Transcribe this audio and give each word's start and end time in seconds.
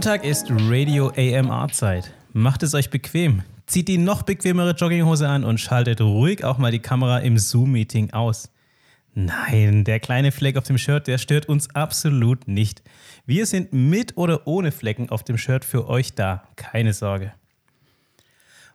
Montag 0.00 0.24
ist 0.24 0.46
Radio 0.50 1.12
AMR 1.14 1.68
Zeit. 1.72 2.14
Macht 2.32 2.62
es 2.62 2.72
euch 2.72 2.88
bequem. 2.88 3.42
Zieht 3.66 3.86
die 3.86 3.98
noch 3.98 4.22
bequemere 4.22 4.70
Jogginghose 4.70 5.28
an 5.28 5.44
und 5.44 5.60
schaltet 5.60 6.00
ruhig 6.00 6.42
auch 6.42 6.56
mal 6.56 6.72
die 6.72 6.78
Kamera 6.78 7.18
im 7.18 7.36
Zoom-Meeting 7.36 8.14
aus. 8.14 8.50
Nein, 9.12 9.84
der 9.84 10.00
kleine 10.00 10.32
Fleck 10.32 10.56
auf 10.56 10.64
dem 10.64 10.78
Shirt, 10.78 11.06
der 11.06 11.18
stört 11.18 11.50
uns 11.50 11.74
absolut 11.74 12.48
nicht. 12.48 12.82
Wir 13.26 13.44
sind 13.44 13.74
mit 13.74 14.16
oder 14.16 14.46
ohne 14.46 14.72
Flecken 14.72 15.10
auf 15.10 15.22
dem 15.22 15.36
Shirt 15.36 15.66
für 15.66 15.86
euch 15.86 16.14
da. 16.14 16.44
Keine 16.56 16.94
Sorge. 16.94 17.34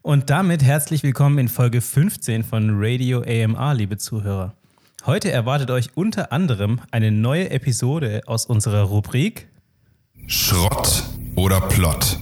Und 0.04 0.30
damit 0.30 0.62
herzlich 0.62 1.02
willkommen 1.02 1.40
in 1.40 1.48
Folge 1.48 1.82
15 1.82 2.44
von 2.44 2.70
Radio 2.76 3.24
AMR, 3.24 3.74
liebe 3.74 3.98
Zuhörer. 3.98 4.54
Heute 5.08 5.32
erwartet 5.32 5.72
euch 5.72 5.90
unter 5.96 6.32
anderem 6.32 6.82
eine 6.92 7.10
neue 7.10 7.50
Episode 7.50 8.22
aus 8.28 8.46
unserer 8.46 8.84
Rubrik 8.84 9.48
Schrott 10.28 11.04
oder 11.36 11.62
Plot. 11.62 12.18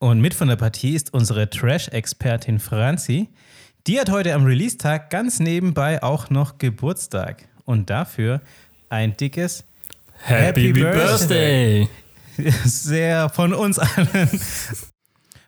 Und 0.00 0.20
mit 0.20 0.34
von 0.34 0.48
der 0.48 0.56
Partie 0.56 0.96
ist 0.96 1.14
unsere 1.14 1.48
Trash-Expertin 1.48 2.58
Franzi. 2.58 3.28
Die 3.86 4.00
hat 4.00 4.10
heute 4.10 4.34
am 4.34 4.44
Release-Tag 4.44 5.10
ganz 5.10 5.38
nebenbei 5.38 6.02
auch 6.02 6.28
noch 6.28 6.58
Geburtstag. 6.58 7.46
Und 7.64 7.88
dafür 7.88 8.40
ein 8.88 9.16
dickes 9.16 9.64
Happy, 10.24 10.68
Happy 10.68 10.72
Birthday. 10.72 11.88
Birthday! 12.36 12.52
Sehr 12.64 13.28
von 13.28 13.54
uns 13.54 13.78
allen. 13.78 14.28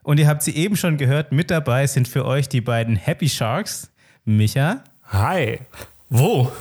Und 0.04 0.20
ihr 0.20 0.28
habt 0.28 0.44
sie 0.44 0.54
eben 0.54 0.76
schon 0.76 0.98
gehört, 0.98 1.32
mit 1.32 1.50
dabei 1.50 1.88
sind 1.88 2.06
für 2.06 2.24
euch 2.24 2.48
die 2.48 2.60
beiden 2.60 2.94
Happy 2.94 3.28
Sharks. 3.28 3.90
Micha. 4.24 4.84
Hi. 5.08 5.62
Wo? 6.08 6.52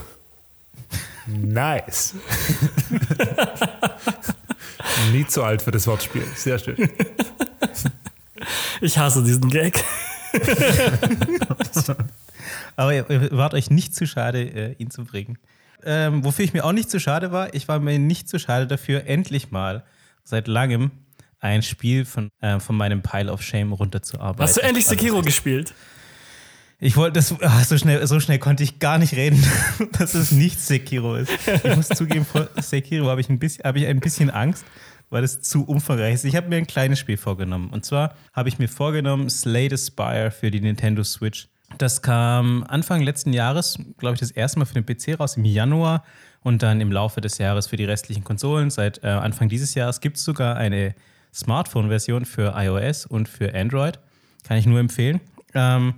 Nice. 1.28 2.16
Nie 5.12 5.26
zu 5.26 5.44
alt 5.44 5.62
für 5.62 5.72
das 5.72 5.88
Wortspiel. 5.88 6.26
Sehr 6.36 6.60
schön. 6.60 6.90
Ich 8.82 8.98
hasse 8.98 9.24
diesen 9.24 9.50
Gag. 9.50 9.84
Aber 12.76 12.94
ihr 12.94 13.32
wart 13.32 13.54
euch 13.54 13.70
nicht 13.70 13.96
zu 13.96 14.08
schade, 14.08 14.42
äh, 14.42 14.76
ihn 14.78 14.92
zu 14.92 15.06
bringen. 15.06 15.38
Ähm, 15.86 16.24
wofür 16.24 16.46
ich 16.46 16.54
mir 16.54 16.66
auch 16.66 16.72
nicht 16.72 16.90
zu 16.90 17.00
schade 17.00 17.32
war, 17.32 17.54
ich 17.54 17.68
war 17.68 17.80
mir 17.80 18.00
nicht 18.00 18.30
zu 18.30 18.40
schade 18.40 18.68
dafür, 18.68 19.06
endlich 19.06 19.52
mal 19.52 19.84
seit 20.24 20.48
langem 20.48 20.92
ein 21.40 21.62
Spiel 21.62 22.06
von, 22.06 22.30
äh, 22.40 22.60
von 22.60 22.78
meinem 22.78 23.02
Pile 23.02 23.32
of 23.32 23.42
Shame 23.42 23.74
runterzuarbeiten. 23.74 24.44
Hast 24.44 24.58
du 24.58 24.62
endlich 24.62 24.86
also 24.86 24.96
Sekiro 24.96 25.18
also, 25.18 25.26
gespielt? 25.26 25.74
Ich 26.84 26.98
wollte 26.98 27.14
das, 27.14 27.34
ach, 27.42 27.64
so, 27.64 27.78
schnell, 27.78 28.06
so 28.06 28.20
schnell 28.20 28.40
konnte 28.40 28.62
ich 28.62 28.80
gar 28.80 28.98
nicht 28.98 29.14
reden, 29.14 29.42
dass 29.98 30.16
es 30.16 30.32
nicht 30.32 30.60
Sekiro 30.60 31.16
ist. 31.16 31.32
Ich 31.64 31.76
muss 31.78 31.88
zugeben, 31.88 32.26
vor 32.26 32.50
Sekiro 32.62 33.08
habe 33.08 33.22
ich, 33.22 33.30
ein 33.30 33.40
bisschen, 33.40 33.64
hab 33.64 33.78
ich 33.78 33.88
ein 33.88 34.02
bisschen 34.02 34.30
Angst, 34.30 34.66
weil 35.10 35.24
es 35.24 35.42
zu 35.42 35.64
umfangreich 35.64 36.16
ist. 36.16 36.26
Ich 36.26 36.36
habe 36.36 36.50
mir 36.50 36.58
ein 36.58 36.68
kleines 36.68 37.00
Spiel 37.00 37.16
vorgenommen. 37.16 37.70
Und 37.70 37.86
zwar 37.86 38.16
habe 38.34 38.50
ich 38.50 38.60
mir 38.60 38.68
vorgenommen 38.68 39.30
Slay 39.30 39.70
the 39.70 39.78
Spire 39.78 40.30
für 40.30 40.52
die 40.52 40.60
Nintendo 40.60 41.06
Switch. 41.06 41.48
Das 41.78 42.02
kam 42.02 42.66
Anfang 42.68 43.02
letzten 43.02 43.32
Jahres, 43.32 43.80
glaube 43.98 44.16
ich, 44.16 44.20
das 44.20 44.32
erste 44.32 44.60
Mal 44.60 44.66
für 44.66 44.80
den 44.80 44.86
PC 44.86 45.18
raus, 45.18 45.38
im 45.38 45.46
Januar. 45.46 46.04
Und 46.42 46.64
dann 46.64 46.82
im 46.82 46.92
Laufe 46.92 47.22
des 47.22 47.38
Jahres 47.38 47.68
für 47.68 47.78
die 47.78 47.86
restlichen 47.86 48.26
Konsolen. 48.26 48.70
Seit 48.70 49.02
äh, 49.06 49.08
Anfang 49.08 49.48
dieses 49.48 49.74
Jahres 49.74 50.02
gibt 50.02 50.18
es 50.18 50.26
sogar 50.26 50.58
eine 50.58 50.96
Smartphone-Version 51.34 52.26
für 52.26 52.56
iOS 52.58 53.06
und 53.06 53.30
für 53.30 53.56
Android. 53.56 54.00
Kann 54.44 54.58
ich 54.58 54.66
nur 54.66 54.82
empfehlen. 54.82 55.22
Ähm, 55.54 55.94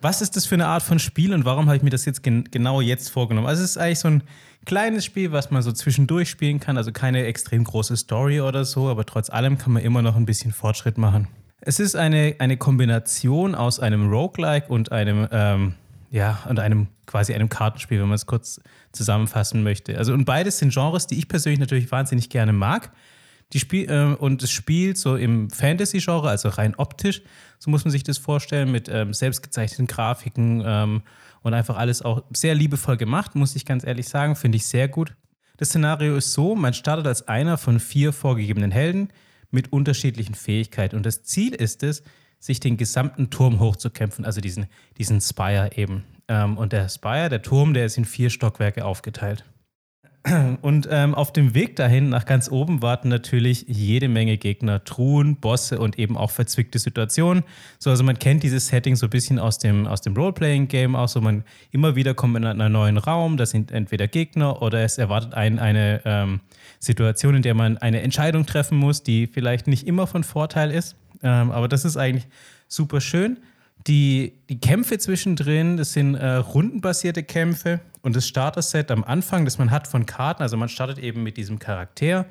was 0.00 0.22
ist 0.22 0.36
das 0.36 0.46
für 0.46 0.54
eine 0.54 0.66
Art 0.66 0.82
von 0.82 0.98
Spiel 0.98 1.32
und 1.34 1.44
warum 1.44 1.66
habe 1.66 1.76
ich 1.76 1.82
mir 1.82 1.90
das 1.90 2.04
jetzt 2.04 2.22
gen 2.22 2.44
genau 2.50 2.80
jetzt 2.80 3.10
vorgenommen? 3.10 3.46
Also 3.46 3.62
es 3.62 3.70
ist 3.70 3.78
eigentlich 3.78 3.98
so 3.98 4.08
ein 4.08 4.22
kleines 4.64 5.04
Spiel, 5.04 5.32
was 5.32 5.50
man 5.50 5.62
so 5.62 5.72
zwischendurch 5.72 6.28
spielen 6.28 6.60
kann, 6.60 6.76
also 6.76 6.92
keine 6.92 7.24
extrem 7.24 7.64
große 7.64 7.96
Story 7.96 8.40
oder 8.40 8.64
so, 8.64 8.88
aber 8.88 9.06
trotz 9.06 9.30
allem 9.30 9.58
kann 9.58 9.72
man 9.72 9.82
immer 9.82 10.02
noch 10.02 10.16
ein 10.16 10.26
bisschen 10.26 10.52
Fortschritt 10.52 10.98
machen. 10.98 11.28
Es 11.60 11.80
ist 11.80 11.96
eine, 11.96 12.36
eine 12.38 12.56
Kombination 12.56 13.54
aus 13.54 13.80
einem 13.80 14.08
Roguelike 14.08 14.68
und 14.68 14.92
einem, 14.92 15.26
ähm, 15.32 15.74
ja, 16.10 16.40
und 16.48 16.60
einem 16.60 16.88
quasi 17.06 17.34
einem 17.34 17.48
Kartenspiel, 17.48 18.00
wenn 18.00 18.08
man 18.08 18.16
es 18.16 18.26
kurz 18.26 18.60
zusammenfassen 18.92 19.62
möchte. 19.62 19.96
Also 19.96 20.12
und 20.12 20.24
beides 20.24 20.58
sind 20.58 20.72
Genres, 20.72 21.06
die 21.06 21.18
ich 21.18 21.28
persönlich 21.28 21.60
natürlich 21.60 21.90
wahnsinnig 21.90 22.28
gerne 22.28 22.52
mag. 22.52 22.92
Die 23.52 23.60
Spiel, 23.60 23.88
äh, 23.90 24.14
und 24.14 24.42
es 24.42 24.50
spielt 24.50 24.98
so 24.98 25.16
im 25.16 25.50
Fantasy-Genre, 25.50 26.28
also 26.28 26.48
rein 26.48 26.74
optisch, 26.76 27.22
so 27.58 27.70
muss 27.70 27.84
man 27.84 27.92
sich 27.92 28.02
das 28.02 28.18
vorstellen, 28.18 28.72
mit 28.72 28.88
ähm, 28.88 29.14
selbstgezeichneten 29.14 29.86
Grafiken 29.86 30.62
ähm, 30.64 31.02
und 31.42 31.54
einfach 31.54 31.76
alles 31.76 32.02
auch 32.02 32.24
sehr 32.32 32.54
liebevoll 32.54 32.96
gemacht, 32.96 33.34
muss 33.34 33.54
ich 33.54 33.64
ganz 33.64 33.84
ehrlich 33.84 34.08
sagen, 34.08 34.34
finde 34.34 34.56
ich 34.56 34.66
sehr 34.66 34.88
gut. 34.88 35.14
Das 35.58 35.68
Szenario 35.68 36.16
ist 36.16 36.32
so, 36.32 36.54
man 36.54 36.74
startet 36.74 37.06
als 37.06 37.28
einer 37.28 37.56
von 37.56 37.80
vier 37.80 38.12
vorgegebenen 38.12 38.72
Helden 38.72 39.10
mit 39.50 39.72
unterschiedlichen 39.72 40.34
Fähigkeiten 40.34 40.96
und 40.96 41.06
das 41.06 41.22
Ziel 41.22 41.54
ist 41.54 41.82
es, 41.82 42.02
sich 42.38 42.60
den 42.60 42.76
gesamten 42.76 43.30
Turm 43.30 43.60
hochzukämpfen, 43.60 44.24
also 44.24 44.40
diesen, 44.40 44.66
diesen 44.98 45.20
Spire 45.20 45.70
eben. 45.76 46.04
Ähm, 46.28 46.58
und 46.58 46.72
der 46.72 46.88
Spire, 46.88 47.28
der 47.28 47.42
Turm, 47.42 47.74
der 47.74 47.86
ist 47.86 47.96
in 47.96 48.04
vier 48.04 48.30
Stockwerke 48.30 48.84
aufgeteilt. 48.84 49.44
Und 50.62 50.88
ähm, 50.90 51.14
auf 51.14 51.32
dem 51.32 51.54
Weg 51.54 51.76
dahin 51.76 52.08
nach 52.08 52.24
ganz 52.24 52.50
oben 52.50 52.82
warten 52.82 53.08
natürlich 53.08 53.66
jede 53.68 54.08
Menge 54.08 54.38
Gegner, 54.38 54.82
Truhen, 54.82 55.36
Bosse 55.36 55.78
und 55.78 55.98
eben 56.00 56.16
auch 56.16 56.30
verzwickte 56.30 56.80
Situationen. 56.80 57.44
So, 57.78 57.90
also 57.90 58.02
man 58.02 58.18
kennt 58.18 58.42
dieses 58.42 58.66
Setting 58.66 58.96
so 58.96 59.06
ein 59.06 59.10
bisschen 59.10 59.38
aus 59.38 59.58
dem, 59.58 59.86
aus 59.86 60.00
dem 60.00 60.16
Role-Playing-Game 60.16 60.96
auch. 60.96 61.08
So 61.08 61.20
man 61.20 61.44
immer 61.70 61.94
wieder 61.94 62.14
kommt 62.14 62.36
in 62.36 62.44
einen 62.44 62.72
neuen 62.72 62.98
Raum, 62.98 63.36
da 63.36 63.46
sind 63.46 63.70
entweder 63.70 64.08
Gegner 64.08 64.62
oder 64.62 64.82
es 64.82 64.98
erwartet 64.98 65.34
einen 65.34 65.60
eine 65.60 66.02
ähm, 66.04 66.40
Situation, 66.80 67.36
in 67.36 67.42
der 67.42 67.54
man 67.54 67.78
eine 67.78 68.02
Entscheidung 68.02 68.46
treffen 68.46 68.78
muss, 68.78 69.04
die 69.04 69.28
vielleicht 69.28 69.68
nicht 69.68 69.86
immer 69.86 70.08
von 70.08 70.24
Vorteil 70.24 70.72
ist. 70.72 70.96
Ähm, 71.22 71.52
aber 71.52 71.68
das 71.68 71.84
ist 71.84 71.96
eigentlich 71.96 72.26
super 72.66 73.00
schön. 73.00 73.38
Die, 73.86 74.32
die 74.48 74.58
Kämpfe 74.58 74.98
zwischendrin, 74.98 75.76
das 75.76 75.92
sind 75.92 76.16
äh, 76.16 76.34
rundenbasierte 76.34 77.22
Kämpfe 77.22 77.80
und 78.02 78.16
das 78.16 78.26
Starter-Set 78.26 78.90
am 78.90 79.04
Anfang, 79.04 79.44
das 79.44 79.58
man 79.58 79.70
hat 79.70 79.86
von 79.86 80.06
Karten, 80.06 80.42
also 80.42 80.56
man 80.56 80.68
startet 80.68 80.98
eben 80.98 81.22
mit 81.22 81.36
diesem 81.36 81.58
Charakter 81.58 82.26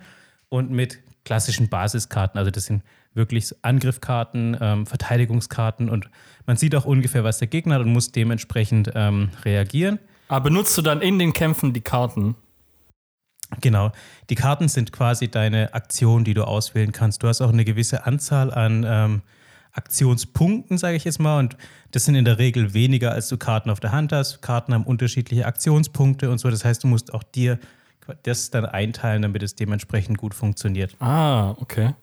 und 0.50 0.72
mit 0.72 1.00
klassischen 1.24 1.70
Basiskarten. 1.70 2.38
Also 2.38 2.52
das 2.52 2.66
sind 2.66 2.84
wirklich 3.14 3.54
Angriffkarten, 3.62 4.58
ähm, 4.60 4.86
Verteidigungskarten 4.86 5.90
und 5.90 6.10
man 6.46 6.58
sieht 6.58 6.76
auch 6.76 6.86
ungefähr, 6.86 7.24
was 7.24 7.40
der 7.40 7.48
Gegner 7.48 7.76
hat 7.76 7.82
und 7.82 7.92
muss 7.94 8.12
dementsprechend 8.12 8.92
ähm, 8.94 9.30
reagieren. 9.44 10.00
Aber 10.28 10.50
benutzt 10.50 10.78
du 10.78 10.82
dann 10.82 11.02
in 11.02 11.20
den 11.20 11.34
Kämpfen 11.34 11.74
die 11.74 11.82
Karten? 11.82 12.36
Genau. 13.62 13.92
Die 14.30 14.36
Karten 14.36 14.68
sind 14.68 14.92
quasi 14.92 15.30
deine 15.30 15.74
Aktion, 15.74 16.24
die 16.24 16.34
du 16.34 16.44
auswählen 16.44 16.92
kannst. 16.92 17.24
Du 17.24 17.28
hast 17.28 17.42
auch 17.42 17.54
eine 17.54 17.64
gewisse 17.64 18.06
Anzahl 18.06 18.54
an 18.54 18.86
ähm, 18.88 19.22
Aktionspunkten, 19.76 20.78
sage 20.78 20.98
ich 20.98 21.04
jetzt 21.04 21.20
mal. 21.20 21.40
Und 21.40 21.58
das 21.92 22.06
sind 22.06 22.16
in 22.16 22.26
der 22.26 22.40
Regel 22.40 22.74
weniger, 22.74 23.12
als 23.12 23.28
du 23.30 23.38
Karten 23.38 23.70
auf 23.70 23.80
der 23.80 23.92
Hand 23.92 24.12
hast. 24.12 24.42
Karten 24.42 24.74
haben 24.74 24.84
unterschiedliche 24.84 25.46
Aktionspunkte 25.46 26.30
und 26.30 26.40
so. 26.40 26.50
Das 26.50 26.66
heißt, 26.66 26.84
du 26.84 26.88
musst 26.88 27.14
auch 27.14 27.24
dir 27.24 27.60
das 28.24 28.52
dann 28.52 28.66
einteilen, 28.66 29.22
damit 29.22 29.44
es 29.44 29.56
dementsprechend 29.56 30.18
gut 30.18 30.34
funktioniert. 30.34 30.96
Ah, 31.00 31.52
okay. 31.52 31.94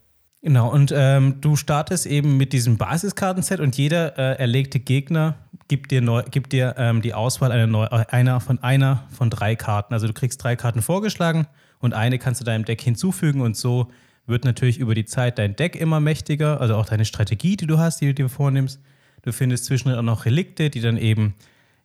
Genau, 0.44 0.72
und 0.72 0.92
ähm, 0.94 1.40
du 1.40 1.54
startest 1.54 2.04
eben 2.04 2.36
mit 2.36 2.52
diesem 2.52 2.76
Basiskartenset 2.76 3.60
und 3.60 3.76
jeder 3.76 4.18
äh, 4.18 4.40
erlegte 4.40 4.80
Gegner 4.80 5.36
gibt 5.68 5.92
dir, 5.92 6.00
neu, 6.00 6.25
gibt 6.28 6.52
dir 6.52 6.75
ähm, 6.78 7.00
die 7.00 7.14
Auswahl 7.14 7.52
einer, 7.52 7.68
neu, 7.68 7.84
einer 7.86 8.40
von 8.40 8.58
einer 8.58 9.04
von 9.12 9.30
drei 9.30 9.54
Karten. 9.54 9.94
Also 9.94 10.08
du 10.08 10.12
kriegst 10.12 10.42
drei 10.42 10.56
Karten 10.56 10.82
vorgeschlagen 10.82 11.46
und 11.78 11.94
eine 11.94 12.18
kannst 12.18 12.40
du 12.40 12.44
deinem 12.44 12.64
Deck 12.64 12.80
hinzufügen 12.80 13.40
und 13.40 13.56
so 13.56 13.92
wird 14.26 14.44
natürlich 14.44 14.78
über 14.78 14.94
die 14.94 15.04
Zeit 15.04 15.38
dein 15.38 15.56
Deck 15.56 15.76
immer 15.76 16.00
mächtiger, 16.00 16.60
also 16.60 16.76
auch 16.76 16.86
deine 16.86 17.04
Strategie, 17.04 17.56
die 17.56 17.66
du 17.66 17.78
hast, 17.78 18.00
die 18.00 18.06
du 18.06 18.14
dir 18.14 18.28
vornimmst. 18.28 18.80
Du 19.22 19.32
findest 19.32 19.66
zwischendrin 19.66 19.98
auch 19.98 20.04
noch 20.04 20.24
Relikte, 20.24 20.70
die 20.70 20.80
dann 20.80 20.96
eben, 20.96 21.34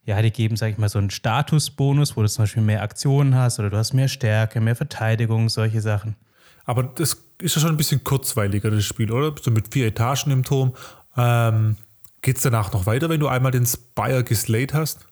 ja, 0.04 0.20
die 0.22 0.30
geben, 0.30 0.56
sag 0.56 0.70
ich 0.70 0.78
mal, 0.78 0.88
so 0.88 0.98
einen 0.98 1.10
Statusbonus, 1.10 2.16
wo 2.16 2.22
du 2.22 2.28
zum 2.28 2.44
Beispiel 2.44 2.62
mehr 2.62 2.82
Aktionen 2.82 3.34
hast 3.34 3.58
oder 3.58 3.70
du 3.70 3.76
hast 3.76 3.92
mehr 3.92 4.08
Stärke, 4.08 4.60
mehr 4.60 4.76
Verteidigung, 4.76 5.48
solche 5.48 5.80
Sachen. 5.80 6.16
Aber 6.64 6.82
das 6.82 7.24
ist 7.40 7.54
ja 7.54 7.60
schon 7.60 7.70
ein 7.70 7.76
bisschen 7.76 8.04
kurzweiliger, 8.04 8.70
das 8.70 8.84
Spiel, 8.84 9.10
oder? 9.10 9.34
So 9.40 9.50
mit 9.50 9.72
vier 9.72 9.86
Etagen 9.86 10.30
im 10.32 10.44
Turm. 10.44 10.74
Ähm, 11.16 11.76
Geht 12.20 12.36
es 12.36 12.42
danach 12.42 12.72
noch 12.72 12.86
weiter, 12.86 13.08
wenn 13.08 13.20
du 13.20 13.28
einmal 13.28 13.52
den 13.52 13.64
Spire 13.64 14.24
geslayed 14.24 14.74
hast? 14.74 15.06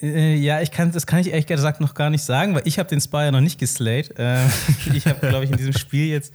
Äh, 0.00 0.36
ja, 0.36 0.60
ich 0.60 0.70
kann, 0.70 0.92
das 0.92 1.06
kann 1.06 1.18
ich 1.18 1.28
ehrlich 1.28 1.46
gesagt 1.46 1.80
noch 1.80 1.94
gar 1.94 2.08
nicht 2.08 2.24
sagen, 2.24 2.54
weil 2.54 2.62
ich 2.66 2.78
habe 2.78 2.88
den 2.88 3.00
Spire 3.00 3.32
noch 3.32 3.40
nicht 3.40 3.58
geslayed. 3.58 4.16
Äh, 4.18 4.46
ich 4.94 5.06
habe, 5.06 5.26
glaube 5.26 5.44
ich, 5.44 5.50
in 5.50 5.56
diesem 5.56 5.72
Spiel 5.72 6.06
jetzt 6.06 6.32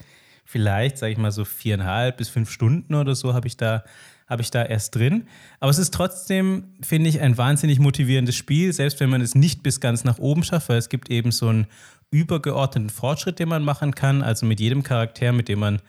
vielleicht, 0.47 0.97
sage 0.97 1.11
ich 1.11 1.17
mal 1.17 1.31
so 1.31 1.45
viereinhalb 1.45 2.17
bis 2.17 2.29
fünf 2.29 2.49
Stunden 2.49 2.95
oder 2.95 3.13
so 3.13 3.33
habe 3.33 3.47
ich 3.47 3.57
da 3.57 3.83
habe 4.27 4.41
ich 4.41 4.51
da 4.51 4.63
erst 4.63 4.93
drin. 4.95 5.25
Aber 5.59 5.71
es 5.71 5.77
ist 5.77 5.93
trotzdem, 5.93 6.73
finde 6.81 7.09
ich, 7.09 7.21
ein 7.21 7.37
wahnsinnig 7.37 7.79
motivierendes 7.79 8.35
Spiel, 8.35 8.73
selbst 8.73 8.99
wenn 8.99 9.09
man 9.09 9.21
es 9.21 9.35
nicht 9.35 9.63
bis 9.63 9.79
ganz 9.79 10.03
nach 10.03 10.19
oben 10.19 10.43
schafft, 10.43 10.67
weil 10.67 10.77
es 10.77 10.89
gibt 10.89 11.09
eben 11.09 11.31
so 11.31 11.47
einen 11.47 11.67
übergeordneten 12.11 12.89
Fortschritt, 12.89 13.39
den 13.39 13.47
man 13.47 13.63
machen 13.63 13.95
kann. 13.95 14.21
Also 14.21 14.45
mit 14.45 14.59
jedem 14.59 14.83
Charakter, 14.83 15.31
mit 15.31 15.47
dem 15.47 15.59
man 15.59 15.81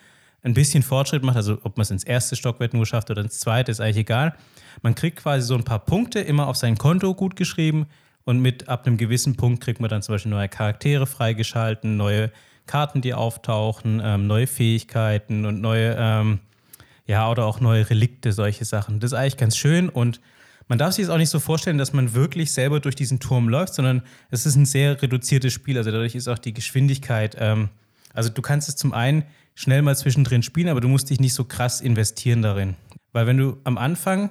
ein 0.42 0.54
bisschen 0.54 0.84
Fortschritt 0.84 1.24
macht, 1.24 1.36
also 1.36 1.58
ob 1.64 1.76
man 1.76 1.82
es 1.82 1.90
ins 1.90 2.04
erste 2.04 2.36
Stockwerk 2.36 2.74
nur 2.74 2.86
schafft 2.86 3.10
oder 3.10 3.22
ins 3.22 3.40
zweite, 3.40 3.72
ist 3.72 3.80
eigentlich 3.80 3.98
egal. 3.98 4.36
Man 4.82 4.94
kriegt 4.94 5.18
quasi 5.18 5.44
so 5.44 5.56
ein 5.56 5.64
paar 5.64 5.84
Punkte 5.84 6.20
immer 6.20 6.46
auf 6.46 6.56
sein 6.56 6.78
Konto 6.78 7.14
gut 7.14 7.34
geschrieben 7.34 7.86
Und 8.24 8.40
mit 8.40 8.68
ab 8.68 8.86
einem 8.86 8.98
gewissen 8.98 9.36
Punkt 9.36 9.64
kriegt 9.64 9.80
man 9.80 9.90
dann 9.90 10.02
zum 10.02 10.14
Beispiel 10.14 10.30
neue 10.30 10.48
Charaktere 10.48 11.06
freigeschalten, 11.06 11.96
neue 11.96 12.30
Karten, 12.68 13.00
die 13.00 13.14
auftauchen, 13.14 14.00
ähm, 14.04 14.28
neue 14.28 14.46
Fähigkeiten 14.46 15.44
und 15.44 15.60
neue, 15.60 15.96
ähm, 15.98 16.38
ja, 17.06 17.28
oder 17.28 17.46
auch 17.46 17.58
neue 17.58 17.90
Relikte, 17.90 18.32
solche 18.32 18.64
Sachen. 18.64 19.00
Das 19.00 19.12
ist 19.12 19.18
eigentlich 19.18 19.36
ganz 19.36 19.56
schön 19.56 19.88
und 19.88 20.20
man 20.68 20.78
darf 20.78 20.92
sich 20.92 21.04
jetzt 21.04 21.10
auch 21.10 21.18
nicht 21.18 21.30
so 21.30 21.40
vorstellen, 21.40 21.78
dass 21.78 21.94
man 21.94 22.14
wirklich 22.14 22.52
selber 22.52 22.78
durch 22.78 22.94
diesen 22.94 23.20
Turm 23.20 23.48
läuft, 23.48 23.74
sondern 23.74 24.02
es 24.30 24.44
ist 24.44 24.54
ein 24.54 24.66
sehr 24.66 25.00
reduziertes 25.00 25.52
Spiel. 25.52 25.78
Also 25.78 25.90
dadurch 25.90 26.14
ist 26.14 26.28
auch 26.28 26.38
die 26.38 26.52
Geschwindigkeit, 26.52 27.36
ähm, 27.40 27.70
also 28.14 28.28
du 28.28 28.42
kannst 28.42 28.68
es 28.68 28.76
zum 28.76 28.92
einen 28.92 29.24
schnell 29.54 29.82
mal 29.82 29.96
zwischendrin 29.96 30.42
spielen, 30.42 30.68
aber 30.68 30.80
du 30.80 30.88
musst 30.88 31.10
dich 31.10 31.20
nicht 31.20 31.34
so 31.34 31.44
krass 31.44 31.80
investieren 31.80 32.42
darin. 32.42 32.76
Weil 33.12 33.26
wenn 33.26 33.38
du 33.38 33.56
am 33.64 33.78
Anfang, 33.78 34.30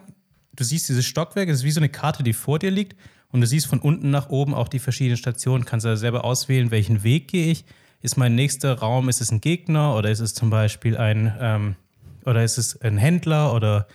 du 0.56 0.64
siehst 0.64 0.90
dieses 0.90 1.06
Stockwerk, 1.06 1.50
es 1.50 1.60
ist 1.60 1.64
wie 1.64 1.72
so 1.72 1.80
eine 1.80 1.90
Karte, 1.90 2.24
die 2.24 2.34
vor 2.34 2.60
dir 2.60 2.72
liegt 2.72 2.96
und 3.30 3.42
du 3.42 3.48
siehst 3.48 3.68
von 3.68 3.80
unten 3.80 4.10
nach 4.10 4.30
oben 4.30 4.54
auch 4.54 4.68
die 4.68 4.80
verschiedenen 4.80 5.18
Stationen, 5.18 5.66
kannst 5.66 5.86
also 5.86 6.00
selber 6.00 6.24
auswählen, 6.24 6.72
welchen 6.72 7.04
Weg 7.04 7.28
gehe 7.28 7.52
ich. 7.52 7.66
Ist 8.02 8.18
mein 8.18 8.36
nächster 8.36 8.78
Raum, 8.80 9.10
ist 9.10 9.22
es 9.22 9.32
ein 9.32 9.42
Gegner 9.42 9.96
oder 9.96 10.12
ist 10.12 10.20
es 10.20 10.34
zum 10.34 10.50
Beispiel 10.50 10.98
ein, 10.98 11.34
ähm, 11.40 11.76
oder 12.26 12.44
ist 12.44 12.58
es 12.58 12.80
ein 12.82 12.98
Händler 12.98 13.54
oder 13.54 13.88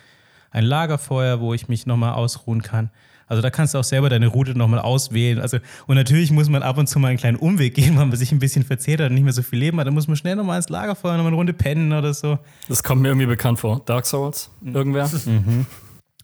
ein 0.50 0.64
Lagerfeuer, 0.64 1.40
wo 1.40 1.54
ich 1.54 1.68
mich 1.68 1.86
nochmal 1.86 2.12
ausruhen 2.12 2.62
kann. 2.62 2.90
Also 3.26 3.40
da 3.40 3.48
kannst 3.48 3.72
du 3.72 3.78
auch 3.78 3.84
selber 3.84 4.10
deine 4.10 4.26
Route 4.26 4.56
nochmal 4.56 4.80
auswählen. 4.80 5.40
Also, 5.40 5.56
und 5.86 5.96
natürlich 5.96 6.30
muss 6.30 6.50
man 6.50 6.62
ab 6.62 6.76
und 6.76 6.86
zu 6.86 6.98
mal 6.98 7.08
einen 7.08 7.16
kleinen 7.16 7.38
Umweg 7.38 7.74
gehen, 7.74 7.96
weil 7.96 8.04
man 8.04 8.16
sich 8.16 8.30
ein 8.30 8.38
bisschen 8.38 8.62
verzehrt 8.62 9.00
hat 9.00 9.08
und 9.08 9.14
nicht 9.14 9.24
mehr 9.24 9.32
so 9.32 9.42
viel 9.42 9.58
Leben 9.58 9.80
hat. 9.80 9.86
Dann 9.86 9.94
muss 9.94 10.06
man 10.06 10.16
schnell 10.16 10.36
nochmal 10.36 10.58
ins 10.58 10.68
Lagerfeuer, 10.68 11.12
nochmal 11.12 11.28
eine 11.28 11.36
Runde 11.36 11.54
pennen 11.54 11.92
oder 11.92 12.12
so. 12.12 12.38
Das 12.68 12.82
kommt 12.82 13.00
mir 13.00 13.08
irgendwie 13.08 13.26
bekannt 13.26 13.58
vor. 13.58 13.80
Dark 13.86 14.06
Souls? 14.06 14.50
Irgendwer? 14.62 15.10
Mhm. 15.24 15.66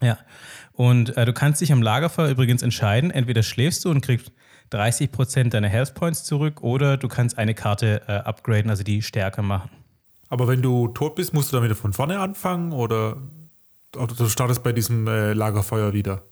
Ja. 0.02 0.18
Und 0.72 1.16
äh, 1.16 1.24
du 1.24 1.32
kannst 1.32 1.60
dich 1.60 1.72
am 1.72 1.82
Lagerfeuer 1.82 2.28
übrigens 2.28 2.62
entscheiden, 2.62 3.10
entweder 3.10 3.42
schläfst 3.42 3.84
du 3.84 3.90
und 3.90 4.00
kriegst 4.00 4.30
30% 4.70 5.50
deiner 5.50 5.68
Health 5.68 5.94
Points 5.94 6.24
zurück 6.24 6.62
oder 6.62 6.96
du 6.96 7.08
kannst 7.08 7.38
eine 7.38 7.54
Karte 7.54 8.02
äh, 8.06 8.12
upgraden, 8.12 8.70
also 8.70 8.82
die 8.82 9.02
stärker 9.02 9.42
machen. 9.42 9.70
Aber 10.28 10.46
wenn 10.48 10.60
du 10.62 10.88
tot 10.88 11.14
bist, 11.14 11.32
musst 11.32 11.52
du 11.52 11.56
dann 11.56 11.64
wieder 11.64 11.74
von 11.74 11.92
vorne 11.92 12.18
anfangen 12.20 12.72
oder, 12.72 13.16
oder 13.96 14.14
du 14.14 14.28
startest 14.28 14.62
bei 14.62 14.72
diesem 14.72 15.06
äh, 15.08 15.32
Lagerfeuer 15.32 15.92
wieder? 15.92 16.22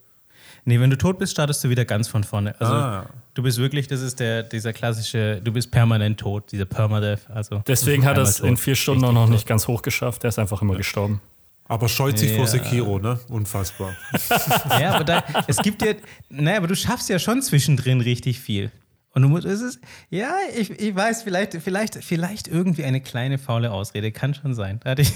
Nee, 0.69 0.81
wenn 0.81 0.91
du 0.91 0.99
tot 0.99 1.19
bist, 1.19 1.33
startest 1.33 1.63
du 1.63 1.69
wieder 1.69 1.85
ganz 1.85 2.09
von 2.09 2.25
vorne. 2.25 2.61
Also 2.61 2.75
Ah. 2.75 3.07
du 3.35 3.43
bist 3.45 3.59
wirklich, 3.59 3.87
das 3.87 4.01
ist 4.01 4.19
der, 4.19 4.43
dieser 4.43 4.73
klassische, 4.73 5.41
du 5.43 5.53
bist 5.53 5.71
permanent 5.71 6.19
tot, 6.19 6.51
dieser 6.51 6.65
Permadeath. 6.65 7.31
Also 7.31 7.63
Deswegen 7.69 8.05
hat 8.05 8.17
er 8.17 8.25
es 8.25 8.41
in 8.41 8.57
vier 8.57 8.75
Stunden 8.75 9.05
auch 9.05 9.13
noch 9.13 9.25
tot. 9.27 9.33
nicht 9.33 9.47
ganz 9.47 9.69
hoch 9.69 9.83
geschafft. 9.83 10.25
Der 10.25 10.29
ist 10.31 10.39
einfach 10.41 10.61
immer 10.63 10.75
gestorben. 10.77 11.21
Aber 11.69 11.89
scheut 11.89 12.19
sich 12.19 12.31
vor 12.33 12.45
Ja. 12.45 12.51
Sekiro, 12.51 12.99
ne? 12.99 13.19
Unfassbar. 13.29 13.95
Ja, 14.81 14.95
aber 14.95 15.05
da, 15.05 15.25
es 15.47 15.57
gibt 15.59 15.83
ja, 15.83 15.95
naja, 16.29 16.59
aber 16.59 16.69
du 16.69 16.77
schaffst 16.77 17.09
ja 17.09 17.19
schon 17.19 17.43
zwischendrin 17.43 18.01
richtig 18.01 18.41
viel. 18.41 18.71
Und 19.17 19.23
du 19.23 19.29
musst, 19.29 19.47
es 19.47 19.63
ist, 19.63 19.81
ja, 20.11 20.35
ich, 20.55 20.69
ich 20.71 20.95
weiß, 20.95 21.23
vielleicht, 21.23 21.55
vielleicht, 21.63 22.05
vielleicht 22.05 22.49
irgendwie 22.49 22.85
eine 22.85 23.01
kleine 23.01 23.39
faule 23.39 23.73
Ausrede, 23.73 24.13
kann 24.13 24.35
schon 24.35 24.55
sein. 24.55 24.79
Da 24.85 24.95
ich, 24.99 25.11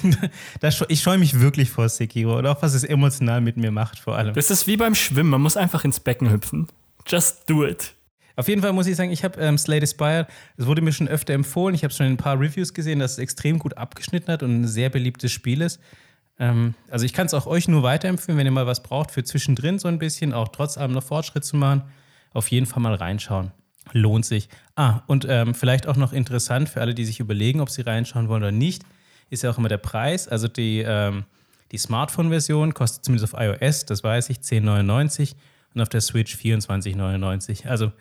da, 0.61 0.70
ich 0.88 1.02
scheue 1.02 1.19
mich 1.19 1.38
wirklich 1.38 1.69
vor 1.70 1.87
Sekiro 1.88 2.38
und 2.38 2.47
auch 2.47 2.62
was 2.62 2.73
es 2.73 2.82
emotional 2.82 3.43
mit 3.43 3.58
mir 3.58 3.70
macht, 3.70 3.99
vor 3.99 4.17
allem. 4.17 4.32
Das 4.32 4.50
ist 4.50 4.67
wie 4.67 4.79
beim 4.79 4.94
Schwimmen. 4.94 5.29
Man 5.29 5.43
muss 5.43 5.58
einfach 5.58 5.85
ins 5.85 6.00
Becken 6.00 6.31
hüpfen. 6.31 6.67
Just 7.06 7.49
do 7.49 7.67
it. 7.67 7.94
Auf 8.37 8.49
jeden 8.49 8.62
Fall 8.62 8.73
muss 8.73 8.87
ich 8.87 8.97
sagen, 8.97 9.11
ich 9.11 9.23
habe 9.23 9.38
ähm, 9.38 9.58
Slay 9.58 9.81
the 9.81 9.87
Spire, 9.87 10.26
es 10.56 10.64
wurde 10.64 10.81
mir 10.81 10.93
schon 10.93 11.06
öfter 11.08 11.35
empfohlen. 11.35 11.75
Ich 11.75 11.85
habe 11.85 11.93
schon 11.93 12.06
in 12.06 12.12
ein 12.14 12.17
paar 12.17 12.41
Reviews 12.41 12.73
gesehen, 12.73 13.00
dass 13.00 13.12
es 13.12 13.19
extrem 13.19 13.58
gut 13.58 13.76
abgeschnitten 13.76 14.32
hat 14.32 14.43
und 14.43 14.62
ein 14.62 14.67
sehr 14.67 14.88
beliebtes 14.88 15.31
Spiel 15.31 15.61
ist. 15.61 15.79
Ähm, 16.40 16.75
also 16.90 17.04
ich 17.04 17.12
kann 17.12 17.26
es 17.26 17.34
auch 17.34 17.46
euch 17.46 17.69
nur 17.69 17.84
weiterempfehlen, 17.84 18.37
wenn 18.38 18.46
ihr 18.46 18.50
mal 18.50 18.66
was 18.66 18.82
braucht 18.82 19.12
für 19.12 19.22
zwischendrin 19.22 19.78
so 19.78 19.87
ein 19.87 19.98
bisschen, 19.98 20.32
auch 20.32 20.48
trotz 20.48 20.78
allem 20.78 20.92
noch 20.92 21.04
Fortschritt 21.04 21.44
zu 21.44 21.56
machen. 21.56 21.82
Auf 22.32 22.48
jeden 22.50 22.66
Fall 22.66 22.82
mal 22.82 22.94
reinschauen. 22.94 23.52
Lohnt 23.92 24.25
sich. 24.25 24.48
Ah, 24.75 25.02
und 25.06 25.26
ähm, 25.28 25.54
vielleicht 25.54 25.87
auch 25.87 25.96
noch 25.96 26.12
interessant 26.12 26.69
für 26.69 26.81
alle, 26.81 26.94
die 26.94 27.04
sich 27.04 27.20
überlegen, 27.20 27.60
ob 27.60 27.70
sie 27.70 27.82
reinschauen 27.82 28.28
wollen 28.28 28.42
oder 28.42 28.52
nicht, 28.52 28.84
ist 29.28 29.42
ja 29.42 29.50
auch 29.50 29.58
immer 29.58 29.69
der 29.69 29.78
Preis. 29.78 30.28
Also 30.28 30.48
die, 30.48 30.78
ähm, 30.78 31.25
die 31.72 31.78
Smartphone-Version 31.78 32.72
kostet 32.72 33.04
zumindest 33.04 33.34
auf 33.34 33.40
iOS, 33.40 33.84
das 33.84 34.02
weiß 34.02 34.31
ich, 34.31 34.38
10,99 34.38 35.34
und 35.75 35.82
auf 35.82 35.88
der 35.88 36.00
Switch 36.00 36.34
24,99. 36.37 37.66
Also 37.66 37.92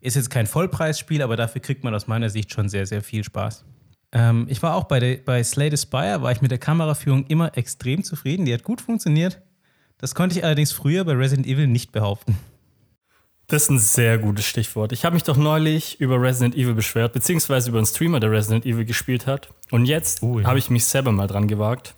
ist 0.00 0.16
jetzt 0.16 0.30
kein 0.30 0.46
Vollpreisspiel, 0.46 1.22
aber 1.22 1.36
dafür 1.36 1.62
kriegt 1.62 1.82
man 1.82 1.94
aus 1.94 2.06
meiner 2.06 2.28
Sicht 2.28 2.52
schon 2.52 2.68
sehr, 2.68 2.86
sehr 2.86 3.02
viel 3.02 3.24
Spaß. 3.24 3.64
Ähm, 4.12 4.46
ich 4.48 4.62
war 4.62 4.74
auch 4.74 4.84
bei, 4.84 5.00
der, 5.00 5.16
bei 5.16 5.42
Slay 5.42 5.70
the 5.70 5.76
Spire, 5.76 6.22
war 6.22 6.32
ich 6.32 6.40
mit 6.42 6.50
der 6.50 6.58
Kameraführung 6.58 7.26
immer 7.26 7.56
extrem 7.56 8.02
zufrieden. 8.04 8.44
Die 8.46 8.54
hat 8.54 8.62
gut 8.62 8.80
funktioniert. 8.80 9.40
Das 9.98 10.14
konnte 10.14 10.38
ich 10.38 10.44
allerdings 10.44 10.72
früher 10.72 11.04
bei 11.04 11.12
Resident 11.12 11.46
Evil 11.46 11.66
nicht 11.66 11.92
behaupten. 11.92 12.38
Das 13.48 13.62
ist 13.64 13.70
ein 13.70 13.78
sehr 13.78 14.18
gutes 14.18 14.44
Stichwort. 14.44 14.90
Ich 14.92 15.04
habe 15.04 15.14
mich 15.14 15.22
doch 15.22 15.36
neulich 15.36 16.00
über 16.00 16.20
Resident 16.20 16.56
Evil 16.56 16.74
beschwert, 16.74 17.12
beziehungsweise 17.12 17.70
über 17.70 17.78
einen 17.78 17.86
Streamer, 17.86 18.18
der 18.18 18.30
Resident 18.32 18.66
Evil 18.66 18.84
gespielt 18.84 19.26
hat. 19.26 19.48
Und 19.70 19.86
jetzt 19.86 20.22
Oh, 20.22 20.40
ja. 20.40 20.46
habe 20.48 20.58
ich 20.58 20.68
mich 20.68 20.84
selber 20.84 21.12
mal 21.12 21.28
dran 21.28 21.46
gewagt. 21.46 21.94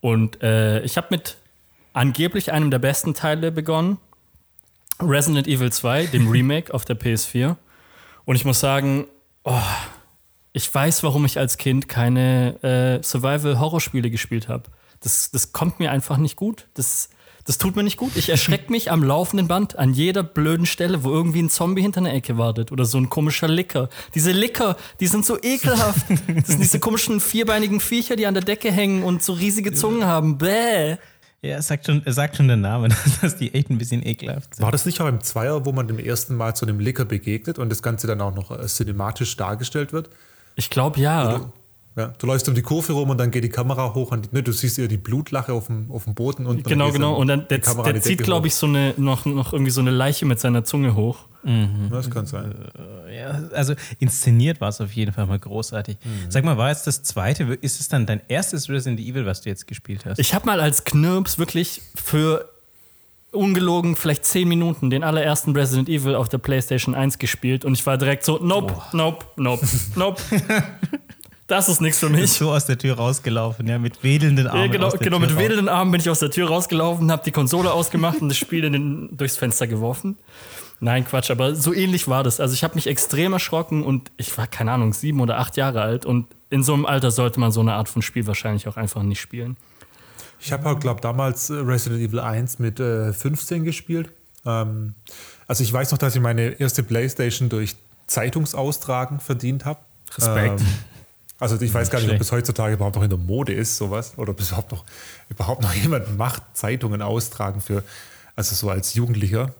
Und 0.00 0.42
äh, 0.42 0.82
ich 0.82 0.96
habe 0.98 1.06
mit 1.10 1.38
angeblich 1.94 2.52
einem 2.52 2.70
der 2.70 2.78
besten 2.80 3.14
Teile 3.14 3.50
begonnen. 3.50 3.96
Resident 5.00 5.48
Evil 5.48 5.72
2, 5.72 6.06
dem 6.06 6.28
Remake 6.30 6.72
auf 6.74 6.84
der 6.84 6.98
PS4. 6.98 7.56
Und 8.26 8.36
ich 8.36 8.44
muss 8.44 8.60
sagen, 8.60 9.06
oh, 9.44 9.58
ich 10.54 10.72
weiß, 10.72 11.02
warum 11.02 11.24
ich 11.24 11.38
als 11.38 11.58
Kind 11.58 11.88
keine 11.88 12.62
äh, 12.62 13.02
Survival-Horrorspiele 13.02 14.08
gespielt 14.08 14.48
habe. 14.48 14.70
Das, 15.00 15.30
das 15.32 15.52
kommt 15.52 15.80
mir 15.80 15.90
einfach 15.90 16.16
nicht 16.16 16.36
gut. 16.36 16.68
Das, 16.74 17.10
das 17.44 17.58
tut 17.58 17.74
mir 17.74 17.82
nicht 17.82 17.96
gut. 17.96 18.12
Ich 18.14 18.28
erschrecke 18.30 18.70
mich 18.70 18.92
am 18.92 19.02
laufenden 19.02 19.48
Band 19.48 19.76
an 19.76 19.92
jeder 19.92 20.22
blöden 20.22 20.64
Stelle, 20.64 21.02
wo 21.02 21.10
irgendwie 21.10 21.42
ein 21.42 21.50
Zombie 21.50 21.82
hinter 21.82 21.98
einer 21.98 22.14
Ecke 22.14 22.38
wartet 22.38 22.70
oder 22.70 22.84
so 22.84 22.98
ein 22.98 23.10
komischer 23.10 23.48
Licker. 23.48 23.88
Diese 24.14 24.30
Licker, 24.30 24.76
die 25.00 25.08
sind 25.08 25.26
so 25.26 25.36
ekelhaft. 25.42 26.06
Das 26.08 26.46
sind 26.46 26.62
diese 26.62 26.78
komischen 26.78 27.18
vierbeinigen 27.18 27.80
Viecher, 27.80 28.14
die 28.14 28.26
an 28.26 28.34
der 28.34 28.44
Decke 28.44 28.70
hängen 28.70 29.02
und 29.02 29.24
so 29.24 29.32
riesige 29.32 29.72
Zungen 29.72 30.06
haben. 30.06 30.38
Bäh. 30.38 30.98
Ja, 31.42 31.58
es 31.58 31.66
sagt 31.66 31.86
schon, 31.86 32.00
es 32.04 32.14
sagt 32.14 32.36
schon 32.36 32.46
der 32.46 32.56
Name, 32.56 32.90
dass 33.20 33.36
die 33.36 33.52
echt 33.54 33.70
ein 33.70 33.78
bisschen 33.78 34.06
ekelhaft 34.06 34.54
sind. 34.54 34.64
War 34.64 34.70
das 34.70 34.86
nicht 34.86 35.00
auch 35.00 35.08
im 35.08 35.20
Zweier, 35.20 35.66
wo 35.66 35.72
man 35.72 35.88
dem 35.88 35.98
ersten 35.98 36.36
Mal 36.36 36.54
zu 36.54 36.64
einem 36.64 36.78
Licker 36.78 37.04
begegnet 37.04 37.58
und 37.58 37.70
das 37.70 37.82
Ganze 37.82 38.06
dann 38.06 38.20
auch 38.20 38.34
noch 38.36 38.52
äh, 38.52 38.66
cinematisch 38.68 39.36
dargestellt 39.36 39.92
wird? 39.92 40.10
Ich 40.56 40.70
glaube 40.70 41.00
ja. 41.00 41.50
Ja, 41.96 42.12
du 42.18 42.26
läufst 42.26 42.48
um 42.48 42.56
die 42.56 42.62
Kurve 42.62 42.92
rum 42.92 43.10
und 43.10 43.18
dann 43.18 43.30
geht 43.30 43.44
die 43.44 43.48
Kamera 43.48 43.94
hoch. 43.94 44.10
Die, 44.16 44.28
ne, 44.32 44.42
du 44.42 44.50
siehst 44.50 44.78
ja 44.78 44.88
die 44.88 44.96
Blutlache 44.96 45.52
auf 45.52 45.68
dem, 45.68 45.92
auf 45.92 46.04
dem 46.04 46.14
Boden. 46.14 46.44
Und 46.44 46.64
Genau, 46.64 46.90
genau. 46.90 47.14
Und 47.14 47.28
dann 47.28 47.46
der, 47.46 47.60
der 47.60 48.02
zieht, 48.02 48.24
glaube 48.24 48.48
ich, 48.48 48.56
so 48.56 48.66
eine, 48.66 48.94
noch, 48.96 49.26
noch 49.26 49.52
irgendwie 49.52 49.70
so 49.70 49.80
eine 49.80 49.92
Leiche 49.92 50.26
mit 50.26 50.40
seiner 50.40 50.64
Zunge 50.64 50.96
hoch. 50.96 51.26
Das 51.90 52.10
kann 52.10 52.26
sein. 52.26 52.52
Ja, 53.14 53.42
also 53.52 53.74
inszeniert 54.00 54.60
war 54.60 54.70
es 54.70 54.80
auf 54.80 54.90
jeden 54.92 55.12
Fall 55.12 55.26
mal 55.26 55.38
großartig. 55.38 55.98
Sag 56.30 56.42
mal, 56.44 56.56
war 56.56 56.70
jetzt 56.70 56.86
das 56.88 57.04
zweite, 57.04 57.44
ist 57.60 57.78
es 57.78 57.88
dann 57.88 58.06
dein 58.06 58.22
erstes 58.26 58.68
Resident 58.68 58.98
Evil, 58.98 59.24
was 59.24 59.42
du 59.42 59.50
jetzt 59.50 59.68
gespielt 59.68 60.04
hast? 60.04 60.18
Ich 60.18 60.34
habe 60.34 60.46
mal 60.46 60.60
als 60.60 60.82
Knirps 60.82 61.38
wirklich 61.38 61.80
für 61.94 62.48
ungelogen 63.34 63.96
vielleicht 63.96 64.24
10 64.24 64.48
Minuten 64.48 64.90
den 64.90 65.04
allerersten 65.04 65.54
Resident 65.54 65.88
Evil 65.88 66.14
auf 66.14 66.28
der 66.28 66.38
PlayStation 66.38 66.94
1 66.94 67.18
gespielt 67.18 67.64
und 67.64 67.74
ich 67.74 67.84
war 67.86 67.98
direkt 67.98 68.24
so, 68.24 68.38
nope, 68.42 68.74
nope, 68.92 69.26
nope, 69.36 69.66
nope. 69.96 70.20
das 71.46 71.68
ist 71.68 71.80
nichts 71.80 71.98
für 71.98 72.08
mich. 72.08 72.32
so 72.32 72.50
aus 72.50 72.66
der 72.66 72.78
Tür 72.78 72.96
rausgelaufen, 72.96 73.66
ja, 73.66 73.78
mit 73.78 74.02
wedelnden 74.02 74.46
Armen. 74.46 74.62
Ja, 74.62 74.66
genau, 74.68 74.90
genau 74.90 75.18
mit 75.18 75.36
wedelnden 75.36 75.68
Armen 75.68 75.90
bin 75.90 76.00
ich 76.00 76.08
aus 76.08 76.20
der 76.20 76.30
Tür 76.30 76.48
rausgelaufen, 76.48 77.10
habe 77.10 77.22
die 77.24 77.32
Konsole 77.32 77.72
ausgemacht 77.72 78.20
und 78.20 78.28
das 78.28 78.38
Spiel 78.38 78.64
in 78.64 78.72
den, 78.72 79.16
durchs 79.16 79.36
Fenster 79.36 79.66
geworfen. 79.66 80.16
Nein, 80.80 81.04
Quatsch, 81.04 81.30
aber 81.30 81.54
so 81.54 81.72
ähnlich 81.72 82.08
war 82.08 82.22
das. 82.24 82.40
Also 82.40 82.54
ich 82.54 82.64
habe 82.64 82.74
mich 82.74 82.86
extrem 82.86 83.32
erschrocken 83.32 83.82
und 83.82 84.10
ich 84.16 84.36
war, 84.36 84.46
keine 84.46 84.72
Ahnung, 84.72 84.92
sieben 84.92 85.20
oder 85.20 85.38
acht 85.38 85.56
Jahre 85.56 85.82
alt 85.82 86.04
und 86.04 86.26
in 86.50 86.62
so 86.62 86.74
einem 86.74 86.86
Alter 86.86 87.10
sollte 87.10 87.40
man 87.40 87.52
so 87.52 87.60
eine 87.60 87.74
Art 87.74 87.88
von 87.88 88.02
Spiel 88.02 88.26
wahrscheinlich 88.26 88.68
auch 88.68 88.76
einfach 88.76 89.02
nicht 89.02 89.20
spielen. 89.20 89.56
Ich 90.44 90.52
habe 90.52 90.64
halt, 90.64 90.80
glaube 90.80 91.00
damals 91.00 91.50
äh, 91.50 91.54
Resident 91.54 92.02
Evil 92.02 92.20
1 92.20 92.58
mit 92.58 92.78
äh, 92.78 93.12
15 93.12 93.64
gespielt. 93.64 94.10
Ähm, 94.44 94.94
also 95.46 95.62
ich 95.64 95.72
weiß 95.72 95.90
noch, 95.92 95.98
dass 95.98 96.14
ich 96.14 96.20
meine 96.20 96.60
erste 96.60 96.82
Playstation 96.82 97.48
durch 97.48 97.76
Zeitungsaustragen 98.06 99.20
verdient 99.20 99.64
habe. 99.64 99.80
Respekt. 100.16 100.60
Ähm, 100.60 100.66
also 101.40 101.60
ich 101.60 101.72
weiß 101.72 101.90
gar 101.90 102.00
nicht, 102.00 102.12
ob 102.12 102.20
es 102.20 102.30
heutzutage 102.30 102.74
überhaupt 102.74 102.96
noch 102.96 103.02
in 103.02 103.10
der 103.10 103.18
Mode 103.18 103.52
ist, 103.52 103.76
sowas. 103.76 104.14
Oder 104.16 104.30
ob 104.30 104.40
es 104.40 104.48
überhaupt 104.48 104.70
noch, 104.72 104.84
überhaupt 105.30 105.62
noch 105.62 105.74
jemand 105.82 106.16
macht, 106.16 106.42
Zeitungen 106.52 107.02
austragen 107.02 107.60
für, 107.60 107.82
also 108.36 108.54
so 108.54 108.70
als 108.70 108.94
Jugendlicher, 108.94 109.52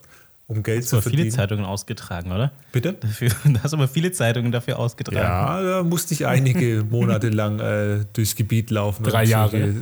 um 0.47 0.63
Geld 0.63 0.83
Du 0.83 0.89
zu 0.89 0.97
hast 0.99 1.05
viele 1.05 1.17
verdienen. 1.17 1.35
Zeitungen 1.35 1.65
ausgetragen, 1.65 2.31
oder? 2.31 2.53
Bitte? 2.73 2.93
Dafür, 3.01 3.31
du 3.45 3.63
hast 3.63 3.73
aber 3.73 3.89
viele 3.89 4.13
Zeitungen 4.13 4.53
dafür 4.53 4.79
ausgetragen. 4.79 5.19
Ja, 5.19 5.63
da 5.63 5.83
musste 5.83 6.13
ich 6.15 6.27
einige 6.27 6.85
Monate 6.91 7.31
lang 7.31 7.59
äh, 7.59 8.05
durchs 8.13 8.37
Gebiet 8.37 8.71
laufen. 8.71 9.03
Drei 9.03 9.25
Jahre. 9.25 9.75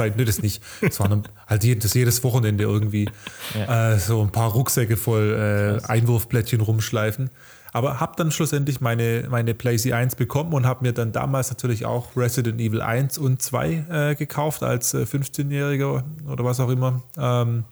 Zeit, 0.00 0.16
ne, 0.16 0.24
das 0.24 0.42
nicht. 0.42 0.62
Es 0.80 1.00
waren 1.00 1.24
halt 1.46 1.64
jedes, 1.64 1.94
jedes 1.94 2.22
Wochenende 2.24 2.64
irgendwie 2.64 3.08
äh, 3.54 3.98
so 3.98 4.22
ein 4.22 4.30
paar 4.30 4.52
Rucksäcke 4.52 4.96
voll 4.96 5.80
äh, 5.84 5.86
Einwurfplättchen 5.86 6.60
rumschleifen. 6.60 7.30
Aber 7.72 8.00
habe 8.00 8.14
dann 8.16 8.32
schlussendlich 8.32 8.80
meine, 8.80 9.26
meine 9.30 9.54
PlayStation 9.54 9.98
1 9.98 10.16
bekommen 10.16 10.52
und 10.54 10.66
habe 10.66 10.84
mir 10.84 10.92
dann 10.92 11.12
damals 11.12 11.50
natürlich 11.50 11.86
auch 11.86 12.16
Resident 12.16 12.60
Evil 12.60 12.80
1 12.80 13.18
und 13.18 13.40
2 13.40 13.84
äh, 13.90 14.14
gekauft 14.16 14.62
als 14.62 14.92
äh, 14.94 15.04
15-Jähriger 15.04 16.02
oder 16.28 16.44
was 16.44 16.58
auch 16.58 16.68
immer. 16.68 17.02
Ähm, 17.16 17.64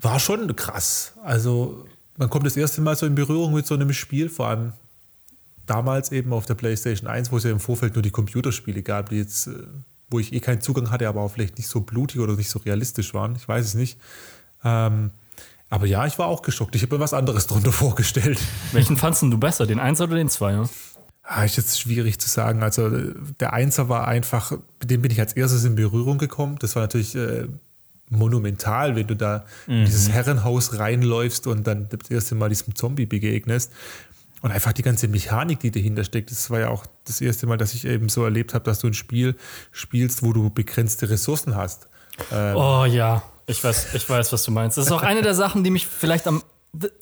war 0.00 0.18
schon 0.18 0.54
krass. 0.56 1.12
Also 1.22 1.86
man 2.16 2.30
kommt 2.30 2.46
das 2.46 2.56
erste 2.56 2.80
Mal 2.80 2.96
so 2.96 3.06
in 3.06 3.14
Berührung 3.14 3.54
mit 3.54 3.66
so 3.66 3.74
einem 3.74 3.92
Spiel, 3.92 4.28
vor 4.28 4.48
allem 4.48 4.72
damals 5.66 6.12
eben 6.12 6.32
auf 6.32 6.46
der 6.46 6.54
PlayStation 6.54 7.08
1, 7.08 7.32
wo 7.32 7.36
es 7.36 7.44
ja 7.44 7.50
im 7.50 7.60
Vorfeld 7.60 7.94
nur 7.94 8.02
die 8.02 8.10
Computerspiele 8.10 8.82
gab, 8.82 9.10
die 9.10 9.16
jetzt, 9.16 9.46
äh, 9.46 9.52
wo 10.14 10.20
ich 10.20 10.32
eh 10.32 10.38
keinen 10.38 10.60
Zugang 10.60 10.92
hatte, 10.92 11.08
aber 11.08 11.22
auch 11.22 11.32
vielleicht 11.32 11.58
nicht 11.58 11.68
so 11.68 11.80
blutig 11.80 12.20
oder 12.20 12.36
nicht 12.36 12.48
so 12.48 12.60
realistisch 12.60 13.12
waren. 13.14 13.34
Ich 13.34 13.48
weiß 13.48 13.66
es 13.66 13.74
nicht. 13.74 13.98
Ähm, 14.64 15.10
aber 15.70 15.86
ja, 15.86 16.06
ich 16.06 16.20
war 16.20 16.28
auch 16.28 16.42
geschockt. 16.42 16.76
Ich 16.76 16.82
habe 16.82 16.94
mir 16.94 17.00
was 17.00 17.12
anderes 17.12 17.48
drunter 17.48 17.72
vorgestellt. 17.84 18.38
Welchen 18.70 18.96
fandst 18.96 19.22
du 19.22 19.38
besser, 19.38 19.66
den 19.66 19.80
1 19.80 20.00
oder 20.00 20.14
den 20.14 20.28
2? 20.28 20.62
Ah, 21.24 21.44
ist 21.44 21.56
jetzt 21.56 21.80
schwierig 21.80 22.20
zu 22.20 22.28
sagen. 22.28 22.62
Also 22.62 22.88
der 23.40 23.52
Einser 23.52 23.88
war 23.88 24.06
einfach, 24.06 24.52
mit 24.52 24.90
dem 24.90 25.02
bin 25.02 25.10
ich 25.10 25.18
als 25.18 25.32
erstes 25.32 25.64
in 25.64 25.74
Berührung 25.74 26.18
gekommen. 26.18 26.58
Das 26.60 26.76
war 26.76 26.82
natürlich 26.82 27.16
äh, 27.16 27.48
monumental, 28.08 28.94
wenn 28.94 29.08
du 29.08 29.16
da 29.16 29.44
mhm. 29.66 29.78
in 29.78 29.84
dieses 29.86 30.10
Herrenhaus 30.10 30.78
reinläufst 30.78 31.48
und 31.48 31.66
dann 31.66 31.88
das 31.88 32.08
erste 32.08 32.36
Mal 32.36 32.50
diesem 32.50 32.76
Zombie 32.76 33.06
begegnest. 33.06 33.72
Und 34.44 34.52
einfach 34.52 34.74
die 34.74 34.82
ganze 34.82 35.08
Mechanik, 35.08 35.60
die 35.60 35.70
dahinter 35.70 36.04
steckt. 36.04 36.30
Das 36.30 36.50
war 36.50 36.60
ja 36.60 36.68
auch 36.68 36.84
das 37.06 37.22
erste 37.22 37.46
Mal, 37.46 37.56
dass 37.56 37.72
ich 37.72 37.86
eben 37.86 38.10
so 38.10 38.24
erlebt 38.24 38.52
habe, 38.52 38.62
dass 38.62 38.78
du 38.78 38.86
ein 38.86 38.92
Spiel 38.92 39.36
spielst, 39.72 40.22
wo 40.22 40.34
du 40.34 40.50
begrenzte 40.50 41.08
Ressourcen 41.08 41.56
hast. 41.56 41.88
Ähm 42.30 42.54
oh 42.54 42.84
ja, 42.84 43.22
ich 43.46 43.64
weiß, 43.64 43.94
ich 43.94 44.06
weiß, 44.06 44.34
was 44.34 44.42
du 44.42 44.50
meinst. 44.50 44.76
Das 44.76 44.84
ist 44.84 44.92
auch 44.92 45.02
eine 45.02 45.22
der 45.22 45.34
Sachen, 45.34 45.64
die 45.64 45.70
mich 45.70 45.86
vielleicht 45.86 46.26
am 46.26 46.42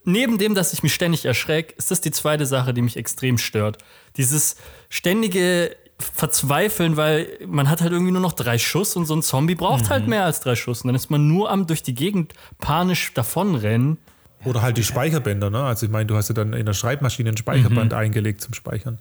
neben 0.05 0.39
dem, 0.39 0.55
dass 0.55 0.73
ich 0.73 0.85
mich 0.85 0.95
ständig 0.95 1.25
erschrecke, 1.25 1.75
ist 1.77 1.91
das 1.91 2.01
die 2.01 2.13
zweite 2.13 2.47
Sache, 2.47 2.73
die 2.75 2.83
mich 2.83 2.97
extrem 2.97 3.39
stört. 3.39 3.79
Dieses 4.17 4.55
ständige 4.89 5.75
Verzweifeln, 5.99 6.97
weil 6.97 7.27
man 7.45 7.69
hat 7.69 7.81
halt 7.81 7.91
irgendwie 7.91 8.13
nur 8.13 8.21
noch 8.21 8.35
drei 8.35 8.57
Schuss 8.57 8.95
und 8.95 9.07
so 9.07 9.17
ein 9.17 9.23
Zombie 9.23 9.57
braucht 9.57 9.81
halt 9.81 9.87
mhm. 9.89 9.91
halt 9.91 10.07
mehr 10.09 10.25
als 10.27 10.39
drei 10.39 10.55
Schuss. 10.55 10.83
Und 10.83 10.89
dann 10.89 10.95
ist 10.95 11.11
man 11.11 11.27
nur 11.27 11.51
am 11.51 11.67
durch 11.67 11.83
die 11.83 11.95
Gegend 11.95 12.35
panisch 12.61 13.13
davonrennen. 13.15 13.99
Oder 14.45 14.63
halt 14.63 14.77
die 14.77 14.83
Speicherbänder, 14.83 15.51
ne? 15.51 15.63
Also 15.63 15.87
ich 15.87 15.93
meine, 15.93 16.07
du 16.07 16.17
hast 16.17 16.29
ja 16.29 16.35
dann 16.35 16.53
in 16.53 16.67
der 16.67 16.73
Schreibmaschine 16.73 17.31
ein 17.31 17.37
Speicherband 17.37 17.93
mhm. 17.93 17.99
eingelegt 17.99 18.41
zum 18.41 18.55
Speichern. 18.55 18.99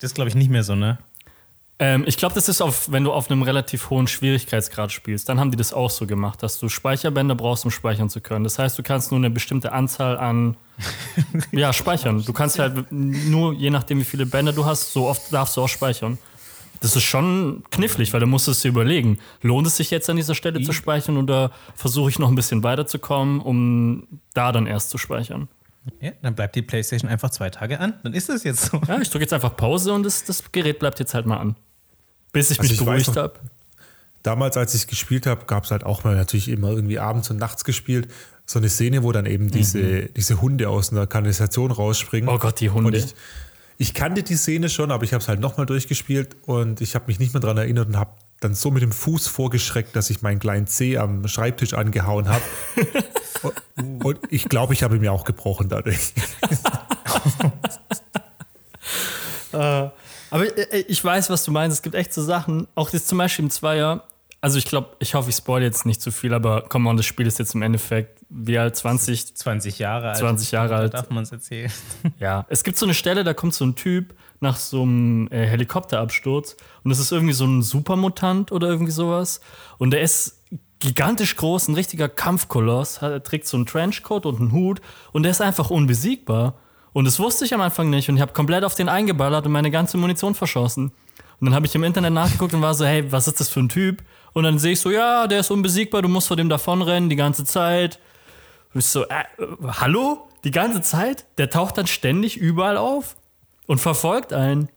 Das 0.00 0.14
glaube 0.14 0.28
ich 0.28 0.34
nicht 0.34 0.50
mehr 0.50 0.62
so, 0.62 0.74
ne? 0.74 0.98
Ähm, 1.78 2.04
ich 2.06 2.16
glaube, 2.16 2.34
das 2.34 2.48
ist 2.48 2.60
auf, 2.60 2.92
wenn 2.92 3.02
du 3.02 3.12
auf 3.12 3.30
einem 3.30 3.42
relativ 3.42 3.90
hohen 3.90 4.06
Schwierigkeitsgrad 4.06 4.92
spielst, 4.92 5.28
dann 5.28 5.40
haben 5.40 5.50
die 5.50 5.56
das 5.56 5.72
auch 5.72 5.90
so 5.90 6.06
gemacht, 6.06 6.42
dass 6.42 6.60
du 6.60 6.68
Speicherbänder 6.68 7.34
brauchst, 7.34 7.64
um 7.64 7.70
speichern 7.70 8.08
zu 8.08 8.20
können. 8.20 8.44
Das 8.44 8.58
heißt, 8.58 8.78
du 8.78 8.82
kannst 8.82 9.10
nur 9.10 9.18
eine 9.18 9.30
bestimmte 9.30 9.72
Anzahl 9.72 10.16
an 10.18 10.56
ja, 11.52 11.72
speichern. 11.72 12.24
Du 12.24 12.32
kannst 12.32 12.58
halt 12.58 12.92
nur, 12.92 13.54
je 13.54 13.70
nachdem, 13.70 13.98
wie 13.98 14.04
viele 14.04 14.26
Bänder 14.26 14.52
du 14.52 14.64
hast, 14.64 14.92
so 14.92 15.08
oft 15.08 15.32
darfst 15.32 15.56
du 15.56 15.62
auch 15.62 15.68
speichern. 15.68 16.18
Das 16.82 16.96
ist 16.96 17.04
schon 17.04 17.62
knifflig, 17.70 18.12
weil 18.12 18.20
du 18.20 18.26
musst 18.26 18.48
es 18.48 18.60
dir 18.60 18.68
überlegen, 18.68 19.18
lohnt 19.40 19.68
es 19.68 19.76
sich 19.76 19.90
jetzt 19.92 20.10
an 20.10 20.16
dieser 20.16 20.34
Stelle 20.34 20.60
zu 20.62 20.72
speichern 20.72 21.16
oder 21.16 21.52
versuche 21.76 22.10
ich 22.10 22.18
noch 22.18 22.28
ein 22.28 22.34
bisschen 22.34 22.64
weiterzukommen, 22.64 23.40
um 23.40 24.20
da 24.34 24.50
dann 24.50 24.66
erst 24.66 24.90
zu 24.90 24.98
speichern? 24.98 25.48
Ja, 26.00 26.10
dann 26.22 26.34
bleibt 26.34 26.56
die 26.56 26.62
PlayStation 26.62 27.08
einfach 27.08 27.30
zwei 27.30 27.50
Tage 27.50 27.78
an. 27.78 27.94
Dann 28.02 28.14
ist 28.14 28.28
es 28.28 28.42
jetzt 28.44 28.66
so. 28.66 28.80
Ja, 28.86 29.00
ich 29.00 29.10
drücke 29.10 29.22
jetzt 29.22 29.32
einfach 29.32 29.56
Pause 29.56 29.92
und 29.92 30.02
das, 30.02 30.24
das 30.24 30.50
Gerät 30.50 30.80
bleibt 30.80 30.98
jetzt 30.98 31.14
halt 31.14 31.26
mal 31.26 31.38
an. 31.38 31.56
Bis 32.32 32.50
ich 32.50 32.58
also 32.58 32.70
mich 32.70 32.80
ich 32.80 32.84
beruhigt 32.84 33.16
habe. 33.16 33.34
Damals, 34.24 34.56
als 34.56 34.74
ich 34.74 34.86
gespielt 34.86 35.26
habe, 35.26 35.44
gab 35.46 35.64
es 35.64 35.70
halt 35.70 35.84
auch 35.84 36.04
mal 36.04 36.16
natürlich 36.16 36.48
immer 36.48 36.70
irgendwie 36.70 36.98
abends 36.98 37.30
und 37.30 37.36
nachts 37.36 37.64
gespielt. 37.64 38.08
So 38.44 38.58
eine 38.58 38.68
Szene, 38.68 39.02
wo 39.04 39.12
dann 39.12 39.26
eben 39.26 39.50
diese, 39.50 39.78
mhm. 39.78 40.08
diese 40.16 40.40
Hunde 40.40 40.68
aus 40.68 40.90
einer 40.90 41.06
Kanalisation 41.06 41.70
rausspringen. 41.70 42.28
Oh 42.28 42.38
Gott, 42.38 42.60
die 42.60 42.70
Hunde. 42.70 42.98
Ich, 42.98 43.14
ich, 43.82 43.94
kannte 43.94 44.22
die 44.22 44.36
Szene 44.36 44.68
schon, 44.68 44.90
aber 44.90 45.04
ich 45.04 45.12
habe 45.12 45.22
es 45.22 45.28
halt 45.28 45.40
nochmal 45.40 45.66
durchgespielt 45.66 46.36
und 46.46 46.80
ich 46.80 46.94
habe 46.94 47.06
mich 47.08 47.18
nicht 47.18 47.34
mehr 47.34 47.40
daran 47.40 47.58
erinnert 47.58 47.88
und 47.88 47.96
habe 47.96 48.12
dann 48.40 48.54
so 48.54 48.70
mit 48.70 48.82
dem 48.82 48.92
Fuß 48.92 49.28
vorgeschreckt, 49.28 49.94
dass 49.94 50.10
ich 50.10 50.22
meinen 50.22 50.38
kleinen 50.38 50.66
Zeh 50.66 50.98
am 50.98 51.26
Schreibtisch 51.28 51.74
angehauen 51.74 52.28
habe. 52.28 52.42
und, 53.76 54.04
und 54.04 54.18
ich 54.30 54.48
glaube, 54.48 54.72
ich 54.72 54.82
habe 54.82 54.96
ihn 54.96 55.00
mir 55.00 55.12
auch 55.12 55.24
gebrochen 55.24 55.68
dadurch. 55.68 56.12
uh. 59.52 59.90
Aber 60.32 60.46
äh, 60.46 60.78
äh, 60.78 60.84
ich 60.88 61.04
weiß, 61.04 61.28
was 61.28 61.44
du 61.44 61.50
meinst. 61.50 61.76
Es 61.76 61.82
gibt 61.82 61.94
echt 61.94 62.14
so 62.14 62.22
Sachen, 62.22 62.66
auch 62.74 62.90
jetzt 62.90 63.06
zum 63.06 63.18
Beispiel 63.18 63.44
im 63.44 63.50
Zweier. 63.50 64.02
Also 64.40 64.58
ich 64.58 64.64
glaube, 64.64 64.96
ich 64.98 65.14
hoffe, 65.14 65.30
ich 65.30 65.36
spoil 65.36 65.62
jetzt 65.62 65.86
nicht 65.86 66.00
zu 66.00 66.10
viel, 66.10 66.34
aber 66.34 66.64
komm 66.68 66.86
on, 66.86 66.96
das 66.96 67.06
Spiel 67.06 67.26
ist 67.26 67.38
jetzt 67.38 67.54
im 67.54 67.62
Endeffekt 67.62 68.21
wie 68.34 68.58
alt? 68.58 68.76
20? 68.76 69.36
20 69.36 69.78
Jahre 69.78 70.08
alt. 70.08 70.18
20 70.18 70.50
Jahre 70.52 70.76
alt. 70.76 70.94
Darf 70.94 71.10
man 71.10 71.22
es 71.22 71.32
erzählen? 71.32 71.70
Ja, 72.18 72.46
es 72.48 72.64
gibt 72.64 72.78
so 72.78 72.86
eine 72.86 72.94
Stelle, 72.94 73.24
da 73.24 73.34
kommt 73.34 73.54
so 73.54 73.64
ein 73.64 73.74
Typ 73.74 74.14
nach 74.40 74.56
so 74.56 74.82
einem 74.82 75.28
äh, 75.30 75.46
Helikopterabsturz 75.46 76.56
und 76.82 76.90
das 76.90 76.98
ist 76.98 77.12
irgendwie 77.12 77.32
so 77.32 77.44
ein 77.44 77.62
Supermutant 77.62 78.52
oder 78.52 78.68
irgendwie 78.68 78.92
sowas. 78.92 79.40
Und 79.78 79.90
der 79.90 80.02
ist 80.02 80.42
gigantisch 80.78 81.36
groß, 81.36 81.68
ein 81.68 81.74
richtiger 81.74 82.08
Kampfkoloss, 82.08 82.98
er 83.02 83.22
trägt 83.22 83.46
so 83.46 83.56
einen 83.56 83.66
Trenchcoat 83.66 84.26
und 84.26 84.40
einen 84.40 84.52
Hut 84.52 84.80
und 85.12 85.22
der 85.22 85.30
ist 85.30 85.40
einfach 85.40 85.70
unbesiegbar. 85.70 86.54
Und 86.92 87.06
das 87.06 87.18
wusste 87.18 87.44
ich 87.44 87.54
am 87.54 87.60
Anfang 87.60 87.88
nicht 87.90 88.08
und 88.08 88.16
ich 88.16 88.22
habe 88.22 88.32
komplett 88.32 88.64
auf 88.64 88.74
den 88.74 88.88
eingeballert 88.88 89.46
und 89.46 89.52
meine 89.52 89.70
ganze 89.70 89.96
Munition 89.96 90.34
verschossen. 90.34 90.92
Und 91.40 91.46
dann 91.46 91.54
habe 91.54 91.66
ich 91.66 91.74
im 91.74 91.84
Internet 91.84 92.12
nachgeguckt 92.12 92.54
und 92.54 92.62
war 92.62 92.74
so, 92.74 92.84
hey, 92.84 93.10
was 93.10 93.26
ist 93.26 93.40
das 93.40 93.48
für 93.48 93.60
ein 93.60 93.68
Typ? 93.68 94.02
Und 94.32 94.44
dann 94.44 94.58
sehe 94.58 94.72
ich 94.72 94.80
so, 94.80 94.90
ja, 94.90 95.26
der 95.26 95.40
ist 95.40 95.50
unbesiegbar, 95.50 96.02
du 96.02 96.08
musst 96.08 96.28
vor 96.28 96.36
dem 96.36 96.48
davonrennen 96.48 97.08
die 97.10 97.16
ganze 97.16 97.44
Zeit. 97.44 97.98
Und 98.74 98.80
ich 98.80 98.86
so, 98.86 99.04
äh, 99.04 99.24
hallo? 99.80 100.28
Die 100.44 100.50
ganze 100.50 100.82
Zeit? 100.82 101.26
Der 101.38 101.50
taucht 101.50 101.78
dann 101.78 101.86
ständig 101.86 102.36
überall 102.36 102.76
auf 102.76 103.16
und 103.66 103.78
verfolgt 103.78 104.32
einen. 104.32 104.68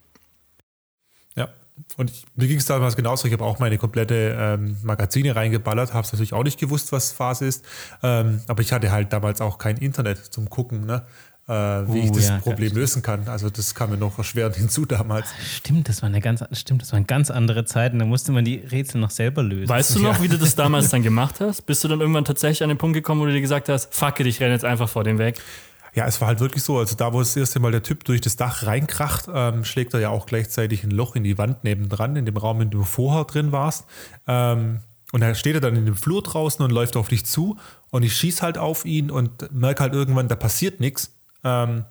Ja, 1.35 1.49
und 1.97 2.11
ich, 2.11 2.25
mir 2.35 2.47
ging 2.47 2.57
es 2.57 2.65
damals 2.65 2.95
genauso. 2.95 3.27
Ich 3.27 3.33
habe 3.33 3.43
auch 3.43 3.59
meine 3.59 3.77
komplette 3.77 4.35
ähm, 4.37 4.77
Magazine 4.83 5.35
reingeballert, 5.35 5.93
habe 5.93 6.05
es 6.05 6.13
natürlich 6.13 6.33
auch 6.33 6.43
nicht 6.43 6.59
gewusst, 6.59 6.91
was 6.91 7.11
Phase 7.11 7.45
ist. 7.45 7.65
Ähm, 8.03 8.41
aber 8.47 8.61
ich 8.61 8.71
hatte 8.71 8.91
halt 8.91 9.11
damals 9.11 9.41
auch 9.41 9.57
kein 9.57 9.77
Internet 9.77 10.17
zum 10.17 10.49
Gucken. 10.49 10.85
Ne? 10.85 11.05
Äh, 11.47 11.51
wie 11.51 11.99
uh, 11.99 12.03
ich 12.05 12.11
das 12.11 12.27
ja, 12.29 12.37
Problem 12.39 12.73
lösen 12.73 13.01
kann. 13.01 13.27
Also 13.27 13.49
das 13.49 13.75
kam 13.75 13.91
mir 13.91 13.97
noch 13.97 14.17
erschwerend 14.17 14.55
hinzu 14.57 14.85
damals. 14.85 15.27
Stimmt, 15.55 15.89
das 15.89 16.01
war 16.01 16.09
eine 16.09 16.21
ganz, 16.21 16.43
stimmt, 16.53 16.81
das 16.81 16.91
waren 16.91 17.05
ganz 17.05 17.29
andere 17.29 17.65
Zeiten. 17.65 17.99
Da 17.99 18.05
musste 18.05 18.31
man 18.31 18.45
die 18.45 18.57
Rätsel 18.57 18.99
noch 18.99 19.11
selber 19.11 19.43
lösen. 19.43 19.69
Weißt 19.69 19.95
du 19.95 19.99
noch, 19.99 20.17
ja. 20.17 20.23
wie 20.23 20.27
du 20.27 20.37
das 20.37 20.55
damals 20.55 20.89
dann 20.89 21.03
gemacht 21.03 21.39
hast? 21.39 21.65
Bist 21.65 21.83
du 21.83 21.87
dann 21.87 22.01
irgendwann 22.01 22.25
tatsächlich 22.25 22.63
an 22.63 22.69
den 22.69 22.77
Punkt 22.77 22.95
gekommen, 22.95 23.21
wo 23.21 23.25
du 23.25 23.33
dir 23.33 23.41
gesagt 23.41 23.69
hast, 23.69 23.93
fuck 23.93 24.19
it, 24.19 24.27
ich 24.27 24.39
renne 24.39 24.53
jetzt 24.53 24.65
einfach 24.65 24.89
vor 24.89 25.03
dem 25.03 25.17
weg? 25.17 25.39
Ja, 25.93 26.05
es 26.05 26.19
war 26.19 26.27
halt 26.27 26.41
wirklich 26.41 26.61
so. 26.61 26.77
Also 26.77 26.97
da, 26.97 27.13
wo 27.13 27.19
das 27.19 27.35
erste 27.37 27.59
Mal 27.61 27.71
der 27.71 27.81
Typ 27.81 28.03
durch 28.03 28.19
das 28.19 28.35
Dach 28.35 28.65
reinkracht, 28.65 29.29
ähm, 29.33 29.63
schlägt 29.63 29.93
er 29.93 30.01
ja 30.01 30.09
auch 30.09 30.25
gleichzeitig 30.25 30.83
ein 30.83 30.91
Loch 30.91 31.15
in 31.15 31.23
die 31.23 31.37
Wand 31.37 31.63
nebendran, 31.63 32.17
in 32.17 32.25
dem 32.25 32.35
Raum, 32.35 32.59
in 32.59 32.69
dem 32.69 32.79
du 32.79 32.85
vorher 32.85 33.23
drin 33.23 33.53
warst. 33.53 33.85
Ähm, 34.27 34.81
und 35.13 35.21
da 35.21 35.33
steht 35.33 35.55
er 35.55 35.61
dann 35.61 35.77
in 35.77 35.85
dem 35.85 35.95
Flur 35.95 36.21
draußen 36.21 36.65
und 36.65 36.71
läuft 36.71 36.97
auf 36.97 37.07
dich 37.07 37.25
zu. 37.25 37.57
Und 37.91 38.03
ich 38.03 38.17
schieße 38.17 38.41
halt 38.41 38.57
auf 38.57 38.83
ihn 38.83 39.09
und 39.09 39.49
merke 39.53 39.83
halt 39.83 39.93
irgendwann, 39.93 40.27
da 40.27 40.35
passiert 40.35 40.81
nichts. 40.81 41.14
Ähm, 41.45 41.85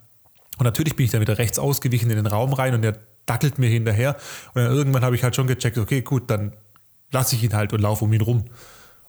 und 0.58 0.64
natürlich 0.64 0.94
bin 0.96 1.06
ich 1.06 1.12
dann 1.12 1.20
wieder 1.20 1.38
rechts 1.38 1.58
ausgewichen 1.58 2.10
in 2.10 2.16
den 2.16 2.26
Raum 2.26 2.52
rein 2.52 2.74
und 2.74 2.82
der 2.82 2.98
dackelt 3.26 3.58
mir 3.58 3.68
hinterher. 3.68 4.16
Und 4.54 4.62
dann 4.62 4.72
irgendwann 4.72 5.02
habe 5.02 5.16
ich 5.16 5.22
halt 5.22 5.34
schon 5.34 5.46
gecheckt, 5.46 5.78
okay, 5.78 6.02
gut, 6.02 6.28
dann 6.28 6.52
lasse 7.10 7.36
ich 7.36 7.42
ihn 7.42 7.54
halt 7.54 7.72
und 7.72 7.80
laufe 7.80 8.04
um 8.04 8.12
ihn 8.12 8.20
rum. 8.20 8.44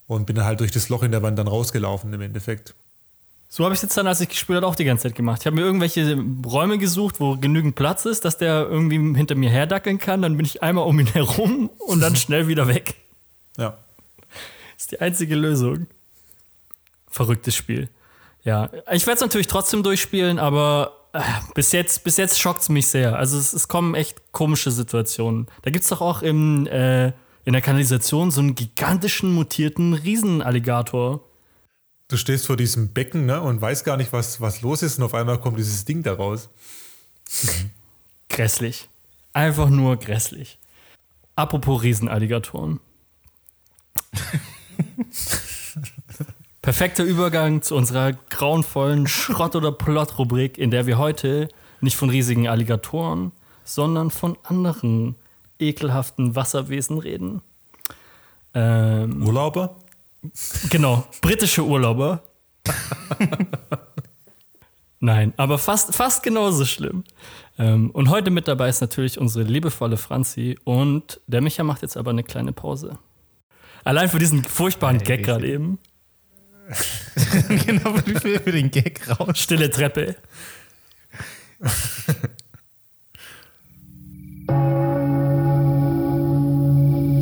Und 0.07 0.27
bin 0.27 0.35
dann 0.35 0.45
halt 0.45 0.59
durch 0.59 0.71
das 0.71 0.89
Loch 0.89 1.03
in 1.03 1.11
der 1.11 1.23
Wand 1.23 1.37
dann 1.37 1.47
rausgelaufen 1.47 2.13
im 2.13 2.21
Endeffekt. 2.21 2.75
So 3.47 3.63
habe 3.63 3.73
ich 3.73 3.79
es 3.79 3.83
jetzt 3.83 3.97
dann, 3.97 4.07
als 4.07 4.21
ich 4.21 4.29
gespielt 4.29 4.57
habe, 4.57 4.67
auch 4.67 4.75
die 4.75 4.85
ganze 4.85 5.03
Zeit 5.03 5.15
gemacht. 5.15 5.41
Ich 5.41 5.45
habe 5.47 5.55
mir 5.55 5.63
irgendwelche 5.63 6.17
Räume 6.45 6.77
gesucht, 6.77 7.19
wo 7.19 7.37
genügend 7.37 7.75
Platz 7.75 8.05
ist, 8.05 8.25
dass 8.25 8.37
der 8.37 8.67
irgendwie 8.69 8.97
hinter 9.17 9.35
mir 9.35 9.49
herdackeln 9.49 9.97
kann. 9.97 10.21
Dann 10.21 10.37
bin 10.37 10.45
ich 10.45 10.61
einmal 10.61 10.85
um 10.85 10.99
ihn 10.99 11.07
herum 11.07 11.69
und 11.87 12.01
dann 12.01 12.15
schnell 12.15 12.47
wieder 12.47 12.67
weg. 12.67 12.95
Ja. 13.57 13.77
Das 14.73 14.83
ist 14.83 14.91
die 14.91 15.01
einzige 15.01 15.35
Lösung. 15.35 15.87
Verrücktes 17.09 17.55
Spiel. 17.55 17.87
Ja, 18.45 18.69
ich 18.91 19.07
werde 19.07 19.15
es 19.15 19.21
natürlich 19.21 19.47
trotzdem 19.47 19.81
durchspielen, 19.81 20.37
aber 20.37 21.07
äh, 21.13 21.21
bis 21.55 21.71
jetzt, 21.71 22.03
bis 22.03 22.17
jetzt 22.17 22.39
schockt 22.39 22.61
es 22.61 22.69
mich 22.69 22.87
sehr. 22.87 23.17
Also 23.17 23.39
es, 23.39 23.53
es, 23.53 23.67
kommen 23.67 23.95
echt 23.95 24.31
komische 24.31 24.69
Situationen. 24.69 25.47
Da 25.63 25.71
gibt 25.71 25.83
es 25.83 25.89
doch 25.89 25.99
auch 25.99 26.21
im, 26.21 26.67
äh, 26.67 27.07
in 27.43 27.53
der 27.53 27.61
Kanalisation 27.61 28.29
so 28.29 28.41
einen 28.41 28.53
gigantischen 28.53 29.33
mutierten 29.33 29.95
Riesenalligator. 29.95 31.21
Du 32.07 32.17
stehst 32.17 32.45
vor 32.45 32.55
diesem 32.55 32.93
Becken 32.93 33.25
ne, 33.25 33.41
und 33.41 33.59
weißt 33.61 33.83
gar 33.83 33.97
nicht, 33.97 34.13
was, 34.13 34.39
was 34.39 34.61
los 34.61 34.83
ist, 34.83 34.99
und 34.99 35.05
auf 35.05 35.15
einmal 35.15 35.39
kommt 35.39 35.57
dieses 35.57 35.83
Ding 35.85 36.03
da 36.03 36.13
raus. 36.13 36.49
grässlich. 38.29 38.89
Einfach 39.33 39.69
nur 39.69 39.97
grässlich. 39.97 40.59
Apropos 41.35 41.81
Riesenalligatoren. 41.81 42.79
Perfekter 46.65 47.03
Übergang 47.03 47.61
zu 47.61 47.75
unserer 47.75 48.13
grauenvollen 48.13 49.05
Schrott- 49.05 49.55
oder 49.55 49.71
Plot-Rubrik, 49.71 50.57
in 50.57 50.71
der 50.71 50.87
wir 50.87 50.97
heute 50.97 51.47
nicht 51.79 51.95
von 51.95 52.09
riesigen 52.09 52.47
Alligatoren, 52.47 53.33
sondern 53.63 54.09
von 54.09 54.35
anderen 54.41 55.13
ekelhaften 55.59 56.35
Wasserwesen 56.35 56.97
reden. 56.97 57.43
Ähm, 58.55 59.27
Urlauber? 59.27 59.75
Genau, 60.71 61.05
britische 61.21 61.63
Urlauber. 61.63 62.23
Nein, 64.99 65.33
aber 65.37 65.59
fast, 65.59 65.93
fast 65.93 66.23
genauso 66.23 66.65
schlimm. 66.65 67.03
Ähm, 67.59 67.91
und 67.91 68.09
heute 68.09 68.31
mit 68.31 68.47
dabei 68.47 68.69
ist 68.69 68.81
natürlich 68.81 69.19
unsere 69.19 69.45
liebevolle 69.45 69.97
Franzi 69.97 70.57
und 70.63 71.21
der 71.27 71.41
Micha 71.41 71.63
macht 71.63 71.83
jetzt 71.83 71.95
aber 71.95 72.09
eine 72.09 72.23
kleine 72.23 72.53
Pause. 72.53 72.97
Allein 73.83 74.09
für 74.09 74.17
diesen 74.17 74.43
furchtbaren 74.43 74.97
Gag 74.97 75.21
gerade 75.21 75.47
eben. 75.47 75.77
genau 77.65 77.95
für, 77.97 78.39
für 78.39 78.51
den 78.51 78.71
Gag 78.71 79.01
raus. 79.07 79.39
Stille 79.39 79.69
Treppe. 79.69 80.15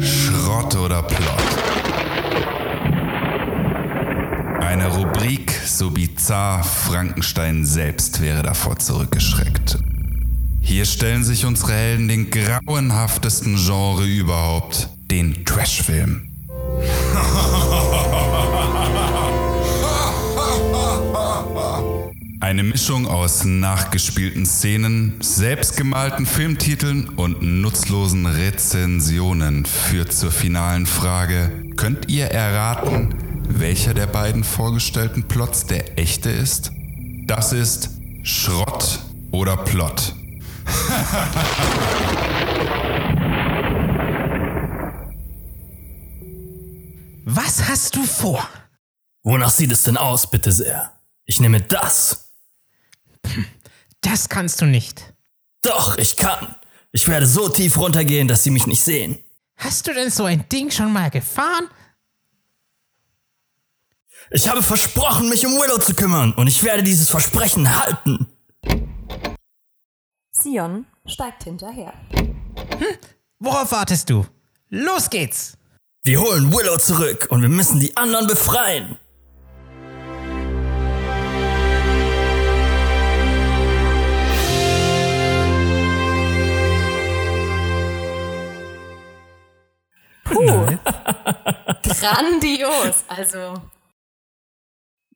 Schrott 0.02 0.76
oder 0.76 1.04
Plot. 1.04 1.54
Eine 4.62 4.88
Rubrik 4.88 5.52
so 5.66 5.92
bizarr, 5.92 6.64
Frankenstein 6.64 7.66
selbst 7.66 8.22
wäre 8.22 8.44
davor 8.44 8.78
zurückgeschreckt. 8.78 9.78
Hier 10.62 10.86
stellen 10.86 11.24
sich 11.24 11.46
unsere 11.46 11.74
Helden 11.74 12.08
den 12.08 12.32
grauenhaftesten 12.32 13.58
Genre 13.58 14.06
überhaupt, 14.06 14.90
den 15.12 15.46
Trashfilm. 15.46 16.30
Eine 22.44 22.64
Mischung 22.64 23.08
aus 23.08 23.46
nachgespielten 23.46 24.46
Szenen, 24.46 25.14
selbstgemalten 25.22 26.26
Filmtiteln 26.26 27.08
und 27.08 27.42
nutzlosen 27.42 28.26
Rezensionen 28.26 29.66
führt 29.66 30.12
zur 30.12 30.30
finalen 30.30 30.86
Frage, 30.86 31.64
könnt 31.78 32.12
ihr 32.12 32.26
erraten, 32.26 33.16
welcher 33.48 33.94
der 33.94 34.08
beiden 34.08 34.44
vorgestellten 34.44 35.24
Plots 35.24 35.68
der 35.68 35.98
echte 35.98 36.32
ist? 36.32 36.74
Das 37.28 37.54
ist 37.54 37.92
Schrott 38.24 39.00
oder 39.32 39.56
Plot. 39.56 40.14
Was 47.24 47.70
hast 47.70 47.96
du 47.96 48.04
vor? 48.04 48.46
Wonach 49.24 49.52
sieht 49.52 49.72
es 49.72 49.84
denn 49.84 49.96
aus, 49.96 50.30
bitte 50.30 50.52
sehr? 50.52 50.92
Ich 51.24 51.40
nehme 51.40 51.62
das. 51.62 52.23
Das 54.14 54.30
kannst 54.30 54.62
du 54.62 54.66
nicht. 54.66 55.12
Doch, 55.64 55.98
ich 55.98 56.18
kann. 56.18 56.56
Ich 56.92 57.08
werde 57.08 57.26
so 57.26 57.50
tief 57.50 57.80
runtergehen, 57.80 58.28
dass 58.28 58.44
sie 58.44 58.52
mich 58.52 58.68
nicht 58.68 58.84
sehen. 58.84 59.18
Hast 59.58 59.88
du 59.88 59.94
denn 59.96 60.12
so 60.12 60.26
ein 60.26 60.48
Ding 60.50 60.70
schon 60.70 60.94
mal 60.94 61.10
gefahren? 61.10 61.68
Ich 64.30 64.48
habe 64.48 64.62
versprochen, 64.62 65.30
mich 65.30 65.44
um 65.48 65.54
Willow 65.54 65.80
zu 65.80 65.96
kümmern 65.96 66.32
und 66.34 66.46
ich 66.46 66.62
werde 66.62 66.84
dieses 66.84 67.10
Versprechen 67.10 67.76
halten. 67.76 68.28
Sion 70.32 70.86
steigt 71.08 71.46
hinterher. 71.46 71.96
Worauf 73.40 73.72
wartest 73.72 74.12
du? 74.12 74.28
Los 74.70 75.10
geht's! 75.10 75.58
Wir 76.04 76.22
holen 76.22 76.54
Willow 76.54 76.78
zurück 76.78 77.30
und 77.32 77.42
wir 77.42 77.50
müssen 77.50 77.80
die 77.80 77.98
anderen 77.98 78.28
befreien. 78.28 79.00
Puh. 90.34 90.78
Grandios. 91.84 93.04
Also 93.08 93.62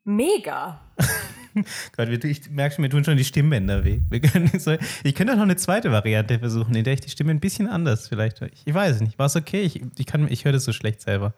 mega. 0.04 0.80
Gott, 1.98 2.10
ich 2.10 2.50
merke 2.52 2.76
schon, 2.76 2.84
mir 2.84 2.90
tun 2.90 3.04
schon 3.04 3.18
die 3.18 3.26
Stimmbänder 3.26 3.84
weh. 3.84 4.02
Wir 4.10 4.22
können 4.22 4.52
ich 5.04 5.16
könnte 5.16 5.34
auch 5.34 5.38
noch 5.38 5.44
eine 5.44 5.56
zweite 5.56 5.92
Variante 5.92 6.40
versuchen, 6.40 6.76
in 6.76 6.84
der 6.84 6.94
ich 6.94 7.02
die 7.02 7.10
Stimme 7.10 7.32
ein 7.32 7.40
bisschen 7.40 7.68
anders 7.68 8.08
vielleicht 8.08 8.42
höre. 8.42 8.50
Ich 8.66 8.74
weiß 8.74 8.96
es 8.98 9.02
nicht. 9.02 9.18
War 9.18 9.26
es 9.26 9.36
okay? 9.36 9.62
Ich, 9.62 9.82
ich, 9.98 10.06
kann, 10.06 10.32
ich 10.32 10.46
höre 10.46 10.52
das 10.52 10.66
so 10.66 10.74
schlecht 10.74 11.02
selber. 11.02 11.34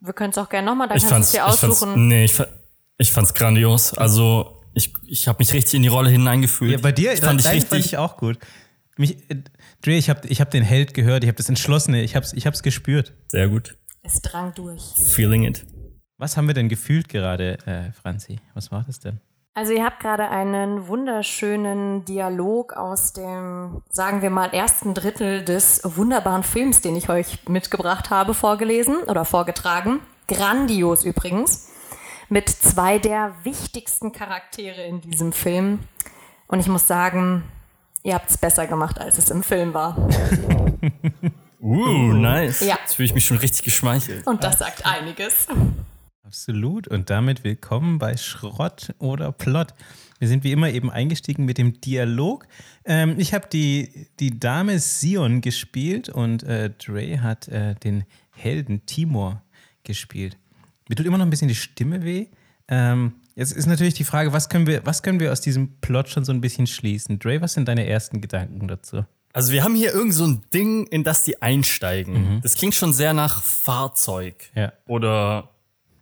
Wir 0.00 0.12
können 0.12 0.30
es 0.30 0.38
auch 0.38 0.48
gerne 0.48 0.66
nochmal, 0.66 0.88
dann 0.88 0.96
Ich 0.96 1.06
kannst 1.06 1.34
du 1.34 1.38
fand's, 1.38 1.54
es 1.54 1.54
dir 1.54 1.54
ich 1.54 1.60
fand's, 1.60 1.82
aussuchen. 1.82 2.08
nee, 2.08 2.24
ich, 2.24 2.38
ich 2.98 3.10
fand's 3.10 3.34
grandios. 3.34 3.94
Also, 3.94 4.60
ich, 4.74 4.92
ich 5.06 5.28
habe 5.28 5.38
mich 5.38 5.52
richtig 5.52 5.74
in 5.74 5.82
die 5.82 5.88
Rolle 5.88 6.10
hineingefühlt. 6.10 6.72
Ja, 6.72 6.78
bei 6.78 6.92
dir 6.92 7.12
ich 7.12 7.20
fand 7.20 7.40
ich 7.40 7.48
richtig. 7.48 7.68
fand 7.68 7.84
ich 7.84 7.96
auch 7.96 8.16
gut. 8.16 8.38
Mich, 8.96 9.16
äh, 9.28 9.42
Dre, 9.84 9.92
ich 9.92 10.08
habe 10.08 10.26
ich 10.26 10.40
hab 10.40 10.50
den 10.50 10.62
Held 10.62 10.94
gehört, 10.94 11.24
ich 11.24 11.28
habe 11.28 11.36
das 11.36 11.48
Entschlossene, 11.48 12.02
ich 12.02 12.16
habe 12.16 12.24
es 12.24 12.32
ich 12.32 12.46
hab's 12.46 12.62
gespürt. 12.62 13.12
sehr 13.28 13.48
gut. 13.48 13.76
Es 14.02 14.20
drang 14.22 14.54
durch. 14.54 14.82
Feeling 15.14 15.44
it. 15.44 15.66
Was 16.16 16.36
haben 16.36 16.46
wir 16.46 16.54
denn 16.54 16.68
gefühlt 16.68 17.08
gerade, 17.08 17.58
äh, 17.66 17.92
Franzi? 17.92 18.38
Was 18.54 18.70
war 18.70 18.84
das 18.86 19.00
denn? 19.00 19.20
Also 19.54 19.72
ihr 19.72 19.84
habt 19.84 20.00
gerade 20.00 20.30
einen 20.30 20.88
wunderschönen 20.88 22.04
Dialog 22.04 22.72
aus 22.72 23.12
dem, 23.12 23.82
sagen 23.90 24.20
wir 24.20 24.30
mal, 24.30 24.52
ersten 24.52 24.94
Drittel 24.94 25.44
des 25.44 25.80
wunderbaren 25.84 26.42
Films, 26.42 26.80
den 26.80 26.96
ich 26.96 27.08
euch 27.08 27.46
mitgebracht 27.48 28.10
habe, 28.10 28.34
vorgelesen 28.34 28.96
oder 29.04 29.24
vorgetragen. 29.24 30.00
Grandios 30.28 31.04
übrigens. 31.04 31.68
Mit 32.28 32.48
zwei 32.48 32.98
der 32.98 33.34
wichtigsten 33.44 34.12
Charaktere 34.12 34.82
in 34.82 35.00
diesem 35.00 35.32
Film. 35.32 35.80
Und 36.48 36.58
ich 36.58 36.68
muss 36.68 36.88
sagen, 36.88 37.44
ihr 38.04 38.14
habt 38.14 38.30
es 38.30 38.38
besser 38.38 38.66
gemacht, 38.66 39.00
als 39.00 39.18
es 39.18 39.30
im 39.30 39.42
Film 39.42 39.74
war. 39.74 39.96
Uh, 41.60 42.12
nice. 42.12 42.60
Ja. 42.60 42.78
Jetzt 42.82 42.94
fühle 42.94 43.06
ich 43.06 43.14
mich 43.14 43.24
schon 43.24 43.38
richtig 43.38 43.64
geschmeichelt. 43.64 44.26
Und 44.26 44.44
das 44.44 44.58
sagt 44.58 44.84
einiges. 44.84 45.48
Absolut. 46.22 46.86
Und 46.86 47.08
damit 47.08 47.42
willkommen 47.42 47.98
bei 47.98 48.16
Schrott 48.18 48.94
oder 48.98 49.32
Plot. 49.32 49.74
Wir 50.18 50.28
sind 50.28 50.44
wie 50.44 50.52
immer 50.52 50.68
eben 50.68 50.90
eingestiegen 50.90 51.46
mit 51.46 51.56
dem 51.56 51.80
Dialog. 51.80 52.46
Ähm, 52.84 53.14
ich 53.18 53.32
habe 53.32 53.48
die, 53.50 54.08
die 54.20 54.38
Dame 54.38 54.78
Sion 54.78 55.40
gespielt 55.40 56.10
und 56.10 56.42
äh, 56.42 56.70
Dre 56.70 57.22
hat 57.22 57.48
äh, 57.48 57.74
den 57.76 58.04
Helden 58.30 58.84
Timor 58.84 59.42
gespielt. 59.82 60.36
Mir 60.88 60.96
tut 60.96 61.06
immer 61.06 61.16
noch 61.16 61.26
ein 61.26 61.30
bisschen 61.30 61.48
die 61.48 61.54
Stimme 61.54 62.04
weh. 62.04 62.26
Ähm, 62.68 63.14
jetzt 63.34 63.52
ist 63.52 63.66
natürlich 63.66 63.94
die 63.94 64.04
Frage, 64.04 64.32
was 64.32 64.48
können, 64.48 64.66
wir, 64.66 64.84
was 64.86 65.02
können 65.02 65.20
wir 65.20 65.32
aus 65.32 65.40
diesem 65.40 65.80
Plot 65.80 66.08
schon 66.08 66.24
so 66.24 66.32
ein 66.32 66.40
bisschen 66.40 66.66
schließen? 66.66 67.18
Dre, 67.18 67.40
was 67.40 67.54
sind 67.54 67.68
deine 67.68 67.86
ersten 67.86 68.20
Gedanken 68.20 68.68
dazu? 68.68 69.04
Also 69.32 69.52
wir 69.52 69.64
haben 69.64 69.74
hier 69.74 69.92
irgend 69.92 70.14
so 70.14 70.24
ein 70.24 70.42
Ding, 70.54 70.86
in 70.86 71.02
das 71.02 71.24
die 71.24 71.42
einsteigen. 71.42 72.40
Das 72.42 72.54
klingt 72.54 72.74
schon 72.74 72.92
sehr 72.92 73.14
nach 73.14 73.42
Fahrzeug. 73.42 74.50
Ja. 74.54 74.72
Oder, 74.86 75.50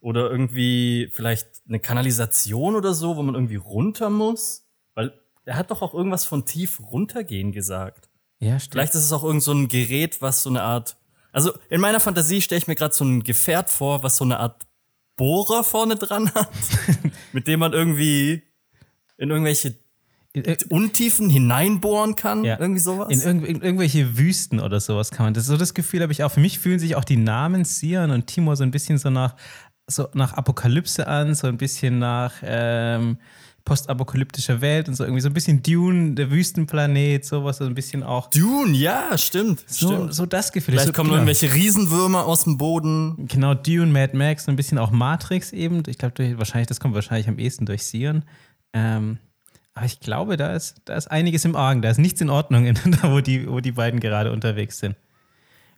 oder 0.03 0.31
irgendwie 0.31 1.09
vielleicht 1.11 1.47
eine 1.67 1.81
Kanalisation 1.81 2.77
oder 2.77 2.93
so, 2.93 3.17
wo 3.17 3.23
man 3.23 3.35
irgendwie 3.35 3.57
runter 3.57 4.11
muss. 4.11 4.67
Weil 4.95 5.15
er 5.47 5.57
hat 5.57 5.71
doch 5.71 5.81
auch 5.81 5.95
irgendwas 5.95 6.27
von 6.27 6.45
tief 6.45 6.81
runtergehen 6.81 7.53
gesagt. 7.53 8.11
Ja, 8.39 8.59
stimmt. 8.59 8.73
Vielleicht 8.73 8.95
ist 8.95 9.05
es 9.05 9.13
auch 9.13 9.25
irgend 9.25 9.43
so 9.43 9.53
ein 9.53 9.69
Gerät, 9.69 10.21
was 10.21 10.43
so 10.43 10.51
eine 10.51 10.63
Art. 10.63 10.97
Also 11.33 11.53
in 11.71 11.81
meiner 11.81 12.01
Fantasie 12.01 12.43
stelle 12.43 12.59
ich 12.59 12.67
mir 12.67 12.75
gerade 12.75 12.95
so 12.95 13.05
ein 13.05 13.23
Gefährt 13.23 13.71
vor, 13.71 14.03
was 14.03 14.17
so 14.17 14.25
eine 14.25 14.41
Art 14.41 14.67
Bohrer 15.17 15.65
vorne 15.65 15.97
dran 15.97 16.33
hat, 16.35 16.51
mit 17.33 17.47
dem 17.47 17.61
man 17.61 17.73
irgendwie 17.73 18.43
in 19.19 19.31
irgendwelche 19.31 19.77
Untiefen 20.71 21.29
hineinbohren 21.29 22.17
kann. 22.17 22.45
Ja. 22.45 22.59
Irgendwie 22.59 22.81
sowas. 22.81 23.09
In, 23.11 23.21
irgendw 23.21 23.47
in 23.47 23.61
irgendwelche 23.61 24.17
Wüsten 24.17 24.61
oder 24.61 24.81
sowas 24.81 25.11
kann 25.11 25.27
man. 25.27 25.35
Das, 25.35 25.47
so 25.47 25.57
das 25.57 25.75
Gefühl 25.75 26.01
habe 26.01 26.13
ich 26.13 26.25
auch. 26.25 26.33
Für 26.33 26.41
mich 26.41 26.59
fühlen 26.59 26.79
sich 26.79 26.97
auch 26.97 27.05
die 27.05 27.19
Namen 27.19 27.65
Sion 27.65 28.11
und 28.11 28.27
Timor 28.27 28.57
so 28.57 28.63
ein 28.63 28.71
bisschen 28.71 28.97
so 28.97 29.11
nach, 29.11 29.37
so 29.87 30.09
nach 30.15 30.33
Apokalypse 30.33 31.07
an, 31.07 31.35
so 31.35 31.49
ein 31.49 31.59
bisschen 31.59 31.99
nach 31.99 32.33
ähm, 32.43 33.19
postapokalyptischer 33.65 34.61
Welt 34.61 34.89
und 34.89 34.95
so 34.95 35.05
irgendwie 35.05 35.21
so 35.21 35.29
ein 35.29 35.35
bisschen 35.35 35.63
Dune, 35.63 36.15
der 36.15 36.31
Wüstenplanet, 36.31 37.25
sowas, 37.25 37.59
so 37.59 37.65
ein 37.65 37.75
bisschen 37.75 38.03
auch. 38.03 38.29
Dune, 38.31 38.77
ja, 38.77 39.17
stimmt. 39.17 39.65
So, 39.67 39.89
stimmt. 39.89 40.15
so 40.15 40.27
das 40.27 40.53
Gefühl. 40.53 40.73
Vielleicht 40.73 40.89
so, 40.89 40.93
kommen 40.93 41.11
genau, 41.11 41.23
irgendwelche 41.23 41.53
Riesenwürmer 41.53 42.27
aus 42.27 42.45
dem 42.45 42.59
Boden. 42.59 43.27
Genau, 43.29 43.55
Dune, 43.55 43.87
Mad 43.87 44.17
Max, 44.17 44.45
so 44.45 44.51
ein 44.53 44.57
bisschen 44.57 44.79
auch 44.79 44.91
Matrix 44.91 45.53
eben. 45.53 45.83
Ich 45.87 45.99
glaube, 45.99 46.39
wahrscheinlich, 46.39 46.69
das 46.69 46.81
kommt 46.81 46.95
wahrscheinlich 46.95 47.29
am 47.29 47.39
ehesten 47.39 47.67
durch 47.67 47.85
Sion. 47.85 48.25
Ähm, 48.73 49.19
aber 49.75 49.87
ich 49.87 50.01
glaube, 50.01 50.37
da 50.37 50.55
ist, 50.55 50.83
da 50.85 50.97
ist 50.97 51.11
einiges 51.11 51.45
im 51.45 51.57
Argen, 51.57 51.83
da 51.83 51.91
ist 51.91 51.99
nichts 51.99 52.21
in 52.21 52.31
Ordnung, 52.31 52.75
da 53.03 53.13
wo 53.13 53.21
die, 53.21 53.49
wo 53.49 53.61
die 53.61 53.73
beiden 53.73 54.01
gerade 54.01 54.33
unterwegs 54.33 54.79
sind. 54.79 54.97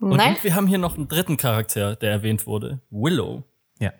Nein? 0.01 0.35
Und 0.35 0.45
wir 0.45 0.55
haben 0.55 0.67
hier 0.67 0.79
noch 0.79 0.97
einen 0.97 1.09
dritten 1.09 1.37
Charakter, 1.37 1.97
der 1.97 2.11
erwähnt 2.11 2.47
wurde. 2.47 2.81
Willow. 2.91 3.45
Ja. 3.79 3.93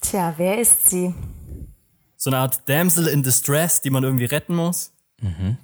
Tja, 0.00 0.34
wer 0.36 0.58
ist 0.58 0.90
sie? 0.90 1.14
So 2.16 2.30
eine 2.30 2.38
Art 2.38 2.68
Damsel 2.68 3.06
in 3.08 3.22
Distress, 3.22 3.80
die 3.82 3.90
man 3.90 4.02
irgendwie 4.04 4.24
retten 4.24 4.54
muss. 4.54 4.92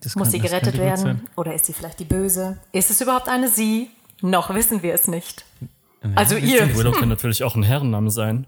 Das 0.01 0.15
Muss 0.17 0.25
kann- 0.25 0.31
sie 0.33 0.39
gerettet 0.41 0.79
werden? 0.79 1.29
Oder 1.37 1.55
ist 1.55 1.67
sie 1.67 1.73
vielleicht 1.73 1.99
die 2.01 2.05
Böse? 2.05 2.59
Ist 2.73 2.91
es 2.91 3.01
überhaupt 3.01 3.29
eine 3.29 3.49
sie? 3.49 3.91
Noch 4.23 4.53
wissen 4.55 4.83
wir 4.83 4.95
es 4.95 5.09
nicht. 5.09 5.45
Also 6.15 6.37
wisst 6.37 6.47
ihr. 6.47 6.77
Willow 6.77 6.93
kann 6.93 7.09
natürlich 7.11 7.45
auch 7.45 7.55
ein 7.55 7.63
Herrenname 7.63 8.11
sein. 8.11 8.47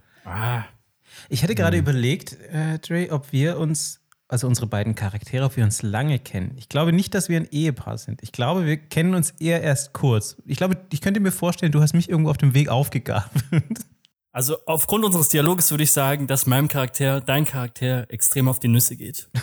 Ich 1.29 1.43
hätte 1.43 1.55
gerade 1.55 1.77
überlegt, 1.77 2.37
äh, 2.53 2.79
Dre, 2.79 3.09
ob 3.11 3.33
wir 3.33 3.59
uns, 3.59 4.01
also 4.29 4.47
unsere 4.47 4.67
beiden 4.67 4.95
Charaktere, 4.95 5.45
ob 5.45 5.57
wir 5.57 5.65
uns 5.65 5.83
lange 5.83 6.19
kennen. 6.19 6.53
Ich 6.57 6.69
glaube 6.69 6.93
nicht, 6.93 7.15
dass 7.15 7.29
wir 7.29 7.37
ein 7.39 7.49
Ehepaar 7.51 7.99
sind. 7.99 8.23
Ich 8.23 8.33
glaube, 8.33 8.65
wir 8.67 8.77
kennen 8.77 9.15
uns 9.15 9.31
eher 9.41 9.63
erst 9.63 9.93
kurz. 9.93 10.37
Ich 10.47 10.57
glaube, 10.57 10.77
ich 10.93 11.01
könnte 11.01 11.21
mir 11.21 11.33
vorstellen, 11.33 11.73
du 11.73 11.81
hast 11.83 11.93
mich 11.95 12.09
irgendwo 12.09 12.31
auf 12.31 12.39
dem 12.39 12.55
Weg 12.55 12.69
aufgegabelt. 12.69 13.85
Also 14.35 14.57
aufgrund 14.67 15.05
unseres 15.05 15.29
Dialoges 15.29 15.71
würde 15.71 15.85
ich 15.85 15.93
sagen, 15.93 16.27
dass 16.27 16.45
meinem 16.47 16.67
Charakter, 16.69 17.21
dein 17.21 17.45
Charakter, 17.45 18.07
extrem 18.11 18.49
auf 18.49 18.59
die 18.61 18.69
Nüsse 18.69 18.97
geht. 18.97 19.29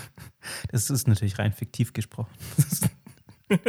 Das 0.72 0.90
ist 0.90 1.08
natürlich 1.08 1.38
rein 1.38 1.54
fiktiv 1.54 1.94
gesprochen. 1.94 2.32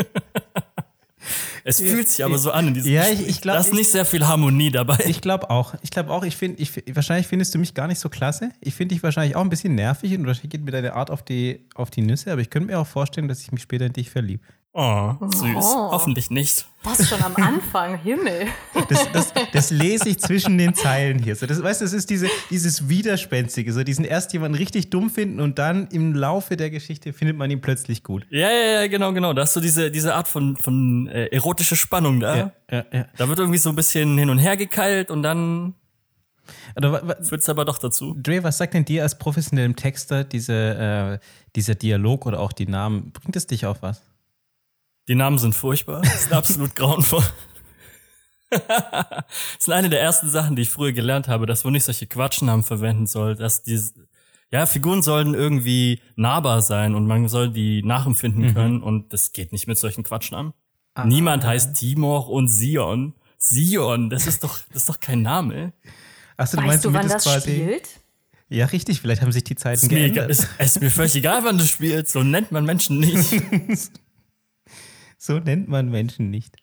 Es 1.65 1.79
fühlt 1.81 2.09
sich 2.09 2.25
aber 2.25 2.39
so 2.39 2.51
an 2.51 2.69
in 2.69 2.75
diesem 2.75 2.91
Ja, 2.93 3.03
ich- 3.05 3.11
Gespräch. 3.11 3.29
ich 3.29 3.41
glaub, 3.41 3.55
Da 3.55 3.61
ist 3.61 3.69
ich- 3.69 3.75
nicht 3.75 3.91
sehr 3.93 4.05
viel 4.05 4.27
Harmonie 4.27 4.73
dabei. 4.73 4.99
Ich 5.07 5.21
glaube 5.21 5.51
auch. 5.51 5.75
Ich 5.83 5.91
glaube 5.91 6.11
auch, 6.11 6.25
ich 6.25 6.37
finde, 6.37 6.61
ich, 6.61 6.73
wahrscheinlich 6.97 7.29
findest 7.29 7.55
du 7.55 7.59
mich 7.61 7.75
gar 7.75 7.87
nicht 7.87 8.01
so 8.01 8.09
klasse. 8.09 8.51
Ich 8.61 8.75
finde 8.75 8.95
dich 8.97 9.03
wahrscheinlich 9.05 9.37
auch 9.37 9.43
ein 9.43 9.49
bisschen 9.51 9.77
nervig 9.77 10.13
und 10.19 10.27
wahrscheinlich 10.27 10.51
geht 10.51 10.65
mir 10.65 10.73
deine 10.73 10.95
Art 10.95 11.11
auf 11.13 11.23
die, 11.23 11.65
auf 11.77 11.91
die 11.91 12.03
Nüsse, 12.03 12.33
aber 12.33 12.41
ich 12.41 12.51
könnte 12.51 12.67
mir 12.69 12.81
auch 12.81 12.87
vorstellen, 12.87 13.29
dass 13.29 13.41
ich 13.43 13.53
mich 13.53 13.63
später 13.63 13.87
in 13.87 13.93
dich 13.93 14.11
verliebe. 14.11 14.43
Oh, 14.75 15.13
süß. 15.21 15.55
Oh. 15.57 15.91
Hoffentlich 15.93 16.31
nicht. 16.31 16.67
Das 16.83 17.07
schon 17.07 17.23
am 17.23 17.37
Anfang, 17.37 17.99
Himmel. 17.99 18.47
Das, 18.89 19.13
das, 19.13 19.33
das 19.53 19.71
lese 19.71 20.09
ich 20.09 20.19
zwischen 20.19 20.57
den 20.57 20.75
Zeilen 20.75 21.19
hier. 21.19 21.37
So, 21.37 21.45
das, 21.47 21.63
weißt 21.63 21.83
du, 21.83 21.85
das 21.85 21.93
ist 21.93 22.09
diese, 22.09 22.29
dieses 22.51 22.89
Widerspenstige, 22.89 23.71
so 23.73 23.85
diesen 23.85 24.07
erst 24.07 24.33
jemanden 24.33 24.57
richtig 24.57 24.89
dumm 24.89 25.11
finden 25.11 25.41
und 25.41 25.59
dann 25.59 25.89
im 25.89 26.15
Laufe 26.15 26.57
der 26.57 26.71
Geschichte 26.71 27.13
findet 27.13 27.37
man 27.37 27.51
ihn 27.51 27.61
plötzlich 27.61 28.03
gut. 28.03 28.27
Ja, 28.31 28.51
ja, 28.51 28.81
ja, 28.81 28.87
genau, 28.87 29.13
genau. 29.13 29.35
Da 29.35 29.43
ist 29.43 29.53
so 29.53 29.61
diese, 29.61 29.91
diese 29.91 30.15
Art 30.15 30.27
von, 30.27 30.57
von 30.57 31.07
äh, 31.09 31.27
erotische 31.27 31.77
Spannung 31.77 32.19
da. 32.21 32.37
Ja, 32.37 32.53
ja, 32.71 32.85
ja. 32.93 33.07
Da 33.19 33.29
wird 33.29 33.39
irgendwie 33.39 33.59
so 33.59 33.69
ein 33.69 33.77
bisschen 33.77 34.17
hin 34.17 34.31
und 34.31 34.39
her 34.39 34.57
gekeilt 34.57 35.11
und 35.11 35.23
dann 35.23 35.75
führt 37.21 37.43
es 37.43 37.49
aber 37.51 37.67
doch 37.67 37.79
dazu. 37.79 38.15
Dre, 38.19 38.43
was 38.43 38.57
sagt 38.57 38.73
denn 38.73 38.87
dir 38.87 39.03
als 39.03 39.19
professionellem 39.19 39.77
Texter 39.77 40.25
diese, 40.25 41.19
äh, 41.21 41.27
dieser 41.55 41.75
Dialog 41.75 42.25
oder 42.25 42.41
auch 42.41 42.53
die 42.53 42.67
Namen? 42.67 43.13
Bringt 43.13 43.37
es 43.37 43.47
dich 43.47 43.67
auf 43.67 43.83
was? 43.83 44.01
Die 45.09 45.15
Namen 45.15 45.38
sind 45.38 45.55
furchtbar, 45.55 46.05
sind 46.05 46.33
absolut 46.33 46.77
grauenvoll. 46.77 47.25
das 48.51 49.25
sind 49.59 49.73
eine 49.73 49.91
der 49.91 50.01
ersten 50.01 50.29
Sachen, 50.29 50.57
die 50.57 50.62
ich 50.62 50.71
früher 50.71 50.93
gelernt 50.93 51.29
habe, 51.29 51.47
dass 51.47 51.65
man 51.65 51.73
nicht 51.73 51.85
solche 51.85 52.07
Quatschnamen 52.07 52.62
verwenden 52.65 53.07
soll, 53.07 53.35
dass 53.35 53.62
die, 53.62 53.81
ja, 54.51 54.67
Figuren 54.67 55.03
sollen 55.03 55.35
irgendwie 55.35 56.01
nahbar 56.17 56.61
sein 56.61 56.95
und 56.95 57.07
man 57.07 57.29
soll 57.29 57.51
die 57.51 57.83
nachempfinden 57.83 58.55
können 58.55 58.83
und 58.83 59.12
das 59.12 59.33
geht 59.33 59.53
nicht 59.53 59.67
mit 59.67 59.79
solchen 59.79 60.03
Quatschnamen. 60.03 60.53
Niemand 61.05 61.45
heißt 61.45 61.75
Timor 61.75 62.29
und 62.29 62.49
Sion. 62.49 63.15
Sion, 63.38 64.11
das 64.11 64.27
ist 64.27 64.45
doch, 64.45 64.59
das 64.69 64.83
ist 64.83 64.88
doch 64.88 65.01
kein 65.01 65.23
Name. 65.23 65.73
Achso, 66.37 66.57
du 66.57 66.62
Weißt 66.62 66.69
meinst, 66.69 66.85
du, 66.85 66.93
wann 66.93 67.09
das 67.09 67.25
quasi. 67.25 67.51
spielt? 67.51 67.88
Ja, 68.51 68.67
richtig, 68.67 69.01
vielleicht 69.01 69.23
haben 69.23 69.33
sich 69.33 69.45
die 69.45 69.57
Zeiten 69.57 69.77
Ist 69.87 69.91
mir, 69.91 70.11
geändert. 70.11 70.31
ist, 70.31 70.47
ist 70.59 70.81
mir 70.83 70.91
völlig 70.91 71.17
egal, 71.17 71.43
wann 71.43 71.57
du 71.57 71.65
spielst. 71.65 72.12
So 72.12 72.23
nennt 72.23 72.53
man 72.53 72.67
Menschen 72.67 72.99
nicht. 72.99 73.33
So 75.25 75.39
nennt 75.39 75.69
man 75.69 75.89
Menschen 75.89 76.31
nicht. 76.31 76.57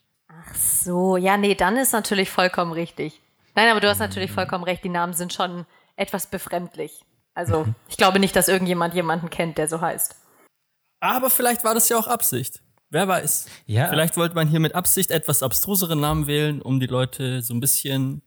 So, 0.53 1.15
ja, 1.15 1.37
nee, 1.37 1.55
dann 1.55 1.77
ist 1.77 1.93
natürlich 1.93 2.29
vollkommen 2.29 2.73
richtig. 2.73 3.21
Nein, 3.55 3.69
aber 3.69 3.79
du 3.79 3.87
hast 3.87 3.99
natürlich 3.99 4.33
vollkommen 4.33 4.65
recht, 4.65 4.83
die 4.83 4.89
Namen 4.89 5.13
sind 5.13 5.31
schon 5.31 5.65
etwas 5.95 6.27
befremdlich. 6.27 7.05
Also, 7.33 7.67
ich 7.87 7.95
glaube 7.95 8.19
nicht, 8.19 8.35
dass 8.35 8.49
irgendjemand 8.49 8.93
jemanden 8.93 9.29
kennt, 9.29 9.57
der 9.57 9.69
so 9.69 9.79
heißt. 9.79 10.13
Aber 10.99 11.29
vielleicht 11.29 11.63
war 11.63 11.73
das 11.73 11.87
ja 11.87 11.97
auch 11.97 12.07
Absicht. 12.07 12.61
Wer 12.89 13.07
weiß. 13.07 13.45
Ja. 13.65 13.87
Vielleicht 13.87 14.17
wollte 14.17 14.35
man 14.35 14.49
hier 14.49 14.59
mit 14.59 14.75
Absicht 14.75 15.11
etwas 15.11 15.41
abstrusere 15.41 15.95
Namen 15.95 16.27
wählen, 16.27 16.61
um 16.61 16.81
die 16.81 16.87
Leute 16.87 17.41
so 17.41 17.53
ein 17.53 17.61
bisschen. 17.61 18.23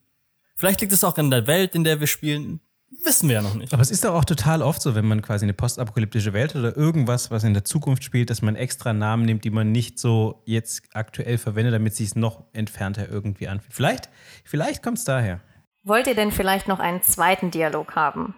Vielleicht 0.57 0.81
liegt 0.81 0.95
es 0.95 1.05
auch 1.05 1.19
in 1.19 1.31
der 1.31 1.47
Welt, 1.47 1.75
in 1.75 1.85
der 1.85 2.01
wir 2.01 2.07
spielen. 2.07 2.61
Wissen 3.05 3.29
wir 3.29 3.37
ja 3.37 3.43
noch 3.43 3.55
nicht. 3.55 3.73
Aber 3.73 3.83
es 3.83 3.91
ist 3.91 4.05
doch 4.05 4.15
auch 4.15 4.25
total 4.25 4.63
oft 4.63 4.83
so, 4.83 4.95
wenn 4.95 5.07
man 5.07 5.23
quasi 5.23 5.45
eine 5.45 5.55
postapokalyptische 5.55 6.33
Welt 6.33 6.55
oder 6.55 6.77
irgendwas, 6.77 7.31
was 7.31 7.43
in 7.43 7.55
der 7.55 7.65
Zukunft 7.65 8.05
spielt, 8.05 8.31
dass 8.31 8.43
man 8.43 8.55
extra 8.55 8.93
Namen 8.93 9.25
nimmt, 9.25 9.45
die 9.45 9.51
man 9.51 9.73
nicht 9.73 9.99
so 9.99 10.43
jetzt 10.45 10.83
aktuell 10.93 11.39
verwendet, 11.39 11.75
damit 11.75 11.93
es 11.93 11.99
sich 11.99 12.15
noch 12.15 12.45
entfernter 12.53 13.09
irgendwie 13.09 13.49
anfühlt. 13.49 13.75
Vielleicht, 13.75 14.09
vielleicht 14.45 14.83
kommt 14.83 14.99
es 14.99 15.05
daher. 15.05 15.41
Wollt 15.85 16.07
ihr 16.07 16.15
denn 16.15 16.31
vielleicht 16.31 16.69
noch 16.69 16.79
einen 16.79 17.03
zweiten 17.03 17.51
Dialog 17.51 17.97
haben? 17.97 18.35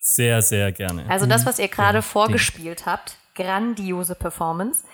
Sehr, 0.00 0.42
sehr 0.42 0.72
gerne. 0.72 1.04
Also 1.08 1.26
das, 1.26 1.44
was 1.44 1.58
ihr 1.58 1.68
gerade 1.68 2.02
vorgespielt 2.02 2.86
habt, 2.86 3.16
grandiose 3.34 4.14
Performance, 4.14 4.84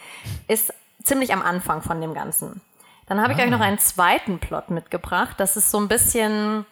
ist 0.48 0.74
ziemlich 1.02 1.32
am 1.32 1.40
Anfang 1.40 1.82
von 1.82 2.00
dem 2.00 2.14
Ganzen. 2.14 2.60
Dann 3.06 3.22
habe 3.22 3.32
ich 3.32 3.38
euch 3.38 3.48
noch 3.48 3.60
einen 3.60 3.78
zweiten 3.78 4.38
Plot 4.38 4.70
mitgebracht. 4.70 5.36
Das 5.38 5.56
ist 5.56 5.70
so 5.70 5.78
ein 5.78 5.88
bisschen, 5.88 6.66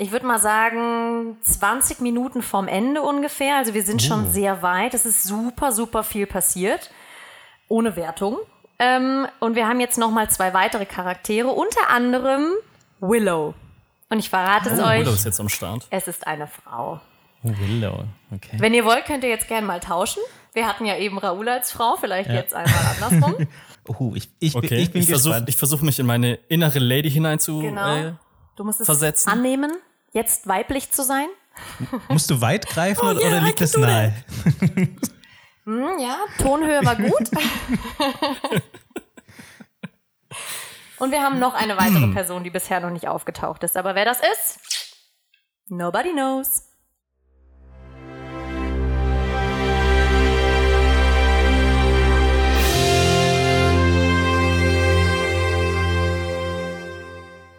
ich 0.00 0.12
würde 0.12 0.26
mal 0.26 0.38
sagen, 0.38 1.36
20 1.42 2.00
Minuten 2.00 2.40
vorm 2.42 2.68
Ende 2.68 3.02
ungefähr. 3.02 3.56
Also 3.56 3.74
wir 3.74 3.82
sind 3.82 4.00
schon 4.02 4.30
sehr 4.32 4.62
weit. 4.62 4.94
Es 4.94 5.04
ist 5.04 5.24
super, 5.24 5.72
super 5.72 6.02
viel 6.02 6.26
passiert. 6.26 6.90
Ohne 7.68 7.96
Wertung. 7.96 8.38
Ähm, 8.78 9.26
und 9.40 9.56
wir 9.56 9.68
haben 9.68 9.78
jetzt 9.78 9.98
noch 9.98 10.10
mal 10.10 10.28
zwei 10.30 10.54
weitere 10.54 10.86
Charaktere, 10.86 11.48
unter 11.48 11.90
anderem 11.90 12.46
Willow. 13.00 13.54
Und 14.08 14.18
ich 14.18 14.30
verrate 14.30 14.70
es 14.70 14.80
Oh, 14.80 14.84
euch, 14.84 15.00
Willow 15.00 15.12
ist 15.12 15.24
jetzt 15.26 15.38
am 15.38 15.48
Start. 15.50 15.86
es 15.90 16.08
ist 16.08 16.26
eine 16.26 16.46
Frau. 16.46 17.00
Oh, 17.44 17.48
Willow. 17.58 18.04
Okay. 18.34 18.56
Wenn 18.58 18.72
ihr 18.74 18.84
wollt, 18.86 19.04
könnt 19.04 19.22
ihr 19.22 19.30
jetzt 19.30 19.48
gerne 19.48 19.66
mal 19.66 19.80
tauschen. 19.80 20.22
Wir 20.54 20.66
hatten 20.66 20.84
ja 20.86 20.96
eben 20.96 21.18
Raoul 21.18 21.48
als 21.48 21.70
Frau, 21.72 21.96
vielleicht 22.00 22.30
jetzt 22.30 22.54
einmal 22.54 22.74
andersrum. 23.00 23.46
Oh, 23.86 24.12
ich, 24.14 24.30
ich, 24.40 24.52
bin- 24.52 24.64
Okay, 24.64 24.76
ich 24.76 24.92
bin 24.92 25.02
ich 25.02 25.08
versuche 25.08 25.30
gespannt. 25.32 25.48
ich 25.48 25.56
versuch 25.56 25.80
mich 25.80 25.98
in 25.98 26.06
meine 26.06 26.34
innere 26.48 26.78
Lady 26.78 27.10
hinein 27.10 27.38
zu. 27.40 27.60
Genau. 27.60 27.96
Äh, 27.96 28.12
Du 28.56 28.62
musst 28.64 28.78
es 28.80 28.86
versetzen. 28.86 29.28
annehmen, 29.30 29.72
jetzt 30.12 30.46
weiblich 30.46 30.90
zu 30.90 31.02
sein. 31.02 31.26
Musst 32.08 32.30
du 32.30 32.40
weit 32.40 32.66
greifen 32.66 33.00
Oh, 33.06 33.10
oder, 33.10 33.20
yeah, 33.20 33.38
liegt 33.40 33.60
do 33.60 33.80
nahe? 33.80 34.14
Hm, 35.64 35.98
ja, 35.98 36.16
Tonhöhe 36.38 36.84
war 36.84 36.96
gut. 36.96 37.30
Und 40.98 41.12
wir 41.12 41.22
haben 41.22 41.38
noch 41.38 41.54
eine 41.54 41.78
weitere 41.78 42.08
Person, 42.08 42.44
die 42.44 42.50
bisher 42.50 42.80
noch 42.80 42.90
nicht 42.90 43.08
aufgetaucht 43.08 43.62
ist. 43.62 43.76
Aber 43.76 43.94
wer 43.94 44.04
das 44.04 44.20
ist, 44.20 44.58
nobody 45.68 46.12
knows. 46.12 46.64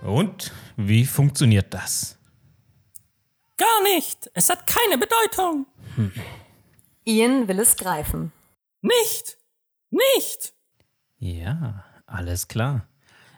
Und 0.04 0.52
wie 0.76 1.06
funktioniert 1.06 1.74
das? 1.74 2.21
Gar 3.62 3.84
nicht. 3.84 4.32
Es 4.34 4.50
hat 4.50 4.66
keine 4.66 4.98
Bedeutung. 4.98 5.68
Ian 7.06 7.48
will 7.48 7.60
es 7.60 7.78
greifen. 7.78 8.32
Nicht. 8.82 9.38
Nicht. 9.92 10.56
Ja, 11.20 11.86
alles 12.08 12.48
klar. 12.48 12.88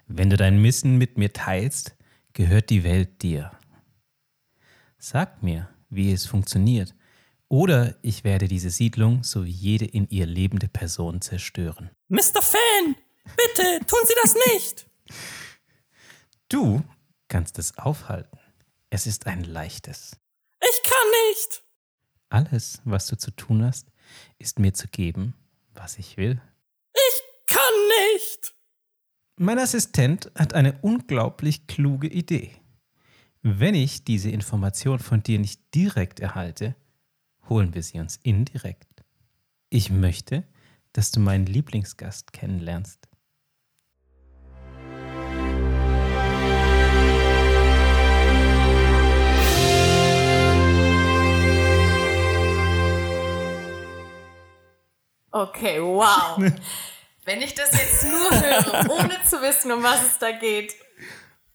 Wenn 0.07 0.29
du 0.29 0.37
dein 0.37 0.63
Wissen 0.63 0.97
mit 0.97 1.17
mir 1.17 1.33
teilst, 1.33 1.97
gehört 2.31 2.69
die 2.69 2.85
Welt 2.85 3.21
dir. 3.21 3.51
Sag 4.97 5.43
mir, 5.43 5.67
wie 5.89 6.13
es 6.13 6.25
funktioniert, 6.25 6.95
oder 7.49 7.97
ich 8.01 8.23
werde 8.23 8.47
diese 8.47 8.69
Siedlung 8.69 9.23
sowie 9.23 9.51
jede 9.51 9.85
in 9.85 10.07
ihr 10.09 10.25
lebende 10.25 10.69
Person 10.69 11.19
zerstören. 11.19 11.89
Mr. 12.07 12.41
Fan, 12.41 12.95
bitte 13.25 13.85
tun 13.85 13.99
Sie 14.05 14.15
das 14.21 14.35
nicht. 14.53 14.87
Du 16.49 16.83
kannst 17.29 17.57
es 17.57 17.75
aufhalten. 17.79 18.37
Es 18.93 19.07
ist 19.07 19.25
ein 19.25 19.43
leichtes. 19.43 20.19
Ich 20.61 20.83
kann 20.83 21.07
nicht. 21.31 21.63
Alles, 22.29 22.79
was 22.85 23.07
du 23.07 23.17
zu 23.17 23.31
tun 23.31 23.65
hast, 23.65 23.87
ist 24.37 24.59
mir 24.59 24.75
zu 24.75 24.87
geben, 24.87 25.33
was 25.73 25.97
ich 25.97 26.15
will. 26.15 26.39
Ich 26.93 27.47
kann 27.47 27.73
nicht. 28.13 28.53
Mein 29.35 29.57
Assistent 29.57 30.29
hat 30.35 30.53
eine 30.53 30.77
unglaublich 30.83 31.65
kluge 31.65 32.07
Idee. 32.07 32.51
Wenn 33.41 33.73
ich 33.73 34.03
diese 34.03 34.29
Information 34.29 34.99
von 34.99 35.23
dir 35.23 35.39
nicht 35.39 35.73
direkt 35.73 36.19
erhalte, 36.19 36.75
holen 37.49 37.73
wir 37.73 37.81
sie 37.81 37.99
uns 37.99 38.19
indirekt. 38.21 39.03
Ich 39.71 39.89
möchte, 39.89 40.43
dass 40.91 41.09
du 41.09 41.19
meinen 41.19 41.47
Lieblingsgast 41.47 42.31
kennenlernst. 42.31 43.09
Okay, 55.33 55.81
wow. 55.81 56.37
Wenn 57.25 57.41
ich 57.41 57.55
das 57.55 57.71
jetzt 57.71 58.03
nur 58.03 58.29
höre, 58.29 58.91
ohne 58.91 59.17
zu 59.23 59.41
wissen, 59.41 59.71
um 59.71 59.81
was 59.81 60.03
es 60.03 60.19
da 60.19 60.31
geht, 60.31 60.75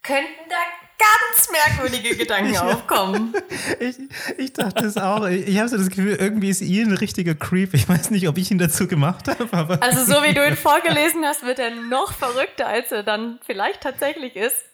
könnten 0.03 0.49
da 0.49 0.57
ganz 0.99 1.49
merkwürdige 1.51 2.17
Gedanken 2.17 2.57
aufkommen. 2.57 3.35
Ich, 3.81 3.97
ich 4.39 4.53
dachte 4.53 4.87
es 4.87 4.97
auch. 4.97 5.27
Ich, 5.27 5.47
ich 5.47 5.59
habe 5.59 5.69
so 5.69 5.77
das 5.77 5.89
Gefühl, 5.89 6.17
irgendwie 6.17 6.49
ist 6.49 6.61
Ian 6.63 6.89
ein 6.91 6.97
richtiger 6.97 7.37
Creep. 7.37 7.75
Ich 7.75 7.89
weiß 7.89 8.11
nicht, 8.11 8.27
ob 8.27 8.37
ich 8.39 8.51
ihn 8.51 8.59
dazu 8.59 8.89
gemacht 8.89 9.29
habe, 9.29 9.49
aber. 9.53 9.79
Also 9.83 10.05
so 10.05 10.23
wie 10.25 10.35
du 10.35 10.45
ihn 10.45 10.57
vorgelesen 10.57 11.25
hast, 11.25 11.45
wird 11.45 11.61
er 11.61 11.71
noch 11.71 12.13
verrückter, 12.13 12.67
als 12.67 12.91
er 12.91 13.05
dann 13.05 13.39
vielleicht 13.47 13.83
tatsächlich 13.83 14.35
ist. 14.35 14.65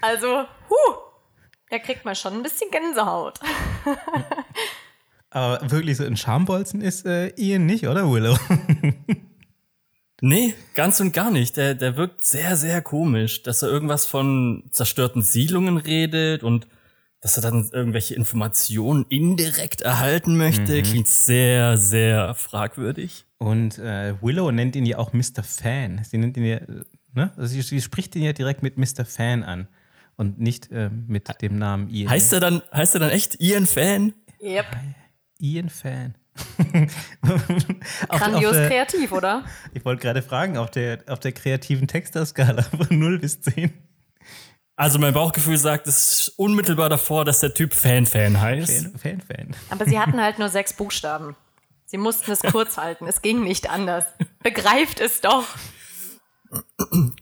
Also, 0.00 0.44
huh, 0.70 0.94
da 1.70 1.78
kriegt 1.78 2.04
man 2.04 2.14
schon 2.14 2.34
ein 2.34 2.42
bisschen 2.42 2.70
Gänsehaut. 2.70 3.40
Aber 5.32 5.70
wirklich 5.70 5.96
so 5.96 6.04
ein 6.04 6.16
Schambolzen 6.16 6.80
ist 6.80 7.06
äh, 7.06 7.28
Ian 7.36 7.66
nicht, 7.66 7.86
oder 7.86 8.10
Willow? 8.10 8.38
Nee, 10.24 10.54
ganz 10.76 11.00
und 11.00 11.12
gar 11.12 11.32
nicht. 11.32 11.56
Der, 11.56 11.74
der 11.74 11.96
wirkt 11.96 12.24
sehr, 12.24 12.56
sehr 12.56 12.80
komisch, 12.80 13.42
dass 13.42 13.62
er 13.62 13.70
irgendwas 13.70 14.06
von 14.06 14.62
zerstörten 14.70 15.20
Siedlungen 15.20 15.78
redet 15.78 16.44
und 16.44 16.68
dass 17.20 17.36
er 17.36 17.42
dann 17.42 17.68
irgendwelche 17.72 18.14
Informationen 18.14 19.04
indirekt 19.08 19.80
erhalten 19.80 20.36
möchte, 20.36 20.80
klingt 20.82 21.08
sehr, 21.08 21.76
sehr 21.76 22.34
fragwürdig. 22.34 23.26
Und 23.38 23.78
äh, 23.80 24.14
Willow 24.22 24.52
nennt 24.52 24.76
ihn 24.76 24.86
ja 24.86 24.98
auch 24.98 25.12
Mr. 25.12 25.42
Fan. 25.42 26.02
Sie 26.08 26.18
nennt 26.18 26.36
ihn 26.36 26.44
ja, 26.44 26.60
Ne? 27.14 27.30
Also 27.36 27.54
sie, 27.54 27.62
sie 27.62 27.80
spricht 27.80 28.16
ihn 28.16 28.22
ja 28.22 28.32
direkt 28.32 28.62
mit 28.62 28.78
Mr. 28.78 29.04
Fan 29.04 29.42
an 29.42 29.68
und 30.16 30.40
nicht 30.40 30.70
äh, 30.72 30.88
mit 30.88 31.28
dem 31.42 31.58
Namen 31.58 31.88
Ian. 31.88 32.10
Heißt 32.10 32.32
er 32.32 32.40
dann, 32.40 32.62
heißt 32.72 32.94
er 32.94 33.00
dann 33.00 33.10
echt 33.10 33.40
Ian 33.40 33.66
Fan? 33.66 34.14
Yep. 34.40 34.66
Ian 35.42 35.68
Fan. 35.68 36.14
Grandios 38.08 38.52
der, 38.52 38.68
kreativ, 38.68 39.12
oder? 39.12 39.44
Ich 39.74 39.84
wollte 39.84 40.00
gerade 40.02 40.22
fragen, 40.22 40.56
auf 40.56 40.70
der, 40.70 41.00
auf 41.08 41.18
der 41.20 41.32
kreativen 41.32 41.88
Texterskala 41.88 42.62
von 42.62 42.86
0 42.98 43.18
bis 43.18 43.40
10. 43.42 43.72
Also 44.76 44.98
mein 44.98 45.12
Bauchgefühl 45.12 45.58
sagt, 45.58 45.86
es 45.86 46.20
ist 46.20 46.28
unmittelbar 46.38 46.88
davor, 46.88 47.24
dass 47.24 47.40
der 47.40 47.52
Typ 47.52 47.74
Fan-Fan 47.74 48.40
heißt. 48.40 48.86
Fan, 48.86 48.98
Fan, 48.98 49.20
Fan. 49.20 49.56
Aber 49.68 49.84
sie 49.84 49.98
hatten 49.98 50.20
halt 50.20 50.38
nur 50.38 50.48
sechs 50.48 50.72
Buchstaben. 50.72 51.36
Sie 51.84 51.98
mussten 51.98 52.30
es 52.30 52.40
kurz 52.40 52.78
halten. 52.78 53.06
Es 53.06 53.20
ging 53.20 53.42
nicht 53.42 53.68
anders. 53.68 54.04
Begreift 54.42 54.98
es 55.00 55.20
doch. 55.20 55.44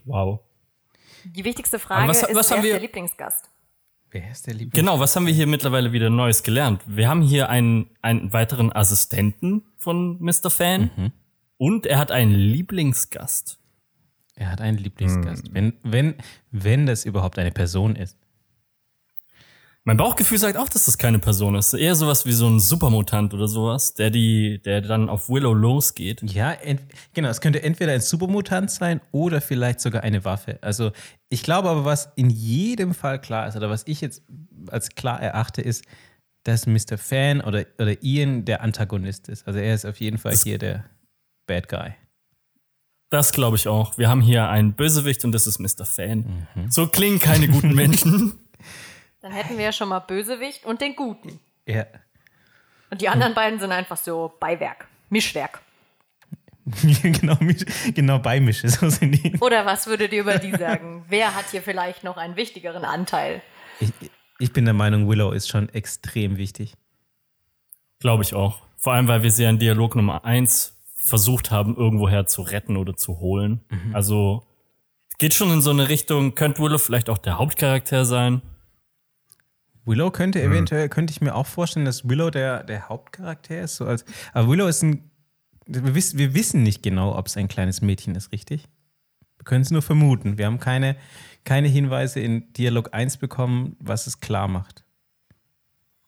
Wow. 0.05 0.41
Die 1.25 1.45
wichtigste 1.45 1.79
Frage 1.79 2.09
was- 2.09 2.23
ist, 2.23 2.35
was 2.35 2.51
wer 2.51 2.57
haben 2.59 2.65
ist 2.65 2.73
der 2.73 2.81
Lieblingsgast? 2.81 3.47
Wer 4.11 4.31
ist 4.31 4.47
der 4.47 4.55
Liebling? 4.55 4.73
Genau, 4.73 4.99
was 4.99 5.15
haben 5.15 5.27
wir 5.27 5.33
hier 5.33 5.47
mittlerweile 5.47 5.93
wieder 5.93 6.11
Neues 6.11 6.43
gelernt? 6.43 6.83
Wir 6.87 7.09
haben 7.09 7.23
hier 7.23 7.49
einen, 7.49 7.91
einen 8.03 8.33
weiteren 8.33 8.73
Assistenten 8.73 9.63
von 9.77 10.21
Mr. 10.21 10.51
Fan 10.51 11.13
und 11.59 11.87
er 11.87 11.99
hat 11.99 12.11
einen 12.11 12.33
Lieblingsgast. 12.33 13.59
Er 14.35 14.51
hat 14.51 14.61
einen 14.61 14.79
Lieblingsgast. 14.79 15.49
Hm. 15.49 15.55
Wenn, 15.55 15.73
wenn, 15.83 16.15
wenn 16.51 16.87
das 16.87 17.05
überhaupt 17.05 17.39
eine 17.39 17.53
Person 17.53 17.95
ist. 17.95 18.17
Mein 19.85 19.97
Bauchgefühl 19.97 20.37
sagt 20.37 20.59
auch, 20.59 20.69
dass 20.69 20.85
das 20.85 20.99
keine 20.99 21.19
Person 21.19 21.55
ist. 21.55 21.73
Eher 21.73 21.95
sowas 21.95 22.27
wie 22.27 22.33
so 22.33 22.47
ein 22.47 22.61
Supermutant 22.61 23.33
oder 23.33 23.49
sowas, 23.49 23.95
der 23.95 24.11
die, 24.11 24.61
der 24.63 24.83
dann 24.83 25.09
auf 25.09 25.31
Willow 25.31 25.55
losgeht. 25.55 26.23
Ja, 26.23 26.55
genau. 27.15 27.31
Es 27.31 27.41
könnte 27.41 27.63
entweder 27.63 27.93
ein 27.93 28.03
Supermutant 28.03 28.71
sein 28.71 29.01
oder 29.11 29.41
vielleicht 29.41 29.81
sogar 29.81 30.03
eine 30.03 30.25
Waffe. 30.27 30.59
Also 30.61 30.93
ich 31.31 31.43
glaube 31.43 31.71
aber, 31.71 31.87
was 31.87 32.13
in 32.15 32.29
jedem 32.29 32.93
Fall 32.93 33.21
klar 33.21 33.49
ist 33.49 33.57
oder 33.57 33.71
was 33.71 33.87
ich 33.87 34.03
jetzt 34.03 34.23
als 34.67 34.91
klar 34.91 35.19
erachte, 35.21 35.63
ist, 35.63 35.85
dass 36.45 36.67
Mr. 36.67 36.99
Fan 36.99 37.41
oder, 37.41 37.65
oder 37.79 38.03
Ian 38.03 38.45
der 38.45 38.61
Antagonist 38.61 39.31
ist. 39.31 39.47
Also 39.47 39.61
er 39.61 39.75
ist 39.75 39.87
auf 39.87 39.99
jeden 39.99 40.19
Fall 40.19 40.37
hier 40.37 40.59
der 40.59 40.85
Bad 41.47 41.69
Guy. 41.71 41.95
Das 43.09 43.33
glaube 43.33 43.57
ich 43.57 43.67
auch. 43.67 43.97
Wir 43.97 44.09
haben 44.11 44.21
hier 44.21 44.49
einen 44.51 44.75
Bösewicht 44.75 45.25
und 45.25 45.33
das 45.33 45.47
ist 45.47 45.59
Mr. 45.59 45.85
Fan. 45.87 46.47
So 46.69 46.87
klingen 46.87 47.19
keine 47.19 47.49
guten 47.49 47.75
Menschen. 47.75 48.35
Dann 49.23 49.33
hätten 49.33 49.59
wir 49.59 49.65
ja 49.67 49.73
schon 49.73 49.89
mal 49.89 49.99
Bösewicht 49.99 50.65
und 50.65 50.81
den 50.81 50.97
Guten. 50.97 51.41
Ja. 51.67 51.85
Und 52.91 53.01
die 53.03 53.09
anderen 53.09 53.35
beiden 53.35 53.61
sind 53.61 53.71
einfach 53.71 53.97
so 53.97 54.33
Beiwerk, 54.41 54.89
Mischwerk. 55.11 55.61
genau, 57.03 57.37
genau 57.95 58.19
beimische. 58.19 58.69
So 58.69 58.89
sind 58.89 59.13
die. 59.13 59.39
Oder 59.41 59.67
was 59.67 59.87
würdet 59.87 60.13
ihr 60.13 60.21
über 60.21 60.39
die 60.39 60.53
sagen? 60.53 61.05
Wer 61.09 61.35
hat 61.35 61.51
hier 61.51 61.63
vielleicht 61.63 62.05
noch 62.05 62.17
einen 62.17 62.37
wichtigeren 62.37 62.85
Anteil? 62.85 63.43
Ich, 63.81 63.93
ich 64.39 64.53
bin 64.53 64.65
der 64.65 64.75
Meinung, 64.75 65.09
Willow 65.09 65.33
ist 65.33 65.49
schon 65.49 65.69
extrem 65.71 66.37
wichtig. 66.37 66.75
Glaube 67.99 68.23
ich 68.23 68.35
auch. 68.35 68.59
Vor 68.77 68.95
allem, 68.95 69.09
weil 69.09 69.23
wir 69.23 69.31
sie 69.31 69.45
in 69.45 69.59
Dialog 69.59 69.97
Nummer 69.97 70.25
eins 70.25 70.79
versucht 70.95 71.51
haben, 71.51 71.77
irgendwoher 71.77 72.27
zu 72.27 72.43
retten 72.43 72.77
oder 72.77 72.97
zu 72.97 73.21
holen. 73.21 73.61
Also 73.93 74.47
geht 75.19 75.35
schon 75.35 75.51
in 75.51 75.61
so 75.61 75.71
eine 75.71 75.89
Richtung, 75.89 76.35
könnte 76.35 76.63
Willow 76.63 76.79
vielleicht 76.79 77.11
auch 77.11 77.19
der 77.19 77.39
Hauptcharakter 77.39 78.05
sein. 78.05 78.43
Willow 79.85 80.11
könnte 80.11 80.43
eventuell, 80.43 80.89
könnte 80.89 81.13
ich 81.13 81.21
mir 81.21 81.35
auch 81.35 81.47
vorstellen, 81.47 81.87
dass 81.87 82.09
Willow 82.09 82.31
der, 82.31 82.65
der 82.65 82.89
Hauptcharakter 82.89 83.63
ist. 83.63 83.77
So 83.77 83.87
als, 83.87 84.05
aber 84.33 84.49
Willow 84.49 84.67
ist 84.67 84.83
ein. 84.83 85.11
Wir 85.67 85.95
wissen, 85.95 86.19
wir 86.19 86.35
wissen 86.35 86.63
nicht 86.63 86.83
genau, 86.83 87.17
ob 87.17 87.27
es 87.27 87.37
ein 87.37 87.47
kleines 87.47 87.81
Mädchen 87.81 88.17
ist, 88.17 88.33
richtig? 88.33 88.69
Wir 89.39 89.45
können 89.45 89.63
es 89.63 89.71
nur 89.71 89.83
vermuten. 89.83 90.37
Wir 90.37 90.47
haben 90.47 90.59
keine, 90.59 90.97
keine 91.45 91.69
Hinweise 91.69 92.21
in 92.21 92.53
Dialog 92.55 92.93
1 92.93 93.19
bekommen, 93.19 93.77
was 93.79 94.07
es 94.07 94.21
klar 94.21 94.49
macht. 94.49 94.85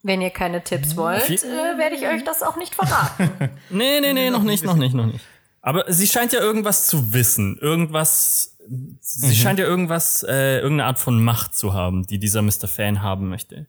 Wenn 0.03 0.21
ihr 0.21 0.31
keine 0.31 0.65
Tipps 0.65 0.97
wollt, 0.97 1.31
äh, 1.31 1.79
werde 1.79 1.95
ich 1.95 2.07
euch 2.07 2.25
das 2.25 2.43
auch 2.43 2.57
nicht 2.57 2.75
verraten. 2.75 3.31
Nee, 3.71 4.01
nee, 4.01 4.13
nee, 4.13 4.31
noch 4.31 4.43
nicht, 4.43 4.65
noch 4.65 4.77
nicht, 4.77 4.95
noch 4.95 5.07
nicht. 5.07 5.25
Aber 5.61 5.85
sie 5.87 6.09
scheint 6.09 6.33
ja 6.33 6.41
irgendwas 6.41 6.89
zu 6.89 7.13
wissen. 7.13 7.57
Irgendwas. 7.61 8.52
Sie 9.01 9.35
scheint 9.35 9.59
ja 9.59 9.65
irgendwas, 9.65 10.23
äh, 10.23 10.59
irgendeine 10.59 10.87
Art 10.87 10.99
von 10.99 11.23
Macht 11.23 11.55
zu 11.55 11.75
haben, 11.75 12.07
die 12.07 12.19
dieser 12.19 12.43
Mr. 12.43 12.69
Fan 12.69 13.03
haben 13.03 13.29
möchte. 13.29 13.67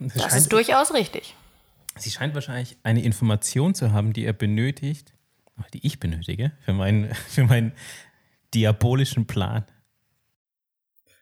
Es 0.00 0.14
Das 0.14 0.34
ist 0.34 0.52
durchaus 0.52 0.94
richtig. 0.94 1.34
sie 1.98 2.10
scheint 2.10 2.34
wahrscheinlich 2.34 2.76
eine 2.82 3.02
Information 3.02 3.74
zu 3.74 3.92
haben, 3.92 4.12
die 4.12 4.24
er 4.24 4.32
benötigt, 4.32 5.12
die 5.74 5.86
ich 5.86 6.00
benötige, 6.00 6.52
für 6.64 6.72
meinen, 6.72 7.14
für 7.28 7.44
meinen 7.44 7.72
diabolischen 8.54 9.26
Plan. 9.26 9.64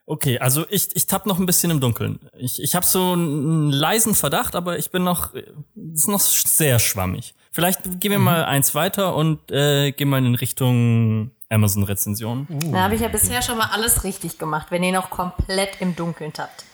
Okay, 0.07 0.39
also 0.39 0.65
ich, 0.71 0.89
ich 0.95 1.07
tapp 1.07 1.27
noch 1.27 1.39
ein 1.39 1.45
bisschen 1.45 1.71
im 1.71 1.81
Dunkeln. 1.81 2.19
Ich, 2.39 2.63
ich 2.63 2.75
habe 2.75 2.87
so 2.87 3.13
einen 3.13 3.71
leisen 3.71 4.15
Verdacht, 4.15 4.55
aber 4.57 4.79
ich 4.79 4.91
bin 4.91 5.05
noch, 5.05 5.35
ist 5.35 6.09
noch 6.09 6.21
sehr 6.21 6.79
schwammig. 6.79 7.35
Vielleicht 7.51 8.01
gehen 8.01 8.13
wir 8.13 8.19
mal 8.19 8.45
eins 8.47 8.75
weiter 8.75 9.15
und 9.15 9.51
äh, 9.51 9.93
gehen 9.93 10.09
mal 10.09 10.25
in 10.25 10.35
Richtung 10.35 11.33
Amazon-Rezension. 11.51 12.47
Da 12.73 12.81
habe 12.81 12.95
ich 12.95 13.01
ja 13.01 13.09
bisher 13.09 13.43
schon 13.43 13.59
mal 13.59 13.69
alles 13.73 14.05
richtig 14.05 14.39
gemacht, 14.39 14.69
wenn 14.71 14.83
ihr 14.83 14.93
noch 14.93 15.11
komplett 15.11 15.81
im 15.81 15.97
Dunkeln 15.97 16.33
tappt. 16.33 16.65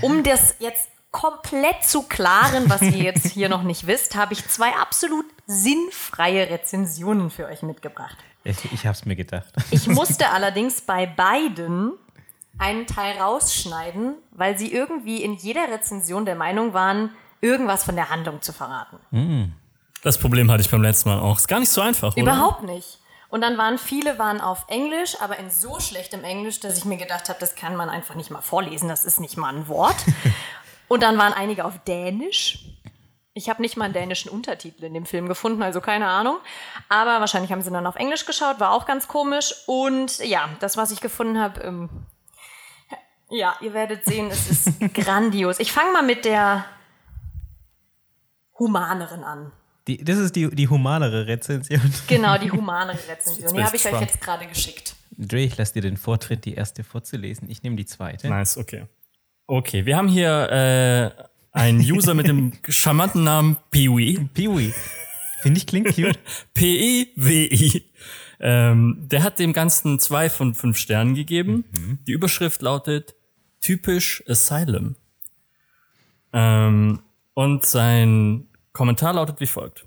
Um 0.00 0.22
das 0.22 0.56
jetzt 0.58 0.88
komplett 1.10 1.84
zu 1.84 2.02
klaren, 2.04 2.68
was 2.68 2.82
ihr 2.82 3.04
jetzt 3.04 3.26
hier 3.26 3.48
noch 3.48 3.62
nicht 3.62 3.86
wisst, 3.86 4.16
habe 4.16 4.32
ich 4.32 4.48
zwei 4.48 4.74
absolut 4.74 5.26
sinnfreie 5.46 6.48
Rezensionen 6.50 7.30
für 7.30 7.46
euch 7.46 7.62
mitgebracht. 7.62 8.16
Ich, 8.44 8.72
ich 8.72 8.86
habe 8.86 8.94
es 8.94 9.04
mir 9.04 9.14
gedacht. 9.14 9.52
Ich 9.70 9.86
musste 9.86 10.30
allerdings 10.30 10.80
bei 10.80 11.06
beiden 11.06 11.92
einen 12.58 12.86
Teil 12.86 13.18
rausschneiden, 13.18 14.14
weil 14.32 14.58
sie 14.58 14.72
irgendwie 14.72 15.22
in 15.22 15.34
jeder 15.34 15.68
Rezension 15.70 16.24
der 16.24 16.34
Meinung 16.34 16.72
waren, 16.74 17.10
irgendwas 17.40 17.84
von 17.84 17.94
der 17.94 18.10
Handlung 18.10 18.42
zu 18.42 18.52
verraten. 18.52 19.54
Das 20.02 20.18
Problem 20.18 20.50
hatte 20.50 20.62
ich 20.62 20.70
beim 20.70 20.82
letzten 20.82 21.10
Mal 21.10 21.20
auch. 21.20 21.38
Ist 21.38 21.48
gar 21.48 21.60
nicht 21.60 21.70
so 21.70 21.80
einfach, 21.80 22.12
oder? 22.14 22.22
Überhaupt 22.22 22.62
nicht. 22.64 22.98
Und 23.32 23.40
dann 23.40 23.56
waren 23.56 23.78
viele 23.78 24.18
waren 24.18 24.42
auf 24.42 24.66
Englisch, 24.68 25.16
aber 25.22 25.38
in 25.38 25.48
so 25.48 25.80
schlechtem 25.80 26.22
Englisch, 26.22 26.60
dass 26.60 26.76
ich 26.76 26.84
mir 26.84 26.98
gedacht 26.98 27.30
habe, 27.30 27.40
das 27.40 27.54
kann 27.54 27.76
man 27.76 27.88
einfach 27.88 28.14
nicht 28.14 28.30
mal 28.30 28.42
vorlesen, 28.42 28.90
das 28.90 29.06
ist 29.06 29.20
nicht 29.20 29.38
mal 29.38 29.54
ein 29.54 29.68
Wort. 29.68 29.96
Und 30.88 31.02
dann 31.02 31.16
waren 31.16 31.32
einige 31.32 31.64
auf 31.64 31.78
Dänisch. 31.84 32.66
Ich 33.32 33.48
habe 33.48 33.62
nicht 33.62 33.78
mal 33.78 33.86
einen 33.86 33.94
dänischen 33.94 34.30
Untertitel 34.30 34.84
in 34.84 34.92
dem 34.92 35.06
Film 35.06 35.28
gefunden, 35.28 35.62
also 35.62 35.80
keine 35.80 36.08
Ahnung. 36.08 36.36
Aber 36.90 37.20
wahrscheinlich 37.20 37.50
haben 37.52 37.62
sie 37.62 37.70
dann 37.70 37.86
auf 37.86 37.96
Englisch 37.96 38.26
geschaut, 38.26 38.60
war 38.60 38.70
auch 38.70 38.84
ganz 38.84 39.08
komisch. 39.08 39.54
Und 39.66 40.18
ja, 40.18 40.50
das, 40.60 40.76
was 40.76 40.90
ich 40.90 41.00
gefunden 41.00 41.40
habe, 41.40 41.62
ähm, 41.62 41.88
ja, 43.30 43.56
ihr 43.62 43.72
werdet 43.72 44.04
sehen, 44.04 44.28
es 44.30 44.50
ist 44.50 44.78
grandios. 44.94 45.58
Ich 45.58 45.72
fange 45.72 45.90
mal 45.92 46.02
mit 46.02 46.26
der 46.26 46.66
humaneren 48.58 49.24
an. 49.24 49.52
Die, 49.88 49.98
das 49.98 50.18
ist 50.18 50.36
die, 50.36 50.48
die 50.50 50.68
humanere 50.68 51.26
Rezension. 51.26 51.80
Genau, 52.06 52.38
die 52.38 52.50
humanere 52.52 52.98
Rezension. 53.08 53.54
Die 53.54 53.64
habe 53.64 53.76
ich 53.76 53.84
ich 53.84 53.92
euch 53.92 54.00
jetzt 54.00 54.20
gerade 54.20 54.46
geschickt. 54.46 54.94
Dre, 55.10 55.40
ich 55.40 55.56
lasse 55.56 55.74
dir 55.74 55.82
den 55.82 55.96
Vortritt, 55.96 56.44
die 56.44 56.54
erste 56.54 56.84
vorzulesen. 56.84 57.50
Ich 57.50 57.62
nehme 57.62 57.76
die 57.76 57.84
zweite. 57.84 58.28
Nice, 58.28 58.56
okay. 58.56 58.86
Okay, 59.46 59.84
wir 59.84 59.96
haben 59.96 60.08
hier 60.08 60.50
äh, 60.50 61.22
einen 61.52 61.80
User 61.80 62.14
mit 62.14 62.28
dem 62.28 62.52
charmanten 62.68 63.24
Namen 63.24 63.56
Peewee. 63.70 64.18
Peewee. 64.32 64.72
Finde 65.42 65.58
ich 65.58 65.66
klingt 65.66 65.94
cute. 65.94 66.18
P-E-W-I. 66.54 67.90
Ähm, 68.38 69.08
der 69.10 69.22
hat 69.24 69.38
dem 69.38 69.52
Ganzen 69.52 69.98
zwei 69.98 70.30
von 70.30 70.54
fünf 70.54 70.78
Sternen 70.78 71.14
gegeben. 71.14 71.64
Die 72.06 72.12
Überschrift 72.12 72.62
lautet 72.62 73.14
typisch 73.60 74.22
Asylum. 74.28 74.96
Ähm, 76.32 77.00
und 77.34 77.64
sein 77.64 78.46
Kommentar 78.72 79.14
lautet 79.14 79.40
wie 79.40 79.46
folgt. 79.46 79.86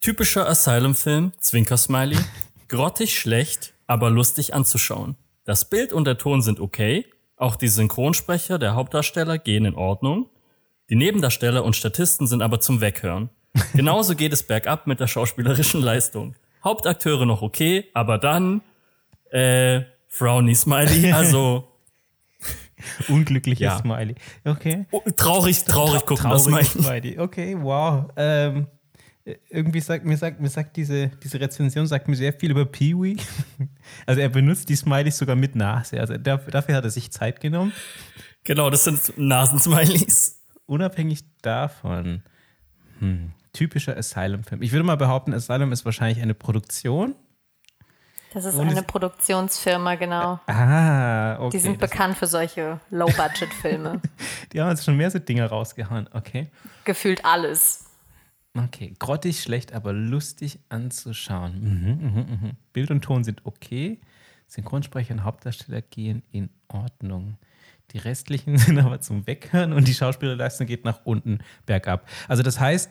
Typischer 0.00 0.48
Asylum-Film, 0.48 1.32
Zwinker-Smiley. 1.40 2.16
Grottig 2.68 3.18
schlecht, 3.18 3.74
aber 3.86 4.10
lustig 4.10 4.54
anzuschauen. 4.54 5.16
Das 5.44 5.68
Bild 5.68 5.92
und 5.92 6.04
der 6.04 6.16
Ton 6.16 6.42
sind 6.42 6.60
okay. 6.60 7.06
Auch 7.36 7.56
die 7.56 7.68
Synchronsprecher 7.68 8.58
der 8.58 8.74
Hauptdarsteller 8.74 9.38
gehen 9.38 9.64
in 9.64 9.74
Ordnung. 9.74 10.30
Die 10.88 10.96
Nebendarsteller 10.96 11.64
und 11.64 11.74
Statisten 11.74 12.26
sind 12.26 12.42
aber 12.42 12.60
zum 12.60 12.80
Weghören. 12.80 13.30
Genauso 13.74 14.14
geht 14.14 14.32
es 14.32 14.44
bergab 14.44 14.86
mit 14.86 15.00
der 15.00 15.08
schauspielerischen 15.08 15.82
Leistung. 15.82 16.36
Hauptakteure 16.62 17.26
noch 17.26 17.42
okay, 17.42 17.88
aber 17.94 18.18
dann 18.18 18.60
äh, 19.30 19.82
Frowny 20.08 20.54
Smiley, 20.54 21.12
also 21.12 21.69
Unglückliches 23.08 23.60
Ja. 23.64 23.78
Smiley. 23.78 24.14
Okay. 24.44 24.86
oh, 24.90 25.02
traurig, 25.16 25.64
traurig 25.64 26.04
gucken, 26.06 26.30
das 26.30 26.44
Trauriges 26.44 26.72
Smiley. 26.72 26.84
Smiley. 27.12 27.18
Okay, 27.18 27.56
wow. 27.60 28.10
Ähm, 28.16 28.66
irgendwie 29.50 29.80
sagt 29.80 30.04
mir 30.04 30.16
sagt, 30.16 30.40
mir 30.40 30.48
sagt 30.48 30.76
diese, 30.76 31.08
diese 31.22 31.38
Rezension 31.40 31.86
sagt 31.86 32.08
mir 32.08 32.16
sehr 32.16 32.32
viel 32.32 32.50
über 32.50 32.64
Peewee. 32.64 33.16
Also 34.06 34.20
er 34.20 34.28
benutzt 34.28 34.68
die 34.68 34.76
Smileys 34.76 35.18
sogar 35.18 35.36
mit 35.36 35.54
Nase. 35.56 36.00
Also 36.00 36.16
dafür, 36.16 36.50
dafür 36.52 36.76
hat 36.76 36.84
er 36.84 36.90
sich 36.90 37.10
Zeit 37.10 37.40
genommen. 37.40 37.72
Genau, 38.44 38.70
das 38.70 38.84
sind 38.84 39.12
Nasensmileys. 39.16 40.40
Unabhängig 40.66 41.24
davon. 41.42 42.22
Hm, 43.00 43.32
typischer 43.52 43.96
Asylum-Film. 43.96 44.62
Ich 44.62 44.72
würde 44.72 44.84
mal 44.84 44.96
behaupten, 44.96 45.34
Asylum 45.34 45.72
ist 45.72 45.84
wahrscheinlich 45.84 46.22
eine 46.22 46.34
Produktion. 46.34 47.14
Das 48.32 48.44
ist 48.44 48.58
eine 48.58 48.82
Produktionsfirma, 48.82 49.96
genau. 49.96 50.38
Ah, 50.46 51.36
okay. 51.40 51.56
Die 51.56 51.58
sind 51.58 51.78
bekannt 51.80 52.16
für 52.16 52.28
solche 52.28 52.78
Low-Budget-Filme. 52.90 54.00
Die 54.52 54.60
haben 54.60 54.68
jetzt 54.70 54.84
schon 54.84 54.96
mehr 54.96 55.10
so 55.10 55.18
Dinge 55.18 55.44
rausgehauen. 55.46 56.08
Okay. 56.12 56.48
Gefühlt 56.84 57.24
alles. 57.24 57.86
Okay. 58.56 58.94
Grottig, 58.98 59.42
schlecht, 59.42 59.72
aber 59.72 59.92
lustig 59.92 60.60
anzuschauen. 60.68 61.60
Mhm, 61.60 62.08
mhm, 62.08 62.16
mhm. 62.16 62.50
Bild 62.72 62.90
und 62.90 63.02
Ton 63.02 63.24
sind 63.24 63.44
okay. 63.44 64.00
Synchronsprecher 64.46 65.14
und 65.14 65.24
Hauptdarsteller 65.24 65.82
gehen 65.82 66.22
in 66.30 66.50
Ordnung. 66.68 67.36
Die 67.92 67.98
restlichen 67.98 68.58
sind 68.58 68.78
aber 68.78 69.00
zum 69.00 69.26
Weghören 69.26 69.72
und 69.72 69.88
die 69.88 69.94
Schauspielerleistung 69.94 70.66
geht 70.66 70.84
nach 70.84 71.00
unten 71.04 71.38
bergab. 71.66 72.08
Also 72.28 72.42
das 72.42 72.60
heißt, 72.60 72.90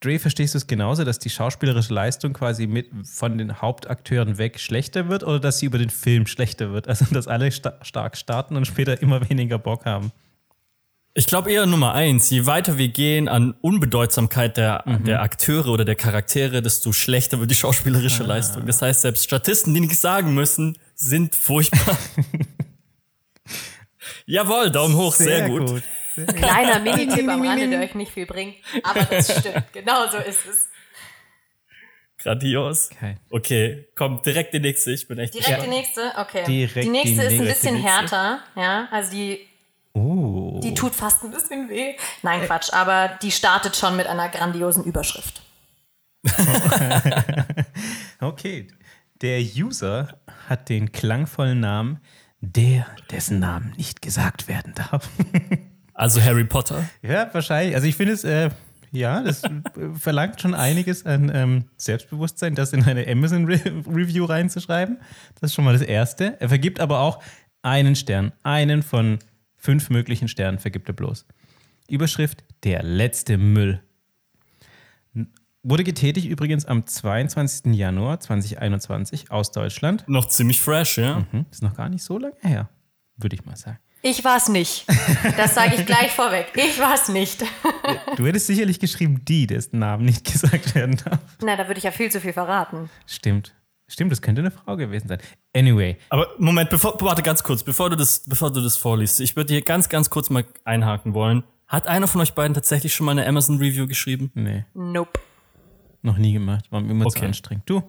Dre, 0.00 0.18
verstehst 0.18 0.54
du 0.54 0.58
es 0.58 0.66
genauso, 0.66 1.04
dass 1.04 1.18
die 1.18 1.30
schauspielerische 1.30 1.94
Leistung 1.94 2.32
quasi 2.34 2.66
mit 2.66 2.88
von 3.04 3.38
den 3.38 3.62
Hauptakteuren 3.62 4.36
weg 4.38 4.60
schlechter 4.60 5.08
wird 5.08 5.22
oder 5.24 5.40
dass 5.40 5.58
sie 5.58 5.66
über 5.66 5.78
den 5.78 5.90
Film 5.90 6.26
schlechter 6.26 6.72
wird? 6.72 6.86
Also 6.88 7.06
dass 7.12 7.26
alle 7.28 7.50
sta 7.50 7.78
stark 7.82 8.16
starten 8.16 8.56
und 8.56 8.66
später 8.66 9.00
immer 9.00 9.28
weniger 9.30 9.58
Bock 9.58 9.86
haben. 9.86 10.12
Ich 11.14 11.26
glaube 11.26 11.50
eher 11.50 11.64
Nummer 11.64 11.94
eins. 11.94 12.28
Je 12.28 12.44
weiter 12.44 12.76
wir 12.76 12.88
gehen 12.88 13.26
an 13.26 13.54
Unbedeutsamkeit 13.62 14.58
der, 14.58 14.82
Mhm. 14.84 15.04
der 15.04 15.22
Akteure 15.22 15.68
oder 15.68 15.86
der 15.86 15.94
Charaktere, 15.94 16.60
desto 16.60 16.92
schlechter 16.92 17.40
wird 17.40 17.50
die 17.50 17.54
schauspielerische 17.54 18.22
Ah. 18.24 18.26
Leistung. 18.26 18.66
Das 18.66 18.82
heißt, 18.82 19.00
selbst 19.00 19.24
Statisten, 19.24 19.72
die 19.72 19.80
nichts 19.80 20.02
sagen 20.02 20.34
müssen, 20.34 20.76
sind 20.94 21.34
furchtbar. 21.34 21.96
Jawohl, 24.26 24.70
Daumen 24.70 24.94
hoch, 24.96 25.14
sehr, 25.14 25.48
gut. 25.48 25.82
Kleiner 26.16 26.78
Minitipp 26.80 27.28
am 27.28 27.42
Rande, 27.46 27.68
der 27.68 27.80
euch 27.80 27.94
nicht 27.94 28.12
viel 28.12 28.26
bringt. 28.26 28.56
Aber 28.82 29.04
das 29.04 29.38
stimmt. 29.38 29.72
Genau 29.72 30.08
so 30.08 30.18
ist 30.18 30.46
es. 30.46 30.68
Grandios. 32.18 32.90
Okay. 32.92 33.16
Okay, 33.30 33.88
komm, 33.94 34.22
direkt 34.22 34.54
die 34.54 34.60
nächste. 34.60 34.90
Ich 34.92 35.06
bin 35.06 35.18
echt 35.18 35.34
Direkt 35.34 35.62
die 35.64 35.68
nächste? 35.68 36.12
Okay. 36.16 36.44
Direkt 36.44 36.86
die 36.86 36.90
nächste 36.90 37.28
die 37.28 37.34
ist 37.34 37.40
ein 37.40 37.46
bisschen 37.46 37.76
härter. 37.76 38.40
Ja, 38.56 38.88
also 38.90 39.10
die, 39.12 39.46
Oh. 39.92 40.60
die 40.62 40.74
tut 40.74 40.94
fast 40.94 41.22
ein 41.24 41.30
bisschen 41.30 41.70
weh. 41.70 41.94
Nein, 42.22 42.42
Quatsch. 42.42 42.70
Aber 42.72 43.18
die 43.22 43.30
startet 43.30 43.76
schon 43.76 43.96
mit 43.96 44.06
einer 44.06 44.28
grandiosen 44.28 44.84
Überschrift. 44.84 45.42
Okay. 48.20 48.68
Der 49.22 49.40
User 49.40 50.18
hat 50.48 50.68
den 50.68 50.92
klangvollen 50.92 51.60
Namen 51.60 52.00
der, 52.40 52.86
dessen 53.10 53.38
Namen 53.38 53.72
nicht 53.76 54.02
gesagt 54.02 54.48
werden 54.48 54.74
darf. 54.74 55.08
Also 55.96 56.22
Harry 56.22 56.44
Potter. 56.44 56.88
ja, 57.02 57.28
wahrscheinlich. 57.32 57.74
Also 57.74 57.86
ich 57.86 57.96
finde 57.96 58.12
es, 58.12 58.22
äh, 58.22 58.50
ja, 58.92 59.22
das 59.22 59.42
verlangt 59.98 60.40
schon 60.40 60.54
einiges 60.54 61.06
an 61.06 61.30
ähm, 61.34 61.64
Selbstbewusstsein, 61.76 62.54
das 62.54 62.72
in 62.72 62.84
eine 62.84 63.06
Amazon-Review 63.08 64.24
reinzuschreiben. 64.24 64.98
Das 65.40 65.50
ist 65.50 65.54
schon 65.54 65.64
mal 65.64 65.72
das 65.72 65.82
Erste. 65.82 66.40
Er 66.40 66.48
vergibt 66.48 66.80
aber 66.80 67.00
auch 67.00 67.22
einen 67.62 67.96
Stern. 67.96 68.32
Einen 68.42 68.82
von 68.82 69.18
fünf 69.56 69.90
möglichen 69.90 70.28
Sternen 70.28 70.58
vergibt 70.58 70.88
er 70.88 70.94
bloß. 70.94 71.26
Überschrift: 71.88 72.44
Der 72.62 72.82
letzte 72.82 73.38
Müll. 73.38 73.80
Wurde 75.62 75.82
getätigt 75.82 76.28
übrigens 76.28 76.64
am 76.64 76.86
22. 76.86 77.74
Januar 77.74 78.20
2021 78.20 79.32
aus 79.32 79.50
Deutschland. 79.50 80.04
Noch 80.06 80.26
ziemlich 80.26 80.60
fresh, 80.60 80.98
ja. 80.98 81.26
Hm, 81.32 81.46
ist 81.50 81.62
noch 81.62 81.74
gar 81.74 81.88
nicht 81.88 82.04
so 82.04 82.18
lange 82.18 82.36
her, 82.40 82.68
würde 83.16 83.34
ich 83.34 83.44
mal 83.44 83.56
sagen. 83.56 83.78
Ich 84.08 84.22
war's 84.22 84.48
nicht. 84.48 84.86
Das 85.36 85.56
sage 85.56 85.74
ich 85.74 85.84
gleich 85.84 86.12
vorweg. 86.12 86.52
Ich 86.54 86.78
war's 86.78 87.08
nicht. 87.08 87.42
Du 88.16 88.24
hättest 88.24 88.46
sicherlich 88.46 88.78
geschrieben, 88.78 89.24
die, 89.24 89.48
dessen 89.48 89.80
Namen 89.80 90.04
nicht 90.04 90.24
gesagt 90.32 90.76
werden 90.76 90.96
darf. 91.04 91.18
Na, 91.42 91.56
da 91.56 91.66
würde 91.66 91.78
ich 91.78 91.84
ja 91.84 91.90
viel 91.90 92.08
zu 92.08 92.20
viel 92.20 92.32
verraten. 92.32 92.88
Stimmt. 93.06 93.52
Stimmt, 93.88 94.12
das 94.12 94.22
könnte 94.22 94.42
eine 94.42 94.52
Frau 94.52 94.76
gewesen 94.76 95.08
sein. 95.08 95.18
Anyway, 95.56 95.96
Aber 96.08 96.28
Moment, 96.38 96.70
bevor, 96.70 96.96
warte 97.00 97.22
ganz 97.22 97.42
kurz, 97.42 97.64
bevor 97.64 97.90
du 97.90 97.96
das, 97.96 98.22
bevor 98.26 98.52
du 98.52 98.60
das 98.60 98.76
vorliest. 98.76 99.20
Ich 99.20 99.34
würde 99.34 99.52
hier 99.54 99.62
ganz, 99.62 99.88
ganz 99.88 100.08
kurz 100.08 100.30
mal 100.30 100.44
einhaken 100.64 101.12
wollen. 101.14 101.42
Hat 101.66 101.88
einer 101.88 102.06
von 102.06 102.20
euch 102.20 102.32
beiden 102.34 102.54
tatsächlich 102.54 102.94
schon 102.94 103.06
mal 103.06 103.12
eine 103.12 103.26
Amazon 103.26 103.58
Review 103.58 103.88
geschrieben? 103.88 104.30
nee, 104.34 104.64
Nope. 104.74 105.18
noch 106.02 106.16
nie 106.16 106.32
gemacht. 106.32 106.70
War 106.70 106.80
mir 106.80 106.92
immer 106.92 107.06
zu 107.08 107.16
Okay. 107.18 107.26
anstrengend. 107.26 107.64
Du, 107.68 107.82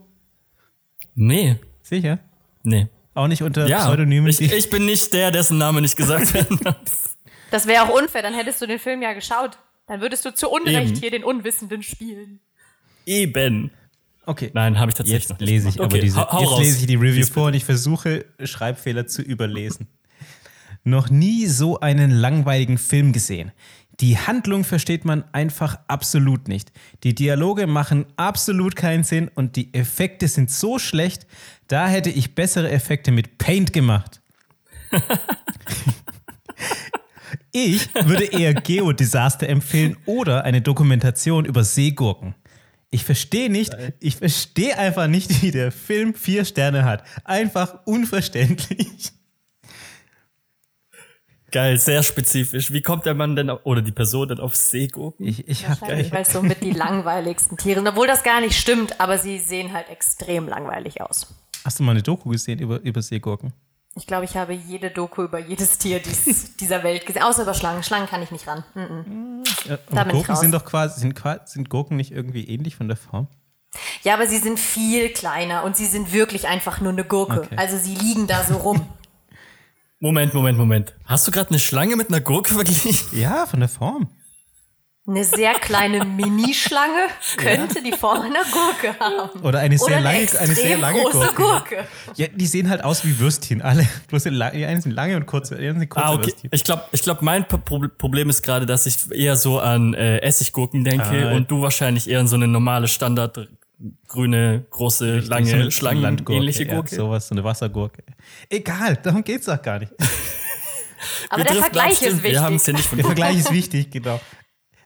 Nee. 1.13 1.57
sicher? 1.83 2.17
Nee. 2.63 2.87
Auch 3.17 3.27
nicht 3.27 3.41
unter 3.41 3.67
Ja, 3.67 3.79
Pseudonymen? 3.85 4.29
ich, 4.29 4.39
ich 4.41 4.69
bin 4.69 4.85
nicht 4.85 5.11
der, 5.13 5.31
dessen 5.31 5.57
Name 5.57 5.81
nicht 5.81 5.95
gesagt 5.95 6.33
werden 6.33 6.59
darf. 6.63 7.15
Das 7.51 7.65
wäre 7.65 7.83
auch 7.83 7.89
unfair, 7.99 8.21
dann 8.21 8.33
hättest 8.33 8.61
du 8.61 8.67
den 8.67 8.77
Film 8.79 9.01
ja 9.01 9.13
geschaut. 9.13 9.57
Dann 9.87 10.01
würdest 10.01 10.23
du 10.25 10.33
zu 10.35 10.49
Unrecht 10.49 10.91
Eben. 10.91 10.95
hier 10.99 11.11
den 11.11 11.23
Unwissenden 11.23 11.81
spielen. 11.81 12.41
Eben. 13.05 13.71
okay. 14.25 14.51
Nein, 14.53 14.77
habe 14.79 14.91
ich 14.91 14.95
tatsächlich 14.97 15.23
Jetzt 15.23 15.29
noch 15.31 15.39
nicht 15.39 15.49
lese 15.49 15.69
ich 15.69 15.75
gemacht. 15.75 15.85
aber 15.91 15.95
Okay, 15.95 16.01
diese, 16.05 16.17
hau- 16.21 16.31
hau 16.31 16.39
jetzt 16.41 16.51
raus. 16.51 16.59
lese 16.59 16.79
ich 16.81 16.85
die 16.87 16.95
Review 16.95 17.11
Lies 17.15 17.29
vor 17.29 17.47
und 17.47 17.53
ich 17.53 17.65
versuche 17.65 18.25
Schreibfehler 18.43 19.07
zu 19.07 19.21
überlesen. 19.21 19.87
Noch 20.83 21.09
nie 21.09 21.45
so 21.47 21.79
einen 21.79 22.11
langweiligen 22.11 22.77
Film 22.77 23.13
gesehen. 23.13 23.51
Die 23.99 24.17
Handlung 24.17 24.63
versteht 24.63 25.05
man 25.05 25.23
einfach 25.31 25.79
absolut 25.87 26.47
nicht. 26.47 26.71
Die 27.03 27.15
Dialoge 27.15 27.65
machen 27.65 28.05
absolut 28.15 28.75
keinen 28.75 29.03
Sinn 29.03 29.29
und 29.33 29.55
die 29.55 29.73
Effekte 29.73 30.27
sind 30.27 30.51
so 30.51 30.77
schlecht, 30.77 31.25
da 31.67 31.87
hätte 31.87 32.11
ich 32.11 32.35
bessere 32.35 32.69
Effekte 32.69 33.11
mit 33.11 33.37
Paint 33.37 33.73
gemacht. 33.73 34.21
Ich 37.51 37.89
würde 37.95 38.25
eher 38.25 38.53
Geodisaster 38.53 39.49
empfehlen 39.49 39.97
oder 40.05 40.43
eine 40.43 40.61
Dokumentation 40.61 41.43
über 41.45 41.63
Seegurken. 41.63 42.35
Ich 42.91 43.03
verstehe 43.03 43.49
nicht, 43.49 43.75
ich 43.99 44.15
verstehe 44.17 44.77
einfach 44.77 45.07
nicht, 45.07 45.41
wie 45.41 45.51
der 45.51 45.71
Film 45.71 46.13
vier 46.13 46.45
Sterne 46.45 46.85
hat. 46.85 47.03
Einfach 47.23 47.85
unverständlich. 47.85 49.11
Geil, 51.51 51.77
sehr 51.79 52.03
spezifisch. 52.03 52.73
Wie 52.73 52.81
kommt 52.81 53.05
der 53.05 53.13
Mann 53.13 53.35
denn 53.35 53.49
auf, 53.49 53.61
oder 53.63 53.81
die 53.81 53.91
Person 53.93 54.27
denn 54.27 54.39
auf 54.39 54.55
Seegurken? 54.55 55.25
Ich, 55.25 55.47
ich 55.47 55.67
hab, 55.67 55.81
Wahrscheinlich, 55.81 56.07
ich, 56.07 56.13
weil 56.13 56.25
so 56.25 56.41
mit 56.41 56.61
die 56.61 56.71
langweiligsten 56.71 57.57
Tiere. 57.57 57.81
Obwohl 57.87 58.05
das 58.07 58.23
gar 58.23 58.41
nicht 58.41 58.57
stimmt, 58.59 58.99
aber 58.99 59.17
sie 59.17 59.39
sehen 59.39 59.71
halt 59.71 59.89
extrem 59.89 60.47
langweilig 60.47 60.99
aus. 61.01 61.33
hast 61.63 61.79
du 61.79 61.83
mal 61.83 61.91
eine 61.91 62.03
Doku 62.03 62.29
gesehen 62.29 62.59
über, 62.59 62.81
über 62.81 63.01
Seegurken? 63.01 63.53
Ich 63.95 64.05
glaube, 64.05 64.25
ich 64.25 64.35
habe 64.37 64.53
jede 64.53 64.91
Doku 64.91 65.23
über 65.23 65.39
jedes 65.39 65.77
Tier 65.79 65.99
dies, 65.99 66.55
dieser 66.57 66.83
Welt 66.83 67.05
gesehen. 67.05 67.23
Außer 67.23 67.43
über 67.43 67.53
Schlangen. 67.53 67.81
Schlangen 67.81 68.07
kann 68.07 68.21
ich 68.21 68.29
nicht 68.31 68.45
ran. 68.45 68.63
Mhm. 68.75 69.43
Ja, 69.65 69.77
Da 69.89 70.01
aber 70.01 70.09
bin 70.09 70.09
ich 70.09 70.11
Gurken 70.11 70.31
raus. 70.33 70.39
sind 70.41 70.51
doch 70.53 70.65
quasi, 70.65 70.99
sind, 70.99 71.15
quasi, 71.15 71.39
sind 71.45 71.69
Gurken 71.69 71.95
nicht 71.97 72.11
irgendwie 72.11 72.43
ähnlich 72.47 72.75
von 72.75 72.87
der 72.89 72.97
Form? 72.97 73.27
Ja, 74.03 74.13
aber 74.13 74.27
sie 74.27 74.37
sind 74.37 74.59
viel 74.59 75.09
kleiner 75.09 75.63
und 75.63 75.75
sie 75.77 75.85
sind 75.85 76.13
wirklich 76.13 76.47
einfach 76.47 76.79
nur 76.81 76.91
eine 76.91 77.03
Gurke. 77.05 77.39
Okay. 77.41 77.55
Also 77.57 77.77
sie 77.77 77.95
liegen 77.95 78.27
da 78.27 78.43
so 78.43 78.55
rum. 78.57 78.87
Moment, 79.99 80.33
Moment, 80.33 80.57
Moment. 80.57 80.93
Hast 81.05 81.27
du 81.27 81.31
gerade 81.31 81.49
eine 81.49 81.59
Schlange 81.59 81.95
mit 81.95 82.09
einer 82.09 82.21
Gurke 82.21 82.53
verglichen? 82.53 82.95
Ja, 83.19 83.45
von 83.45 83.59
der 83.59 83.69
Form. 83.69 84.09
Eine 85.09 85.23
sehr 85.23 85.53
kleine 85.53 86.03
Minischlange 86.03 87.07
könnte 87.37 87.81
die 87.81 87.93
Form 87.93 88.21
einer 88.23 88.41
Gurke 88.51 88.99
haben. 88.99 89.39
Oder 89.41 89.59
eine 89.59 89.77
sehr 89.77 89.87
Oder 89.87 90.01
lange, 90.01 90.17
eine, 90.17 90.39
eine 90.39 90.53
sehr 90.53 90.77
lange 90.77 91.01
große 91.01 91.17
Gurke. 91.33 91.75
Gurke. 91.75 91.87
Ja, 92.15 92.27
die 92.27 92.45
sehen 92.45 92.69
halt 92.69 92.83
aus 92.83 93.05
wie 93.05 93.17
Würstchen, 93.17 93.61
alle. 93.61 93.87
Bloß 94.09 94.23
die 94.23 94.29
einen 94.41 94.81
sind 94.81 94.91
lange 94.91 95.15
und 95.15 95.25
kurze, 95.25 95.55
die 95.55 95.61
anderen 95.61 95.79
sind 95.79 95.89
kurze 95.89 96.07
Ah, 96.07 96.13
okay. 96.13 96.25
Würstchen. 96.25 96.49
Ich 96.53 96.63
glaube, 96.65 96.83
ich 96.91 97.01
glaub, 97.01 97.21
mein 97.21 97.47
Pro- 97.47 97.57
Pro- 97.57 97.87
Problem 97.97 98.29
ist 98.29 98.43
gerade, 98.43 98.65
dass 98.65 98.85
ich 98.85 99.09
eher 99.11 99.37
so 99.37 99.59
an 99.61 99.93
äh, 99.93 100.17
Essiggurken 100.17 100.83
denke 100.83 101.29
Ah. 101.29 101.35
und 101.35 101.49
du 101.49 101.61
wahrscheinlich 101.61 102.09
eher 102.09 102.19
an 102.19 102.27
so 102.27 102.35
eine 102.35 102.47
normale 102.49 102.89
Standard 102.89 103.47
grüne, 104.07 104.65
große, 104.69 105.19
lange, 105.19 105.45
so 105.45 105.55
eine 105.55 105.69
ja, 106.67 106.73
Gurke. 106.73 106.95
sowas, 106.95 107.27
so 107.27 107.35
eine 107.35 107.43
Wassergurke. 107.43 108.03
Egal, 108.49 108.97
darum 108.97 109.23
geht's 109.23 109.45
doch 109.45 109.61
gar 109.61 109.79
nicht. 109.79 109.93
Aber 111.29 111.43
der 111.43 111.55
Vergleich 111.55 112.01
ist 112.01 112.01
wichtig. 112.01 112.23
Wir 112.23 112.41
haben 112.41 112.55
es 112.55 112.65
ja 112.65 112.73
nicht 112.73 112.85
von 112.87 112.97
Der 112.97 113.05
Vergleich 113.05 113.37
ist 113.37 113.51
wichtig, 113.51 113.91
genau. 113.91 114.19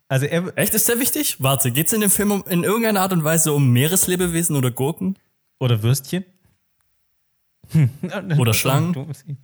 Also 0.08 0.26
er, 0.26 0.52
Echt, 0.58 0.74
ist 0.74 0.89
der 0.89 1.00
wichtig? 1.00 1.38
Warte, 1.39 1.72
geht's 1.72 1.94
in 1.94 2.02
dem 2.02 2.10
Film 2.10 2.32
um, 2.32 2.44
in 2.50 2.64
irgendeiner 2.66 3.02
Art 3.02 3.14
und 3.14 3.24
Weise 3.24 3.54
um 3.54 3.72
Meereslebewesen 3.72 4.56
oder 4.56 4.72
Gurken? 4.72 5.18
oder 5.60 5.84
Würstchen. 5.84 6.26
Oder 8.38 8.54
Schlangen? 8.54 9.14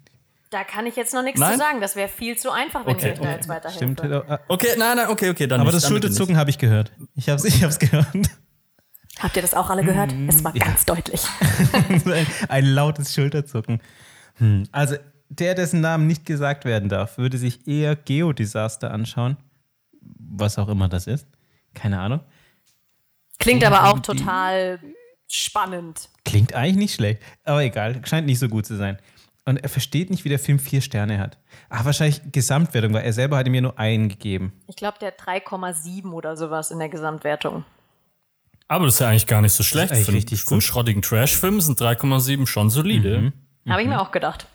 Da 0.49 0.63
kann 0.63 0.85
ich 0.85 0.95
jetzt 0.95 1.13
noch 1.13 1.23
nichts 1.23 1.41
Nein? 1.41 1.53
zu 1.53 1.57
sagen. 1.59 1.81
Das 1.81 1.97
wäre 1.97 2.07
viel 2.07 2.37
zu 2.37 2.51
einfach, 2.51 2.85
wenn 2.85 2.95
Okay, 2.95 3.11
ich 3.13 3.19
euch 3.19 3.25
da 3.25 3.31
jetzt 3.33 3.49
weiterhelfe. 3.49 3.77
Stimmt. 3.77 3.99
äh, 3.99 4.37
Okay, 4.47 4.69
nein, 4.77 4.95
nein, 4.95 5.09
okay, 5.09 5.29
okay, 5.29 5.45
dann 5.45 5.59
Aber 5.59 5.71
nicht, 5.73 5.83
das 5.83 5.89
Schulterzucken 5.89 6.37
habe 6.37 6.49
ich 6.49 6.57
gehört. 6.57 6.93
Ich 7.15 7.27
habe 7.27 7.35
es 7.37 7.43
ich 7.43 7.61
hab's 7.65 7.77
gehört. 7.79 8.07
Habt 9.19 9.35
ihr 9.35 9.41
das 9.41 9.53
auch 9.53 9.69
alle 9.69 9.83
gehört? 9.83 10.13
Mhm. 10.13 10.29
Es 10.29 10.43
war 10.43 10.53
ganz 10.53 10.85
deutlich. 10.85 11.25
ein, 11.73 12.27
ein 12.49 12.65
lautes 12.65 13.13
Schulterzucken. 13.13 13.81
Hm. 14.35 14.63
Also 14.71 14.95
der, 15.29 15.55
dessen 15.55 15.81
Namen 15.81 16.07
nicht 16.07 16.25
gesagt 16.25 16.65
werden 16.65 16.89
darf, 16.89 17.17
würde 17.17 17.37
sich 17.37 17.67
eher 17.67 17.95
Geodisaster 17.95 18.91
anschauen. 18.91 19.37
Was 20.01 20.57
auch 20.57 20.69
immer 20.69 20.87
das 20.87 21.07
ist. 21.07 21.27
Keine 21.73 21.99
Ahnung. 21.99 22.21
Klingt 23.39 23.63
aber 23.63 23.89
auch 23.89 23.99
total 23.99 24.79
spannend. 25.27 26.09
Klingt 26.25 26.53
eigentlich 26.53 26.77
nicht 26.77 26.95
schlecht, 26.95 27.21
aber 27.43 27.63
egal, 27.63 28.01
scheint 28.05 28.25
nicht 28.25 28.39
so 28.39 28.47
gut 28.47 28.65
zu 28.65 28.75
sein. 28.75 28.97
Und 29.45 29.57
er 29.57 29.69
versteht 29.69 30.09
nicht, 30.09 30.25
wie 30.25 30.29
der 30.29 30.39
Film 30.39 30.59
vier 30.59 30.81
Sterne 30.81 31.19
hat. 31.19 31.37
Ach, 31.69 31.85
wahrscheinlich 31.85 32.21
Gesamtwertung, 32.31 32.93
weil 32.93 33.05
er 33.05 33.13
selber 33.13 33.37
hat 33.37 33.47
ihm 33.47 33.53
ja 33.53 33.61
nur 33.61 33.79
einen 33.79 34.09
gegeben. 34.09 34.51
Ich 34.67 34.75
glaube, 34.75 34.97
der 34.99 35.09
hat 35.09 35.21
3,7 35.21 36.11
oder 36.11 36.35
sowas 36.35 36.71
in 36.71 36.79
der 36.79 36.89
Gesamtwertung. 36.89 37.63
Aber 38.67 38.85
das 38.85 38.95
ist 38.95 38.99
ja 38.99 39.09
eigentlich 39.09 39.27
gar 39.27 39.41
nicht 39.41 39.53
so 39.53 39.63
schlecht. 39.63 39.89
Für, 39.89 39.95
einen- 39.95 40.05
richtig 40.05 40.41
für 40.43 40.49
einen 40.51 40.57
gut. 40.59 40.63
schrottigen 40.63 41.01
Trash-Film 41.01 41.61
sind 41.61 41.79
3,7 41.79 42.45
schon 42.47 42.69
solide. 42.69 43.31
Habe 43.67 43.81
ich 43.81 43.87
mir 43.87 44.01
auch 44.01 44.11
gedacht. 44.11 44.47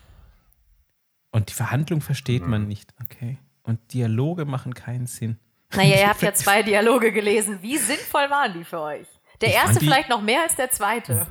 Und 1.30 1.48
die 1.48 1.54
Verhandlung 1.54 2.00
versteht 2.02 2.46
man 2.46 2.68
nicht. 2.68 2.92
Okay. 3.02 3.38
Und 3.62 3.78
Dialoge 3.94 4.44
machen 4.44 4.74
keinen 4.74 5.06
Sinn. 5.06 5.38
Naja, 5.74 5.96
ihr 6.00 6.08
habt 6.10 6.20
ja 6.22 6.34
zwei 6.34 6.62
Dialoge 6.62 7.12
gelesen. 7.12 7.58
Wie 7.62 7.78
sinnvoll 7.78 8.28
waren 8.28 8.52
die 8.52 8.64
für 8.64 8.80
euch? 8.80 9.06
Der 9.40 9.48
Ich 9.48 9.54
erste 9.54 9.80
vielleicht 9.80 10.08
noch 10.10 10.20
mehr 10.20 10.42
als 10.42 10.56
der 10.56 10.70
zweite. 10.70 11.26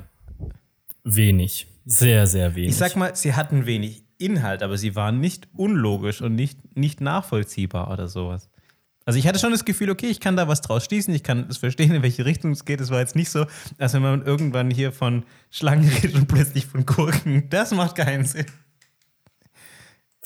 Wenig. 1.03 1.67
Sehr, 1.85 2.27
sehr 2.27 2.55
wenig. 2.55 2.69
Ich 2.71 2.77
sag 2.77 2.95
mal, 2.95 3.15
sie 3.15 3.33
hatten 3.35 3.65
wenig 3.65 4.03
Inhalt, 4.17 4.61
aber 4.61 4.77
sie 4.77 4.95
waren 4.95 5.19
nicht 5.19 5.47
unlogisch 5.55 6.21
und 6.21 6.35
nicht, 6.35 6.75
nicht 6.77 7.01
nachvollziehbar 7.01 7.89
oder 7.91 8.07
sowas. 8.07 8.49
Also 9.11 9.19
ich 9.19 9.27
hatte 9.27 9.39
schon 9.39 9.51
das 9.51 9.65
Gefühl, 9.65 9.89
okay, 9.89 10.05
ich 10.05 10.21
kann 10.21 10.37
da 10.37 10.47
was 10.47 10.61
draus 10.61 10.85
schließen, 10.85 11.13
ich 11.13 11.21
kann 11.21 11.45
es 11.49 11.57
verstehen, 11.57 11.93
in 11.93 12.01
welche 12.01 12.23
Richtung 12.23 12.51
es 12.51 12.63
geht. 12.63 12.79
Es 12.79 12.91
war 12.91 12.99
jetzt 12.99 13.13
nicht 13.13 13.29
so, 13.29 13.45
als 13.77 13.93
wenn 13.93 14.01
man 14.01 14.25
irgendwann 14.25 14.71
hier 14.71 14.93
von 14.93 15.25
Schlangen 15.49 15.89
redet 15.89 16.15
und 16.15 16.27
plötzlich 16.27 16.65
von 16.65 16.85
Gurken. 16.85 17.49
Das 17.49 17.71
macht 17.71 17.97
keinen 17.97 18.23
Sinn. 18.23 18.45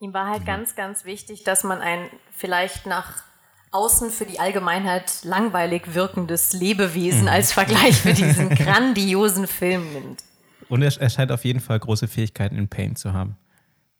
Ihm 0.00 0.14
war 0.14 0.30
halt 0.30 0.46
ganz, 0.46 0.74
ganz 0.74 1.04
wichtig, 1.04 1.44
dass 1.44 1.64
man 1.64 1.82
ein 1.82 2.08
vielleicht 2.30 2.86
nach 2.86 3.24
außen 3.72 4.08
für 4.08 4.24
die 4.24 4.40
Allgemeinheit 4.40 5.22
langweilig 5.24 5.92
wirkendes 5.92 6.54
Lebewesen 6.54 7.28
als 7.28 7.52
Vergleich 7.52 8.00
für 8.00 8.14
diesen 8.14 8.48
grandiosen 8.54 9.46
Film 9.46 9.92
nimmt. 9.92 10.24
Und 10.70 10.80
er, 10.80 10.98
er 10.98 11.10
scheint 11.10 11.30
auf 11.30 11.44
jeden 11.44 11.60
Fall 11.60 11.78
große 11.78 12.08
Fähigkeiten 12.08 12.56
in 12.56 12.68
Paint 12.68 12.98
zu 12.98 13.12
haben. 13.12 13.36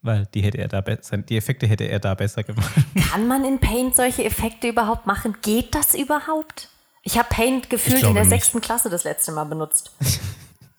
Weil 0.02 0.26
die 0.32 0.42
hätte 0.42 0.58
er 0.58 0.68
da 0.68 0.80
besser, 0.80 1.18
die 1.18 1.36
Effekte 1.36 1.66
hätte 1.66 1.84
er 1.84 1.98
da 1.98 2.14
besser 2.14 2.42
gemacht. 2.42 2.70
Kann 3.10 3.26
man 3.28 3.44
in 3.44 3.58
Paint 3.58 3.94
solche 3.96 4.24
Effekte 4.24 4.68
überhaupt 4.68 5.06
machen? 5.06 5.36
Geht 5.42 5.74
das 5.74 5.94
überhaupt? 5.94 6.70
Ich 7.02 7.18
habe 7.18 7.28
Paint 7.30 7.68
gefühlt 7.70 8.02
in 8.02 8.14
der 8.14 8.24
nicht. 8.24 8.30
sechsten 8.30 8.60
Klasse 8.60 8.88
das 8.90 9.04
letzte 9.04 9.32
Mal 9.32 9.44
benutzt. 9.44 9.92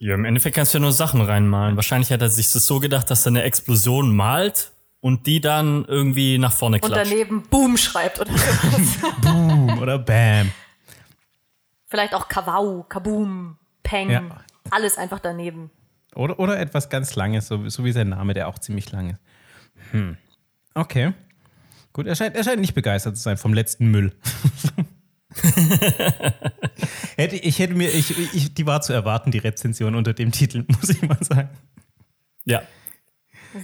Ja, 0.03 0.15
im 0.15 0.25
Endeffekt 0.25 0.55
kannst 0.55 0.73
du 0.73 0.79
ja 0.79 0.81
nur 0.81 0.93
Sachen 0.93 1.21
reinmalen. 1.21 1.75
Wahrscheinlich 1.75 2.11
hat 2.11 2.23
er 2.23 2.29
sich 2.31 2.51
das 2.51 2.65
so 2.65 2.79
gedacht, 2.79 3.11
dass 3.11 3.23
er 3.23 3.33
eine 3.33 3.43
Explosion 3.43 4.15
malt 4.15 4.71
und 4.99 5.27
die 5.27 5.41
dann 5.41 5.85
irgendwie 5.85 6.39
nach 6.39 6.51
vorne 6.53 6.77
Und 6.81 6.85
klatscht. 6.91 7.11
daneben 7.11 7.43
Boom 7.43 7.77
schreibt 7.77 8.19
oder 8.19 8.31
sowas. 8.35 9.11
Boom 9.21 9.77
oder 9.77 9.99
Bam. 9.99 10.49
Vielleicht 11.85 12.15
auch 12.15 12.27
Kawau, 12.27 12.83
Kaboom, 12.89 13.57
Peng. 13.83 14.09
Ja. 14.09 14.23
Alles 14.71 14.97
einfach 14.97 15.19
daneben. 15.19 15.69
Oder, 16.15 16.39
oder 16.39 16.59
etwas 16.59 16.89
ganz 16.89 17.15
Langes, 17.15 17.47
so, 17.47 17.69
so 17.69 17.85
wie 17.85 17.91
sein 17.91 18.09
Name, 18.09 18.33
der 18.33 18.47
auch 18.47 18.59
ziemlich 18.59 18.91
lang 18.91 19.11
ist. 19.11 19.19
Hm. 19.91 20.17
Okay. 20.73 21.13
Gut, 21.93 22.07
er 22.07 22.15
scheint, 22.15 22.35
er 22.35 22.43
scheint 22.43 22.61
nicht 22.61 22.73
begeistert 22.73 23.17
zu 23.17 23.23
sein 23.23 23.37
vom 23.37 23.53
letzten 23.53 23.87
Müll. 23.91 24.13
hätte, 27.15 27.35
ich 27.35 27.59
hätte 27.59 27.73
mir, 27.73 27.89
ich, 27.89 28.17
ich, 28.33 28.53
die 28.53 28.65
war 28.65 28.81
zu 28.81 28.93
erwarten, 28.93 29.31
die 29.31 29.37
Rezension 29.37 29.95
unter 29.95 30.13
dem 30.13 30.31
Titel, 30.31 30.65
muss 30.67 30.89
ich 30.89 31.01
mal 31.01 31.21
sagen. 31.21 31.49
ja. 32.45 32.61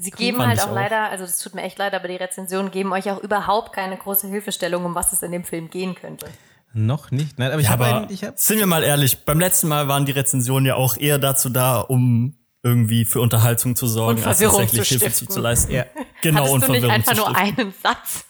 Sie 0.01 0.11
geben 0.11 0.45
halt 0.45 0.59
auch, 0.59 0.67
auch. 0.67 0.75
leider, 0.75 1.09
also 1.09 1.23
das 1.25 1.39
tut 1.39 1.55
mir 1.55 1.61
echt 1.61 1.77
leid, 1.77 1.93
aber 1.93 2.09
die 2.09 2.17
Rezensionen 2.17 2.71
geben 2.71 2.91
euch 2.91 3.09
auch 3.09 3.23
überhaupt 3.23 3.71
keine 3.71 3.95
große 3.95 4.27
Hilfestellung, 4.27 4.83
um 4.83 4.95
was 4.95 5.13
es 5.13 5.21
in 5.21 5.31
dem 5.31 5.45
Film 5.45 5.69
gehen 5.69 5.95
könnte. 5.95 6.25
Noch 6.73 7.09
nicht. 7.09 7.39
Nein, 7.39 7.51
aber 7.51 7.61
ich 7.61 7.67
Ja, 7.67 7.79
habe 7.79 8.07
hab, 8.13 8.37
sind 8.37 8.59
wir 8.59 8.65
mal 8.65 8.83
ehrlich, 8.83 9.23
beim 9.23 9.39
letzten 9.39 9.69
Mal 9.69 9.87
waren 9.87 10.05
die 10.05 10.11
Rezensionen 10.11 10.65
ja 10.65 10.75
auch 10.75 10.97
eher 10.97 11.19
dazu 11.19 11.49
da, 11.49 11.79
um 11.79 12.36
irgendwie 12.63 13.05
für 13.05 13.21
Unterhaltung 13.21 13.75
zu 13.75 13.87
sorgen, 13.87 14.23
als 14.23 14.39
tatsächlich 14.39 14.69
zu 14.69 14.75
Hilfe 14.77 15.05
stiften. 15.05 15.27
zuzuleisten. 15.27 15.73
Ja. 15.75 15.85
Genau, 16.21 16.39
Hattest 16.39 16.53
und 16.53 16.67
du 16.67 16.71
nicht 16.71 16.81
Verwirrung 16.81 16.91
einfach 16.91 17.13
zu 17.13 17.17
nur 17.19 17.35
einen 17.35 17.73
Satz? 17.83 18.25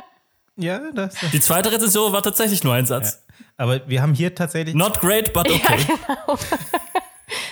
ja, 0.56 0.80
das, 0.94 1.14
das. 1.20 1.30
Die 1.30 1.40
zweite 1.40 1.70
Rezension 1.70 2.12
war 2.12 2.22
tatsächlich 2.22 2.64
nur 2.64 2.74
ein 2.74 2.86
Satz. 2.86 3.22
Aber 3.56 3.88
wir 3.88 4.02
haben 4.02 4.14
hier 4.14 4.34
tatsächlich 4.34 4.74
Not 4.74 5.00
great, 5.00 5.32
but 5.32 5.48
okay. 5.50 5.78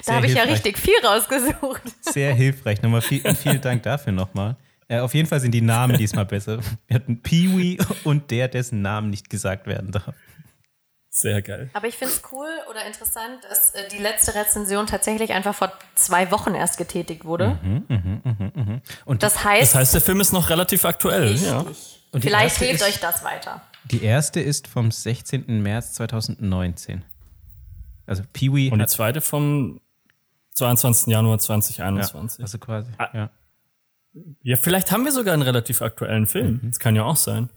Da 0.06 0.14
habe 0.16 0.26
ich 0.26 0.34
ja 0.34 0.42
richtig 0.42 0.78
viel 0.78 0.94
rausgesucht. 1.04 1.82
sehr 2.00 2.34
hilfreich. 2.34 2.82
Nochmal 2.82 3.00
vielen, 3.00 3.34
vielen 3.34 3.60
Dank 3.60 3.82
dafür 3.82 4.12
nochmal. 4.12 4.56
Äh, 4.86 5.00
auf 5.00 5.14
jeden 5.14 5.28
Fall 5.28 5.40
sind 5.40 5.52
die 5.52 5.62
Namen 5.62 5.96
diesmal 5.96 6.26
besser. 6.26 6.58
Wir 6.86 6.96
hatten 6.96 7.22
Pee-Wee 7.22 7.78
und 8.04 8.30
der, 8.30 8.48
dessen 8.48 8.82
Namen 8.82 9.10
nicht 9.10 9.30
gesagt 9.30 9.66
werden 9.66 9.92
darf. 9.92 10.14
Sehr 11.16 11.42
geil. 11.42 11.70
Aber 11.74 11.86
ich 11.86 11.96
finde 11.96 12.12
es 12.12 12.22
cool 12.32 12.48
oder 12.68 12.84
interessant, 12.84 13.38
dass 13.48 13.70
äh, 13.70 13.88
die 13.88 13.98
letzte 13.98 14.34
Rezension 14.34 14.88
tatsächlich 14.88 15.32
einfach 15.32 15.54
vor 15.54 15.72
zwei 15.94 16.32
Wochen 16.32 16.56
erst 16.56 16.76
getätigt 16.76 17.24
wurde. 17.24 17.56
Und 19.04 19.22
Das 19.22 19.44
heißt, 19.44 19.62
Das 19.62 19.74
heißt, 19.76 19.94
der 19.94 20.00
Film 20.00 20.20
ist 20.20 20.32
noch 20.32 20.50
relativ 20.50 20.84
aktuell. 20.84 21.28
richtig. 21.28 21.48
Ja. 21.48 21.64
Und 22.10 22.20
Vielleicht 22.20 22.56
hilft 22.56 22.82
euch 22.82 22.98
das 22.98 23.22
weiter. 23.22 23.62
Die 23.84 24.02
erste 24.02 24.40
ist 24.40 24.66
vom 24.66 24.90
16. 24.90 25.62
März 25.62 25.92
2019. 25.92 27.04
Also 28.06 28.24
Pee-Wee 28.32 28.72
Und 28.72 28.80
die 28.80 28.86
zweite 28.86 29.20
vom 29.20 29.80
22. 30.54 31.12
Januar 31.12 31.34
ja, 31.36 31.38
2021. 31.38 32.40
also 32.42 32.58
quasi. 32.58 32.90
Ah. 32.98 33.08
Ja. 33.14 33.30
Ja, 34.42 34.56
vielleicht 34.56 34.90
haben 34.90 35.04
wir 35.04 35.12
sogar 35.12 35.34
einen 35.34 35.42
relativ 35.42 35.80
aktuellen 35.80 36.26
Film. 36.26 36.58
Das 36.64 36.80
kann 36.80 36.96
ja 36.96 37.04
auch 37.04 37.16
sein. 37.16 37.50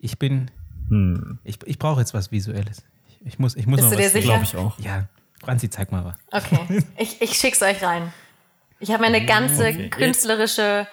Ich 0.00 0.18
bin. 0.18 0.50
Hm. 0.88 1.38
Ich, 1.44 1.58
ich 1.64 1.78
brauche 1.78 2.00
jetzt 2.00 2.14
was 2.14 2.30
Visuelles. 2.32 2.82
Ich, 3.08 3.26
ich 3.26 3.38
muss, 3.38 3.56
ich 3.56 3.66
muss 3.66 3.78
Bist 3.80 3.90
noch 3.90 3.96
du 3.96 4.02
dir 4.02 4.06
was 4.06 4.12
sicher? 4.12 4.24
Glaube 4.26 4.44
ich 4.44 4.56
auch. 4.56 4.78
Ja, 4.78 5.08
Franzi, 5.42 5.70
zeig 5.70 5.90
mal 5.92 6.04
was. 6.04 6.44
Okay, 6.44 6.82
ich, 6.98 7.20
ich 7.22 7.32
schick's 7.34 7.62
euch 7.62 7.82
rein. 7.82 8.12
Ich 8.80 8.90
habe 8.90 9.04
eine 9.04 9.24
ganze 9.24 9.66
Okay. 9.68 9.88
künstlerische. 9.90 10.86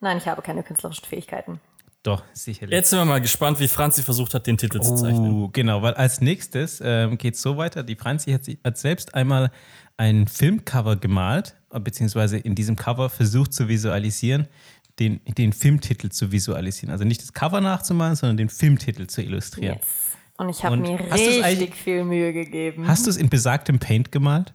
Nein, 0.00 0.18
ich 0.18 0.26
habe 0.28 0.42
keine 0.42 0.62
künstlerischen 0.62 1.04
Fähigkeiten. 1.04 1.60
Doch, 2.02 2.22
sicherlich. 2.34 2.74
Jetzt 2.74 2.90
sind 2.90 2.98
wir 2.98 3.06
mal 3.06 3.20
gespannt, 3.22 3.58
wie 3.60 3.66
Franzi 3.68 4.02
versucht 4.02 4.34
hat, 4.34 4.46
den 4.46 4.58
Titel 4.58 4.78
zu 4.80 4.94
zeichnen. 4.94 5.44
Oh, 5.44 5.48
genau, 5.50 5.80
weil 5.80 5.94
als 5.94 6.20
nächstes 6.20 6.82
ähm, 6.84 7.16
geht 7.16 7.34
es 7.34 7.40
so 7.40 7.56
weiter. 7.56 7.82
Die 7.82 7.96
Franzi 7.96 8.32
hat, 8.32 8.44
sie- 8.44 8.58
hat 8.62 8.76
selbst 8.76 9.14
einmal 9.14 9.50
ein 9.96 10.26
Filmcover 10.28 10.96
gemalt, 10.96 11.54
beziehungsweise 11.70 12.36
in 12.36 12.54
diesem 12.54 12.76
Cover 12.76 13.08
versucht 13.08 13.54
zu 13.54 13.68
visualisieren, 13.68 14.48
den, 14.98 15.20
den 15.26 15.52
Filmtitel 15.52 16.08
zu 16.10 16.32
visualisieren. 16.32 16.90
Also 16.90 17.04
nicht 17.04 17.22
das 17.22 17.32
Cover 17.32 17.60
nachzumalen, 17.60 18.14
sondern 18.16 18.36
den 18.36 18.48
Filmtitel 18.48 19.06
zu 19.06 19.22
illustrieren. 19.22 19.78
Yes. 19.78 20.16
Und 20.36 20.48
ich 20.48 20.64
habe 20.64 20.76
mir 20.76 20.98
richtig 21.12 21.74
viel 21.76 22.04
Mühe 22.04 22.32
gegeben. 22.32 22.86
Hast 22.88 23.06
du 23.06 23.10
es 23.10 23.16
in 23.16 23.28
besagtem 23.28 23.78
Paint 23.78 24.10
gemalt? 24.10 24.52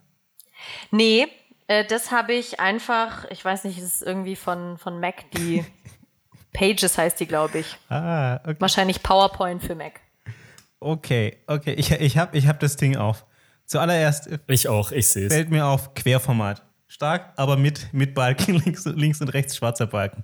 Nee, 0.91 1.27
äh, 1.67 1.85
das 1.85 2.11
habe 2.11 2.33
ich 2.33 2.59
einfach, 2.59 3.25
ich 3.31 3.43
weiß 3.43 3.63
nicht, 3.63 3.77
das 3.77 3.85
ist 3.85 4.01
irgendwie 4.03 4.35
von, 4.35 4.77
von 4.77 4.99
Mac, 4.99 5.29
die 5.31 5.63
Pages 6.53 6.97
heißt 6.97 7.19
die, 7.19 7.27
glaube 7.27 7.59
ich. 7.59 7.77
Ah, 7.89 8.35
okay. 8.43 8.55
Wahrscheinlich 8.59 9.03
PowerPoint 9.03 9.63
für 9.63 9.75
Mac. 9.75 10.01
Okay, 10.81 11.37
okay. 11.47 11.73
Ich, 11.73 11.91
ich 11.91 12.17
habe 12.17 12.37
ich 12.37 12.47
hab 12.47 12.59
das 12.59 12.75
Ding 12.75 12.95
auf. 12.97 13.25
Zuallererst 13.65 14.29
Ich 14.47 14.67
auch, 14.67 14.91
ich 14.91 15.07
sehe 15.09 15.27
es. 15.27 15.33
fällt 15.33 15.51
mir 15.51 15.65
auf 15.67 15.93
Querformat. 15.93 16.63
Stark, 16.89 17.31
aber 17.37 17.55
mit, 17.55 17.93
mit 17.93 18.13
Balken, 18.13 18.55
links, 18.65 18.83
links 18.85 19.21
und 19.21 19.29
rechts 19.29 19.55
schwarzer 19.55 19.87
Balken. 19.87 20.23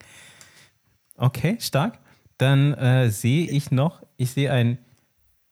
Okay, 1.15 1.57
stark. 1.61 1.99
Dann 2.37 2.73
äh, 2.73 3.09
sehe 3.09 3.47
ich 3.49 3.71
noch, 3.71 4.01
ich 4.17 4.31
sehe 4.31 4.51
einen 4.51 4.77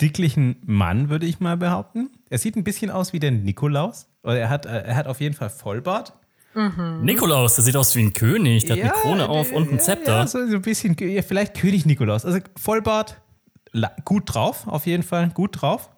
dicklichen 0.02 0.58
Mann, 0.66 1.08
würde 1.10 1.26
ich 1.26 1.40
mal 1.40 1.56
behaupten. 1.56 2.10
Er 2.30 2.40
sieht 2.40 2.58
ein 2.58 2.64
bisschen 2.66 2.92
aus 2.92 3.14
wie 3.14 3.20
der 3.20 3.32
Nikolaus. 3.32 4.08
Oder 4.24 4.40
er 4.40 4.50
hat, 4.50 4.66
äh, 4.66 4.82
er 4.82 4.96
hat 4.98 5.08
auf 5.08 5.22
jeden 5.22 5.36
Fall 5.36 5.50
Vollbart. 5.50 6.14
Nikolaus, 7.02 7.56
der 7.56 7.64
sieht 7.64 7.76
aus 7.76 7.96
wie 7.96 8.02
ein 8.04 8.14
König. 8.14 8.66
Der 8.66 8.76
hat 8.76 8.84
eine 8.84 8.92
Krone 8.92 9.30
auf 9.30 9.52
und 9.52 9.70
ein 9.70 9.78
ja, 9.78 9.82
Zepter. 9.82 10.18
Ja, 10.20 10.28
so, 10.28 10.46
so 10.48 10.56
ein 10.56 10.62
bisschen, 10.62 10.96
ja, 11.00 11.22
vielleicht 11.24 11.56
König 11.56 11.86
Nikolaus. 11.86 12.26
Also 12.26 12.40
Vollbart, 12.60 13.20
gut 14.06 14.34
drauf, 14.34 14.68
auf 14.68 14.86
jeden 14.86 15.02
Fall, 15.04 15.30
gut 15.30 15.62
drauf. 15.62 15.90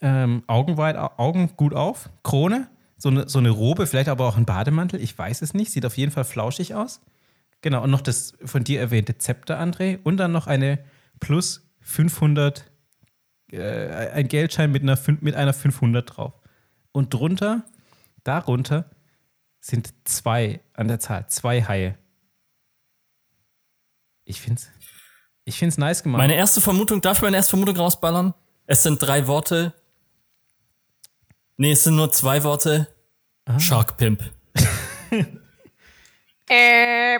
Ähm, 0.00 0.42
Augen 0.48 0.76
weit, 0.76 0.96
Au- 0.96 1.12
Augen 1.18 1.50
gut 1.56 1.72
auf. 1.72 2.10
Krone, 2.24 2.66
so 2.96 3.10
eine, 3.10 3.28
so 3.28 3.38
eine 3.38 3.50
Robe, 3.50 3.86
vielleicht 3.86 4.08
aber 4.08 4.26
auch 4.26 4.36
ein 4.36 4.46
Bademantel, 4.46 5.00
ich 5.00 5.16
weiß 5.16 5.42
es 5.42 5.54
nicht. 5.54 5.70
Sieht 5.70 5.84
auf 5.84 5.96
jeden 5.96 6.12
Fall 6.12 6.24
flauschig 6.24 6.74
aus. 6.74 7.00
Genau, 7.60 7.82
und 7.82 7.90
noch 7.90 8.00
das 8.00 8.34
von 8.44 8.64
dir 8.64 8.80
erwähnte 8.80 9.18
Zepter, 9.18 9.60
André. 9.60 9.98
Und 10.02 10.16
dann 10.16 10.32
noch 10.32 10.46
eine 10.46 10.78
plus 11.20 11.68
500, 11.80 12.70
äh, 13.52 14.10
ein 14.12 14.28
Geldschein 14.28 14.72
mit 14.72 14.82
einer, 14.82 14.98
mit 15.20 15.34
einer 15.34 15.52
500 15.52 16.16
drauf. 16.16 16.34
Und 16.92 17.12
drunter, 17.12 17.64
darunter 18.24 18.90
sind 19.60 19.92
zwei 20.04 20.60
an 20.72 20.88
der 20.88 21.00
Zahl, 21.00 21.26
zwei 21.28 21.62
Haie. 21.62 21.98
Ich 24.24 24.40
find's, 24.40 24.68
ich 25.44 25.58
find's 25.58 25.78
nice 25.78 26.02
gemacht. 26.02 26.18
Meine 26.18 26.34
erste 26.34 26.60
Vermutung, 26.60 27.00
darf 27.00 27.18
ich 27.18 27.22
meine 27.22 27.36
erste 27.36 27.50
Vermutung 27.50 27.76
rausballern? 27.76 28.34
Es 28.66 28.82
sind 28.82 29.00
drei 29.00 29.26
Worte. 29.26 29.74
Nee, 31.56 31.72
es 31.72 31.84
sind 31.84 31.96
nur 31.96 32.12
zwei 32.12 32.42
Worte. 32.44 32.88
Shark 33.58 33.96
Pimp. 33.96 34.22
Äh, 36.48 37.18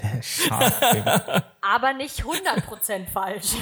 der 0.00 0.22
Shark 0.22 1.44
aber 1.60 1.92
nicht 1.92 2.22
100% 2.22 3.06
falsch. 3.12 3.52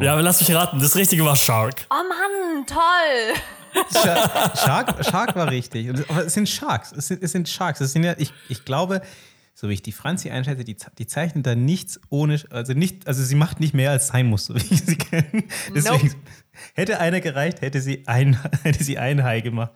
Ja, 0.00 0.14
aber 0.14 0.22
lass 0.22 0.40
mich 0.40 0.52
raten, 0.52 0.80
das 0.80 0.96
Richtige 0.96 1.24
war 1.24 1.36
Shark. 1.36 1.86
Oh 1.90 1.94
Mann, 1.94 2.66
toll. 2.66 3.84
Shark, 4.56 5.04
Shark, 5.04 5.36
war 5.36 5.48
richtig. 5.48 5.90
Aber 6.08 6.26
es 6.26 6.34
sind 6.34 6.48
Sharks. 6.48 6.90
Es 6.90 7.06
sind, 7.06 7.22
es 7.22 7.30
sind 7.30 7.48
Sharks. 7.48 7.80
Es 7.80 7.92
sind 7.92 8.02
ja, 8.02 8.16
ich, 8.18 8.32
ich 8.48 8.64
glaube, 8.64 9.00
so 9.54 9.68
wie 9.68 9.74
ich 9.74 9.82
die 9.82 9.92
Franzi 9.92 10.30
einschätze, 10.30 10.64
die, 10.64 10.76
die 10.98 11.06
zeichnet 11.06 11.46
da 11.46 11.54
nichts 11.54 12.00
ohne, 12.08 12.40
also 12.50 12.72
nicht, 12.72 13.06
also 13.06 13.22
sie 13.22 13.34
macht 13.34 13.60
nicht 13.60 13.74
mehr 13.74 13.90
als 13.90 14.08
sein 14.08 14.26
muss, 14.26 14.46
so 14.46 14.54
wie 14.54 14.74
ich 14.74 14.80
sie 14.84 14.96
kenne. 14.96 15.44
Deswegen 15.74 16.06
Nope. 16.08 16.16
hätte 16.74 16.98
einer 17.00 17.20
gereicht, 17.20 17.60
hätte 17.60 17.80
sie 17.80 18.04
ein, 18.06 18.38
hätte 18.62 18.82
sie 18.84 18.98
ein 18.98 19.22
Hai 19.22 19.40
gemacht. 19.40 19.72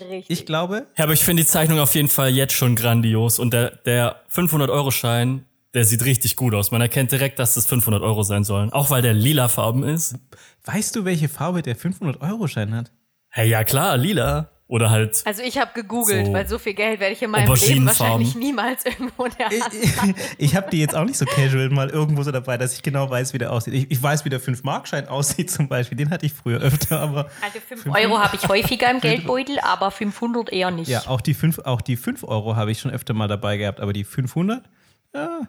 Richtig. 0.00 0.40
Ich 0.40 0.46
glaube, 0.46 0.86
Ja, 0.96 1.04
aber 1.04 1.12
ich 1.12 1.24
finde 1.24 1.42
die 1.44 1.48
Zeichnung 1.48 1.78
auf 1.78 1.94
jeden 1.94 2.08
Fall 2.08 2.30
jetzt 2.30 2.52
schon 2.54 2.74
grandios. 2.76 3.38
Und 3.38 3.52
der, 3.54 3.70
der 3.70 4.22
500-Euro-Schein, 4.32 5.44
der 5.72 5.84
sieht 5.84 6.04
richtig 6.04 6.36
gut 6.36 6.54
aus. 6.54 6.70
Man 6.70 6.80
erkennt 6.80 7.12
direkt, 7.12 7.38
dass 7.38 7.54
das 7.54 7.66
500 7.66 8.02
Euro 8.02 8.22
sein 8.22 8.44
sollen. 8.44 8.72
Auch 8.72 8.90
weil 8.90 9.02
der 9.02 9.14
lila 9.14 9.48
Farben 9.48 9.82
ist. 9.84 10.16
weißt 10.64 10.96
du, 10.96 11.04
welche 11.04 11.28
Farbe 11.28 11.62
der 11.62 11.76
500-Euro-Schein 11.76 12.74
hat? 12.74 12.92
Hey, 13.28 13.48
ja 13.48 13.64
klar, 13.64 13.96
lila. 13.96 14.50
Oder 14.74 14.90
halt. 14.90 15.22
also 15.24 15.40
ich 15.40 15.58
habe 15.58 15.70
gegoogelt, 15.72 16.26
So. 16.26 16.32
weil 16.32 16.48
so 16.48 16.58
viel 16.58 16.74
Geld 16.74 16.98
werde 16.98 17.12
ich 17.14 17.22
in 17.22 17.30
meinem 17.30 17.54
Leben 17.54 17.86
wahrscheinlich 17.86 18.34
niemals 18.34 18.84
irgendwo 18.84 19.26
in 19.26 19.32
der 19.38 19.52
Ich, 19.52 19.62
Hand 19.62 20.16
ich, 20.18 20.34
ich 20.38 20.56
habe 20.56 20.68
die 20.68 20.80
jetzt 20.80 20.96
auch 20.96 21.04
nicht 21.04 21.16
so 21.16 21.24
casual 21.26 21.70
mal 21.70 21.90
irgendwo 21.90 22.24
so 22.24 22.32
dabei, 22.32 22.58
dass 22.58 22.74
ich 22.74 22.82
genau 22.82 23.08
weiß, 23.08 23.32
wie 23.34 23.38
der 23.38 23.52
aussieht. 23.52 23.72
Ich, 23.74 23.88
ich 23.92 24.02
weiß, 24.02 24.24
wie 24.24 24.30
der 24.30 24.40
5-Mark-Schein 24.40 25.06
aussieht 25.06 25.48
zum 25.52 25.68
Beispiel. 25.68 25.96
Den 25.96 26.10
hatte 26.10 26.26
ich 26.26 26.32
früher 26.32 26.58
öfter, 26.60 26.98
aber 26.98 27.30
Also 27.40 27.60
5 27.60 27.86
Euro 27.86 28.18
habe 28.18 28.34
ich 28.34 28.48
häufiger 28.48 28.90
im 28.90 28.98
Geldbeutel, 28.98 29.60
aber 29.60 29.92
500 29.92 30.50
eher 30.52 30.72
nicht. 30.72 30.88
ja, 30.88 31.06
auch 31.06 31.20
die 31.20 31.34
5, 31.34 31.60
auch 31.60 31.80
die 31.80 31.96
5 31.96 32.24
Euro 32.24 32.56
habe 32.56 32.72
ich 32.72 32.80
schon 32.80 32.90
öfter 32.90 33.14
mal 33.14 33.28
dabei 33.28 33.56
gehabt, 33.58 33.78
aber 33.78 33.92
die 33.92 34.02
500, 34.02 34.68
ja, 35.14 35.42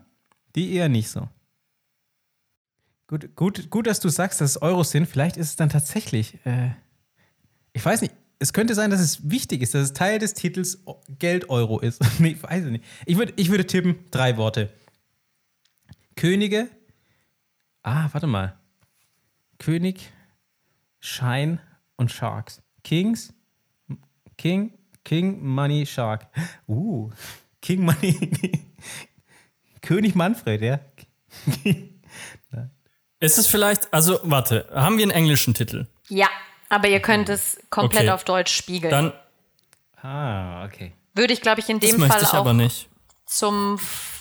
die 0.55 0.71
eher 0.75 0.87
nicht 0.87 1.09
so. 1.09 1.27
Gut, 3.07 3.35
gut, 3.35 3.69
gut, 3.71 3.87
dass 3.87 3.99
du 3.99 4.09
sagst, 4.09 4.39
dass 4.41 4.51
es 4.51 4.61
Euros 4.61 4.91
sind. 4.91 5.07
Vielleicht 5.07 5.37
ist 5.37 5.47
es 5.49 5.55
dann 5.55 5.69
tatsächlich, 5.69 6.35
äh, 6.45 6.69
ich 7.73 7.83
weiß 7.83 8.01
nicht, 8.01 8.13
es 8.39 8.53
könnte 8.53 8.75
sein, 8.75 8.89
dass 8.91 8.99
es 8.99 9.29
wichtig 9.29 9.61
ist, 9.61 9.73
dass 9.73 9.83
es 9.83 9.93
Teil 9.93 10.19
des 10.19 10.33
Titels 10.33 10.85
O- 10.85 11.01
Geld 11.19 11.49
Euro 11.49 11.79
ist. 11.79 12.01
ich 12.19 12.41
weiß 12.43 12.65
es 12.65 12.71
nicht. 12.71 12.83
Ich, 13.05 13.17
würd, 13.17 13.33
ich 13.37 13.49
würde 13.49 13.65
tippen, 13.65 13.97
drei 14.11 14.37
Worte. 14.37 14.71
Könige, 16.15 16.69
ah, 17.83 18.09
warte 18.11 18.27
mal. 18.27 18.57
König, 19.59 20.11
Schein 20.99 21.59
und 21.97 22.11
Sharks. 22.11 22.61
Kings, 22.83 23.33
King, 24.37 24.73
King, 25.03 25.43
Money, 25.45 25.85
Shark. 25.85 26.27
Uh, 26.67 27.09
King 27.61 27.83
Money. 27.85 28.65
König 29.81 30.15
Manfred, 30.15 30.61
ja. 30.61 30.79
Ist 33.19 33.37
es 33.37 33.47
vielleicht, 33.47 33.93
also 33.93 34.19
warte, 34.23 34.67
haben 34.73 34.97
wir 34.97 35.03
einen 35.03 35.11
englischen 35.11 35.53
Titel? 35.53 35.87
Ja, 36.09 36.27
aber 36.69 36.87
ihr 36.87 36.99
könnt 36.99 37.29
es 37.29 37.57
komplett 37.69 38.03
Okay. 38.03 38.11
auf 38.11 38.23
Deutsch 38.23 38.53
spiegeln. 38.53 38.91
Dann, 38.91 39.13
Ah, 40.01 40.65
okay. 40.65 40.93
Würde 41.15 41.33
ich, 41.33 41.41
glaube 41.41 41.61
ich, 41.61 41.69
in 41.69 41.79
das 41.79 41.89
dem 41.89 41.99
möchte 41.99 42.13
Fall 42.13 42.23
ich 42.23 42.29
auch 42.29 42.33
aber 42.35 42.53
nicht. 42.53 42.87
zum 43.25 43.79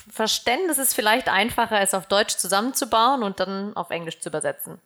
Verständnis 0.09 0.77
ist 0.79 0.93
vielleicht 0.95 1.27
einfacher, 1.29 1.79
es 1.81 1.93
auf 1.93 2.07
Deutsch 2.07 2.37
zusammenzubauen 2.37 3.21
und 3.21 3.39
dann 3.39 3.75
auf 3.75 3.89
Englisch 3.91 4.19
zu 4.19 4.29
übersetzen. 4.29 4.79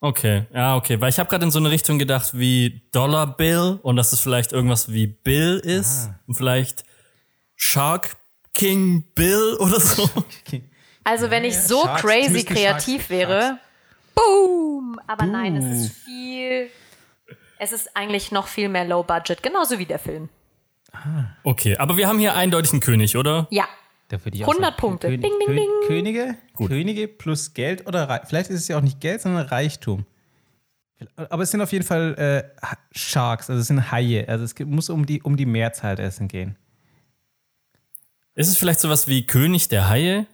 Okay, 0.00 0.44
ja, 0.52 0.76
okay. 0.76 1.00
Weil 1.00 1.08
ich 1.08 1.18
habe 1.18 1.28
gerade 1.30 1.44
in 1.44 1.50
so 1.50 1.58
eine 1.58 1.70
Richtung 1.70 1.98
gedacht 1.98 2.30
wie 2.34 2.82
Dollar 2.92 3.26
Bill 3.26 3.80
und 3.82 3.96
dass 3.96 4.12
es 4.12 4.20
vielleicht 4.20 4.52
irgendwas 4.52 4.92
wie 4.92 5.06
Bill 5.06 5.56
ist. 5.58 6.10
Und 6.26 6.34
vielleicht 6.34 6.84
Shark 7.56 8.16
King 8.52 9.04
Bill 9.14 9.56
oder 9.58 9.80
so. 9.80 10.08
Also 11.08 11.30
wenn 11.30 11.44
ich 11.44 11.56
so 11.56 11.82
Sharks, 11.84 12.02
crazy 12.02 12.42
kreativ 12.44 13.02
Sharks, 13.02 13.10
wäre, 13.10 13.40
Sharks. 13.42 13.60
Boom! 14.16 14.98
Aber 15.06 15.26
nein, 15.26 15.54
es 15.56 15.80
ist 15.82 15.92
viel. 16.04 16.68
Es 17.58 17.70
ist 17.72 17.96
eigentlich 17.96 18.32
noch 18.32 18.48
viel 18.48 18.68
mehr 18.68 18.84
Low 18.84 19.02
Budget, 19.04 19.42
genauso 19.42 19.78
wie 19.78 19.86
der 19.86 19.98
Film. 20.00 20.28
Okay, 21.44 21.76
aber 21.76 21.96
wir 21.96 22.08
haben 22.08 22.18
hier 22.18 22.34
eindeutig 22.34 22.72
einen 22.72 22.80
König, 22.80 23.16
oder? 23.16 23.46
Ja, 23.50 23.66
Da 24.08 24.22
würde 24.24 24.36
ich 24.36 24.44
auch 24.44 24.48
100 24.48 24.70
sagen, 24.72 24.80
Punkte. 24.80 25.08
König, 25.08 25.22
Ding, 25.22 25.32
ding, 25.46 25.56
ding. 25.56 25.68
Könige, 25.86 26.34
Könige 26.56 27.08
plus 27.08 27.54
Geld 27.54 27.86
oder 27.86 28.08
Reich. 28.08 28.22
Vielleicht 28.26 28.50
ist 28.50 28.60
es 28.62 28.68
ja 28.68 28.76
auch 28.78 28.82
nicht 28.82 29.00
Geld, 29.00 29.20
sondern 29.20 29.46
Reichtum. 29.46 30.04
Aber 31.16 31.42
es 31.42 31.50
sind 31.50 31.60
auf 31.60 31.72
jeden 31.72 31.84
Fall 31.84 32.14
äh, 32.18 32.66
Ha- 32.66 32.78
Sharks, 32.92 33.50
also 33.50 33.60
es 33.60 33.66
sind 33.68 33.90
Haie. 33.92 34.26
Also 34.28 34.44
es 34.44 34.54
muss 34.64 34.88
um 34.88 35.04
die, 35.04 35.20
um 35.22 35.36
die 35.36 35.44
Mehrzahl 35.46 35.94
dessen 35.96 36.28
gehen. 36.28 36.56
Ist 38.34 38.48
es 38.48 38.56
vielleicht 38.56 38.80
sowas 38.80 39.06
wie 39.08 39.26
König 39.26 39.68
der 39.68 39.88
Haie? 39.88 40.26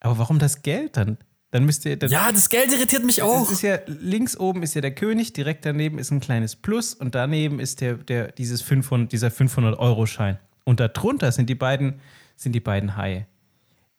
Aber 0.00 0.18
warum 0.18 0.38
das 0.38 0.62
Geld 0.62 0.96
dann? 0.96 1.18
Dann 1.54 1.66
müsst 1.66 1.84
ihr. 1.84 1.96
Dann, 1.96 2.10
Ja, 2.10 2.32
das 2.32 2.48
Geld 2.48 2.72
irritiert 2.72 3.04
mich 3.04 3.18
Es 3.18 3.22
auch. 3.22 3.48
ist 3.48 3.62
ja, 3.62 3.78
links 3.86 4.36
oben 4.36 4.64
ist 4.64 4.74
ja 4.74 4.80
der 4.80 4.92
König, 4.92 5.34
direkt 5.34 5.64
daneben 5.64 6.00
ist 6.00 6.10
ein 6.10 6.18
kleines 6.18 6.56
Plus 6.56 6.94
und 6.94 7.14
daneben 7.14 7.60
ist 7.60 7.80
der, 7.80 7.94
der, 7.94 8.32
dieses 8.32 8.60
500, 8.60 9.12
dieser 9.12 9.28
500-Euro-Schein. 9.28 10.38
Und 10.64 10.80
darunter 10.80 11.30
sind 11.30 11.48
die 11.48 11.54
beiden, 11.54 12.00
sind 12.34 12.54
die 12.56 12.60
beiden 12.60 12.96
Haie. 12.96 13.28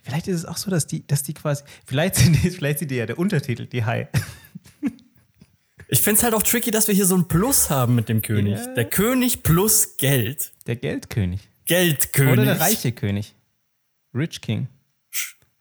Vielleicht 0.03 0.27
ist 0.27 0.35
es 0.39 0.45
auch 0.45 0.57
so, 0.57 0.69
dass 0.69 0.85
die, 0.85 1.07
dass 1.07 1.23
die 1.23 1.33
quasi, 1.33 1.63
vielleicht 1.85 2.15
sind 2.15 2.43
die, 2.43 2.49
vielleicht 2.49 2.79
sind 2.79 2.91
die 2.91 2.95
ja 2.95 3.05
der 3.05 3.17
Untertitel, 3.17 3.67
die 3.67 3.85
Haie. 3.85 4.09
Ich 5.87 6.01
find's 6.01 6.23
halt 6.23 6.33
auch 6.33 6.43
tricky, 6.43 6.71
dass 6.71 6.89
wir 6.89 6.93
hier 6.93 7.05
so 7.05 7.15
ein 7.15 7.29
Plus 7.29 7.69
haben 7.69 7.95
mit 7.95 8.09
dem 8.09 8.21
König. 8.21 8.57
Ja. 8.57 8.73
Der 8.73 8.85
König 8.85 9.43
plus 9.43 9.95
Geld. 9.95 10.51
Der 10.67 10.75
Geldkönig. 10.75 11.47
Geldkönig. 11.67 12.33
Oder 12.33 12.43
der 12.43 12.59
reiche 12.59 12.91
König. 12.91 13.33
Rich 14.13 14.41
King. 14.41 14.67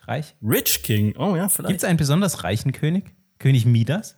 Reich. 0.06 0.34
Rich 0.42 0.82
King. 0.82 1.14
Oh 1.16 1.36
ja, 1.36 1.48
vielleicht. 1.48 1.68
Gibt 1.68 1.82
es 1.82 1.84
einen 1.88 1.96
besonders 1.98 2.44
reichen 2.44 2.72
König? 2.72 3.12
König 3.38 3.64
Midas? 3.66 4.16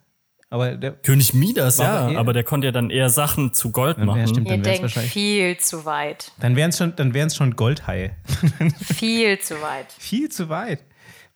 Aber 0.48 0.76
der, 0.76 0.92
König 0.92 1.34
Midas, 1.34 1.78
ja, 1.78 1.96
aber 2.02 2.12
eher- 2.12 2.18
aber 2.20 2.32
der 2.32 2.44
konnte 2.44 2.66
ja 2.68 2.72
dann 2.72 2.90
eher 2.90 3.10
Sachen 3.10 3.52
zu 3.52 3.72
Gold 3.72 3.98
ja, 3.98 4.04
machen. 4.04 4.28
stimmt, 4.28 4.46
ihr 4.46 4.52
dann 4.52 4.60
es 4.60 4.64
denkt 4.66 4.82
wahrscheinlich. 4.82 5.12
viel 5.12 5.56
zu 5.58 5.84
weit. 5.84 6.30
Dann 6.38 6.54
wären 6.54 6.70
es 6.70 6.78
schon, 6.78 6.94
dann 6.94 7.14
wären's 7.14 7.34
schon 7.34 7.56
Goldhaie. 7.56 8.12
Viel 8.80 9.38
zu 9.40 9.60
weit. 9.60 9.90
Viel 9.98 10.28
zu 10.28 10.48
weit. 10.48 10.84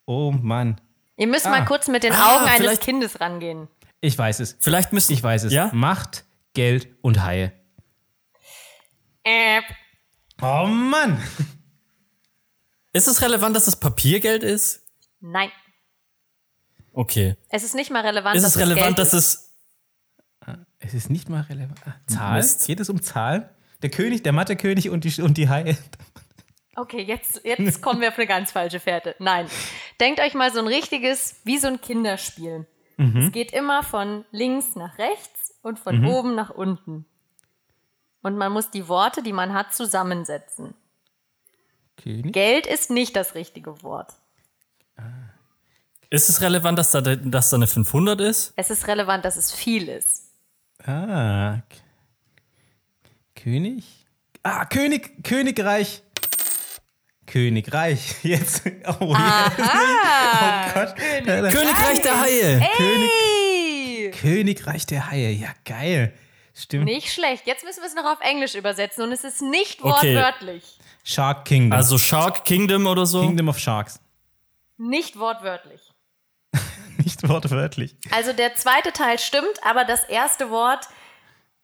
Oh 0.05 0.31
Mann. 0.31 0.79
Ihr 1.17 1.27
müsst 1.27 1.45
Ah. 1.45 1.49
mal 1.49 1.65
kurz 1.65 1.89
mit 1.89 2.03
den 2.03 2.13
Ah, 2.13 2.35
Augen 2.37 2.45
eines 2.45 2.79
Kindes 2.79 3.19
rangehen. 3.19 3.67
Ich 3.99 4.17
weiß 4.17 4.39
es. 4.39 4.55
Vielleicht 4.59 4.93
müssen. 4.93 5.11
Ich 5.11 5.21
weiß 5.21 5.43
es. 5.43 5.51
Ja? 5.53 5.69
Macht, 5.73 6.23
Geld 6.53 6.87
und 7.01 7.21
Haie. 7.23 7.51
Äh, 9.23 9.61
Oh 10.41 10.65
Mann. 10.65 11.21
Ist 12.93 13.07
es 13.07 13.21
relevant, 13.21 13.55
dass 13.55 13.67
es 13.67 13.75
Papiergeld 13.75 14.43
ist? 14.43 14.81
nein. 15.19 15.51
Okay. 16.93 17.37
Es 17.49 17.63
ist 17.63 17.73
nicht 17.73 17.89
mal 17.89 18.05
relevant, 18.05 18.35
Ist 18.35 18.43
dass 18.43 18.55
es 18.57 18.61
relevant, 18.61 18.97
Geld 18.97 18.99
dass 18.99 19.13
ist. 19.13 19.51
es. 20.45 20.55
Es 20.79 20.93
ist 20.93 21.09
nicht 21.09 21.29
mal 21.29 21.41
relevant. 21.43 21.79
Ah, 21.85 21.95
Zahl? 22.05 22.37
Mist. 22.37 22.67
Geht 22.67 22.81
es 22.81 22.89
um 22.89 23.01
Zahlen? 23.01 23.47
Der 23.81 23.89
König, 23.89 24.23
der 24.23 24.33
Mathe-König 24.33 24.89
und 24.89 25.05
die, 25.05 25.21
und 25.21 25.37
die 25.37 25.47
Haie. 25.49 25.77
Okay, 26.73 27.01
jetzt, 27.03 27.41
jetzt 27.43 27.81
kommen 27.81 27.99
wir 27.99 28.07
auf 28.07 28.17
eine 28.17 28.27
ganz 28.27 28.53
falsche 28.53 28.79
Fährte. 28.79 29.13
Nein. 29.19 29.45
Denkt 29.99 30.21
euch 30.21 30.33
mal 30.33 30.53
so 30.53 30.59
ein 30.59 30.67
richtiges, 30.67 31.35
wie 31.43 31.57
so 31.57 31.67
ein 31.67 31.81
Kinderspiel. 31.81 32.65
Es 32.97 33.31
geht 33.33 33.51
immer 33.51 33.83
von 33.83 34.23
links 34.31 34.75
nach 34.75 34.97
rechts 34.97 35.53
und 35.63 35.79
von 35.79 36.05
oben 36.05 36.33
nach 36.33 36.49
unten. 36.49 37.05
Und 38.21 38.37
man 38.37 38.53
muss 38.53 38.71
die 38.71 38.87
Worte, 38.87 39.21
die 39.21 39.33
man 39.33 39.53
hat, 39.53 39.73
zusammensetzen. 39.75 40.73
König? 42.03 42.33
Geld 42.33 42.67
ist 42.67 42.89
nicht 42.89 43.15
das 43.15 43.35
richtige 43.35 43.81
Wort. 43.83 44.13
Ist 46.09 46.29
es 46.29 46.41
relevant, 46.41 46.77
dass 46.77 46.91
da, 46.91 46.99
dass 47.01 47.49
da 47.49 47.55
eine 47.57 47.67
500 47.67 48.19
ist? 48.21 48.53
Es 48.57 48.69
ist 48.69 48.87
relevant, 48.87 49.23
dass 49.23 49.37
es 49.37 49.51
viel 49.53 49.87
ist. 49.87 50.23
Ah. 50.85 51.59
K- 51.69 51.77
König? 53.35 53.85
Ah, 54.43 54.65
König, 54.65 55.23
Königreich. 55.23 56.01
Königreich. 57.27 58.15
Jetzt. 58.23 58.63
Oh, 58.99 59.13
Aha! 59.13 60.65
oh 60.69 60.73
Gott. 60.73 60.95
Königreich 61.53 62.01
der 62.01 62.21
Haie! 62.21 62.57
Hey! 62.59 64.11
Königreich 64.11 64.85
der 64.85 65.09
Haie. 65.09 65.31
Ja, 65.31 65.49
geil. 65.63 66.13
Stimmt. 66.53 66.85
Nicht 66.85 67.13
schlecht. 67.13 67.47
Jetzt 67.47 67.63
müssen 67.63 67.79
wir 67.79 67.87
es 67.87 67.95
noch 67.95 68.03
auf 68.05 68.19
Englisch 68.19 68.55
übersetzen 68.55 69.03
und 69.03 69.13
es 69.13 69.23
ist 69.23 69.41
nicht 69.41 69.81
Okay. 69.81 70.13
Shark 71.03 71.45
Kingdom. 71.45 71.77
Also 71.77 71.97
Shark 71.97 72.45
Kingdom 72.45 72.85
oder 72.87 73.05
so? 73.05 73.21
Kingdom 73.21 73.49
of 73.49 73.57
Sharks. 73.59 73.99
Nicht 74.77 75.17
wortwörtlich. 75.17 75.81
Nicht 76.97 77.27
wortwörtlich. 77.27 77.95
Also 78.11 78.33
der 78.33 78.55
zweite 78.55 78.91
Teil 78.93 79.17
stimmt, 79.19 79.63
aber 79.63 79.85
das 79.85 80.03
erste 80.03 80.49
Wort, 80.51 80.87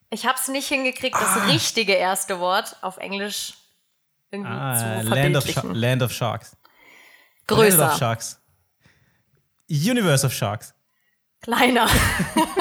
ich 0.10 0.26
habe 0.26 0.38
es 0.40 0.48
nicht 0.48 0.68
hingekriegt, 0.68 1.16
das 1.16 1.38
Ah. 1.38 1.46
richtige 1.46 1.94
erste 1.94 2.40
Wort 2.40 2.76
auf 2.82 2.98
Englisch 2.98 3.54
irgendwie 4.32 4.52
Ah, 4.52 4.78
zu 5.04 5.10
Land, 5.10 5.36
of. 5.38 5.64
Land 5.74 6.02
of 6.04 6.12
Sharks. 6.12 6.56
Planet 7.46 7.74
of 7.74 7.78
Größer, 7.78 7.98
Sharks. 7.98 8.40
Universe 9.70 10.26
of 10.26 10.34
Sharks. 10.34 10.74
kleiner, 11.42 11.88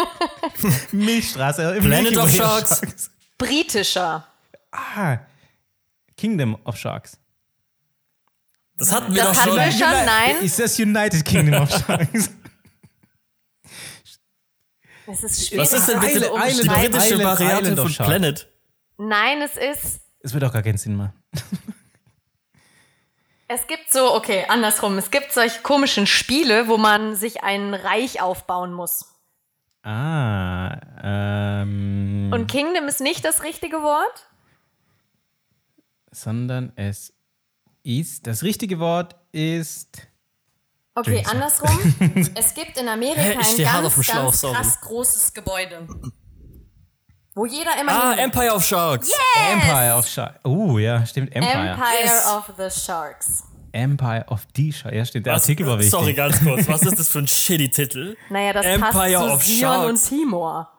Milchstraße. 0.93 1.79
Planet 1.81 2.17
of 2.17 2.25
Way 2.33 2.37
Sharks. 2.39 3.11
britischer. 3.39 4.27
Ah, 4.73 5.19
Kingdom 6.17 6.57
of 6.65 6.77
Sharks. 6.77 7.19
Das 8.79 8.93
hatten 8.93 9.15
wir 9.15 9.23
Das 9.23 9.37
doch 9.39 9.45
schon. 9.45 9.59
hatten 9.61 9.79
wir 9.79 9.87
schon, 9.87 10.07
nein. 10.07 10.37
Ist 10.43 10.59
das 10.59 10.79
United 10.79 11.25
Kingdom 11.25 11.63
of 11.63 11.71
Sharks? 11.71 12.31
Es 15.09 15.23
ist 15.23 15.47
schwierig. 15.49 15.63
Was 15.63 15.73
ist 15.73 15.89
denn 15.89 16.01
bitte 16.01 16.33
umschreiben. 16.33 16.91
britische 16.91 17.15
Island- 17.15 17.25
Variante 17.25 17.77
von 17.77 17.91
Sharks. 17.91 18.09
Planet? 18.11 18.53
Nein, 18.99 19.41
es 19.43 19.57
ist 19.57 20.01
Es 20.21 20.35
wird 20.35 20.43
auch 20.43 20.53
gar 20.53 20.63
keinen 20.63 20.79
Sinn 20.79 20.97
machen. 20.97 21.13
Es 23.49 23.69
gibt 23.69 23.93
so, 23.93 24.13
okay, 24.17 24.45
andersrum. 24.49 24.99
Es 24.99 25.13
gibt 25.13 25.33
solche 25.33 25.63
komischen 25.63 26.09
Spiele, 26.09 26.67
wo 26.67 26.79
man 26.79 27.15
sich 27.15 27.45
ein 27.45 27.75
Reich 27.75 28.21
aufbauen 28.21 28.73
muss. 28.73 29.05
Ah, 29.85 30.81
ähm, 31.01 32.29
Und 32.35 32.51
Kingdom 32.51 32.89
ist 32.89 33.01
nicht 33.01 33.25
das 33.25 33.45
richtige 33.45 33.83
Wort? 33.85 34.27
Sondern 36.17 36.73
es 36.77 37.13
ist, 37.83 38.27
das 38.27 38.43
richtige 38.43 38.79
Wort 38.79 39.17
ist, 39.33 40.09
Okay, 40.95 41.17
Drinks. 41.17 41.31
andersrum. 41.31 41.95
es 42.35 42.55
gibt 42.55 42.79
in 42.79 42.89
Amerika 42.89 43.21
ein 43.21 43.35
ganz, 43.37 43.53
Schlauch, 44.05 44.23
ganz 44.23 44.41
krass 44.41 44.81
großes 44.81 45.35
Gebäude. 45.35 45.87
Wo 47.35 47.45
jeder 47.45 47.79
immer 47.79 47.93
Ah, 47.93 48.15
Empire 48.15 48.55
of 48.55 48.65
Sharks. 48.65 49.11
Empire 49.53 49.95
of 49.95 50.09
Sharks. 50.09 50.41
Oh, 50.45 50.79
ja, 50.79 51.05
stimmt, 51.05 51.35
Empire. 51.37 51.71
Empire 51.73 52.03
Yes. 52.03 52.25
of 52.27 52.51
the 52.57 52.81
Sharks. 52.81 53.43
Empire 53.73 54.25
of 54.29 54.47
the 54.57 54.73
Sharks. 54.73 54.97
Ja, 54.97 55.05
stimmt, 55.05 55.27
der 55.27 55.35
Was- 55.35 55.43
Artikel 55.43 55.67
war 55.67 55.77
wichtig. 55.79 55.91
Sorry, 55.91 56.15
ganz 56.15 56.43
kurz. 56.43 56.67
Was 56.67 56.81
ist 56.83 56.99
das 56.99 57.09
für 57.11 57.19
ein 57.19 57.29
shitty 57.29 57.69
Titel? 57.71 58.17
Naja, 58.31 58.55
das 58.55 58.65
Empire 58.65 58.91
passt 58.91 59.35
of 59.35 59.43
zu 59.45 59.49
Sion 59.53 59.61
Sharks. 59.61 59.91
und 59.91 60.09
Timor. 60.19 60.73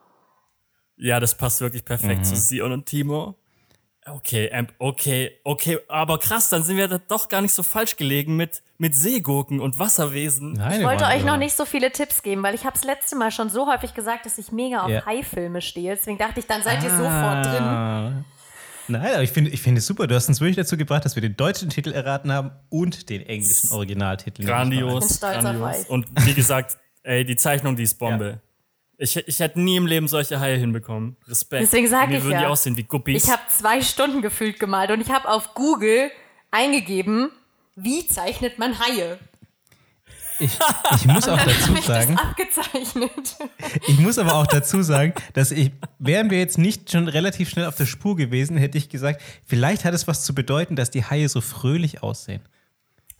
Ja, 0.98 1.20
das 1.20 1.38
passt 1.38 1.62
wirklich 1.62 1.86
perfekt 1.86 2.22
Mhm. 2.22 2.24
zu 2.26 2.36
Sion 2.36 2.72
und 2.72 2.88
Timo. 2.88 3.38
Okay, 4.10 4.50
Amp, 4.54 4.74
okay, 4.80 5.32
okay, 5.44 5.80
aber 5.90 6.18
krass, 6.18 6.48
dann 6.50 6.64
sind 6.64 6.78
wir 6.78 6.88
da 6.88 6.98
doch 6.98 7.28
gar 7.28 7.42
nicht 7.42 7.54
so 7.54 7.62
falsch 7.62 7.98
gelegen 7.98 8.38
mit, 8.38 8.62
mit 8.78 8.96
Seegurken 8.96 9.60
und 9.60 9.80
Wasserwesen. 9.80 10.54
Nein, 10.54 10.80
Ich 10.80 10.88
wollte 10.88 11.06
euch 11.06 11.26
noch 11.26 11.36
nicht 11.38 11.56
so 11.58 11.66
viele 11.66 11.92
Tipps 11.92 12.24
geben, 12.24 12.42
weil 12.42 12.56
ich 12.56 12.64
habe 12.64 12.74
das 12.74 12.86
letzte 12.86 13.18
Mal 13.18 13.32
schon 13.32 13.50
so 13.50 13.68
häufig 13.72 13.94
gesagt, 13.94 14.26
dass 14.26 14.38
ich 14.38 14.52
mega 14.54 14.84
auf 14.84 14.90
Ja. 14.90 15.06
Haifilme 15.06 15.62
stehe. 15.62 15.96
Deswegen 15.96 16.18
dachte 16.18 16.40
ich, 16.40 16.48
dann 16.48 16.64
seid 16.64 16.82
ihr 16.84 16.90
sofort 16.90 17.46
drin. 17.46 17.64
Ah. 17.64 18.12
Nein, 18.88 19.14
aber 19.14 19.24
ich 19.24 19.32
finde 19.32 19.52
ich 19.52 19.62
finde 19.62 19.80
es 19.80 19.86
super. 19.86 20.08
Du 20.08 20.16
hast 20.16 20.30
uns 20.30 20.40
wirklich 20.40 20.56
dazu 20.56 20.78
gebracht, 20.78 21.04
dass 21.04 21.16
wir 21.16 21.22
den 21.22 21.36
deutschen 21.36 21.70
Titel 21.70 21.92
erraten 21.92 22.32
haben 22.32 22.52
und 22.70 23.10
den 23.10 23.22
englischen 23.26 23.72
Originaltitel. 23.74 24.46
Grandios. 24.46 25.04
Ich 25.04 25.10
bin 25.10 25.18
stolz 25.18 25.36
auf 25.38 25.42
grandios. 25.44 25.82
euch. 25.82 25.90
Und 25.90 26.08
wie 26.26 26.34
gesagt, 26.34 26.78
ey, 27.04 27.26
die 27.26 27.36
Zeichnung, 27.36 27.76
die 27.76 27.84
ist 27.84 28.00
Bombe. 28.00 28.40
Ich, 29.00 29.16
ich 29.16 29.40
hätte 29.40 29.60
nie 29.60 29.76
im 29.76 29.86
Leben 29.86 30.08
solche 30.08 30.40
Haie 30.40 30.58
hinbekommen. 30.58 31.18
Respekt. 31.28 31.64
Deswegen 31.64 31.88
sag 31.88 32.10
Mir 32.10 32.18
ich 32.18 32.24
würden 32.24 32.34
ja. 32.34 32.40
die 32.42 32.46
aussehen 32.48 32.78
wie 32.78 32.84
Guppies. 32.84 33.26
Ich 33.26 33.32
habe 33.32 33.44
zwei 33.50 33.82
Stunden 33.82 34.22
gefühlt 34.22 34.60
gemalt 34.60 34.90
und 34.90 35.02
ich 35.02 35.12
habe 35.12 35.30
auf 35.30 35.54
Google 35.54 36.10
eingegeben, 36.50 37.30
wie 37.76 38.08
zeichnet 38.08 38.58
man 38.58 38.80
Haie? 38.80 39.20
Ich, 40.40 40.52
ich 40.96 41.06
muss 41.06 41.28
auch 41.28 41.38
dazu 41.38 41.68
Habe 41.68 41.80
ich 41.80 41.86
das 41.86 41.86
sagen, 41.86 42.18
abgezeichnet. 42.18 43.38
ich 43.88 44.00
muss 44.00 44.18
aber 44.18 44.36
auch 44.36 44.48
dazu 44.48 44.82
sagen, 44.84 45.14
dass 45.34 45.52
ich, 45.52 45.72
wären 46.00 46.30
wir 46.30 46.38
jetzt 46.38 46.58
nicht 46.58 46.92
schon 46.92 47.08
relativ 47.08 47.50
schnell 47.50 47.66
auf 47.66 47.76
der 47.76 47.86
Spur 47.86 48.16
gewesen, 48.16 48.58
hätte 48.58 48.78
ich 48.78 48.90
gesagt, 48.90 49.22
vielleicht 49.46 49.86
hat 49.86 49.94
es 49.94 50.08
was 50.08 50.24
zu 50.24 50.36
bedeuten, 50.36 50.76
dass 50.76 50.92
die 50.92 51.04
Haie 51.04 51.28
so 51.28 51.42
fröhlich 51.42 52.04
aussehen. 52.04 52.42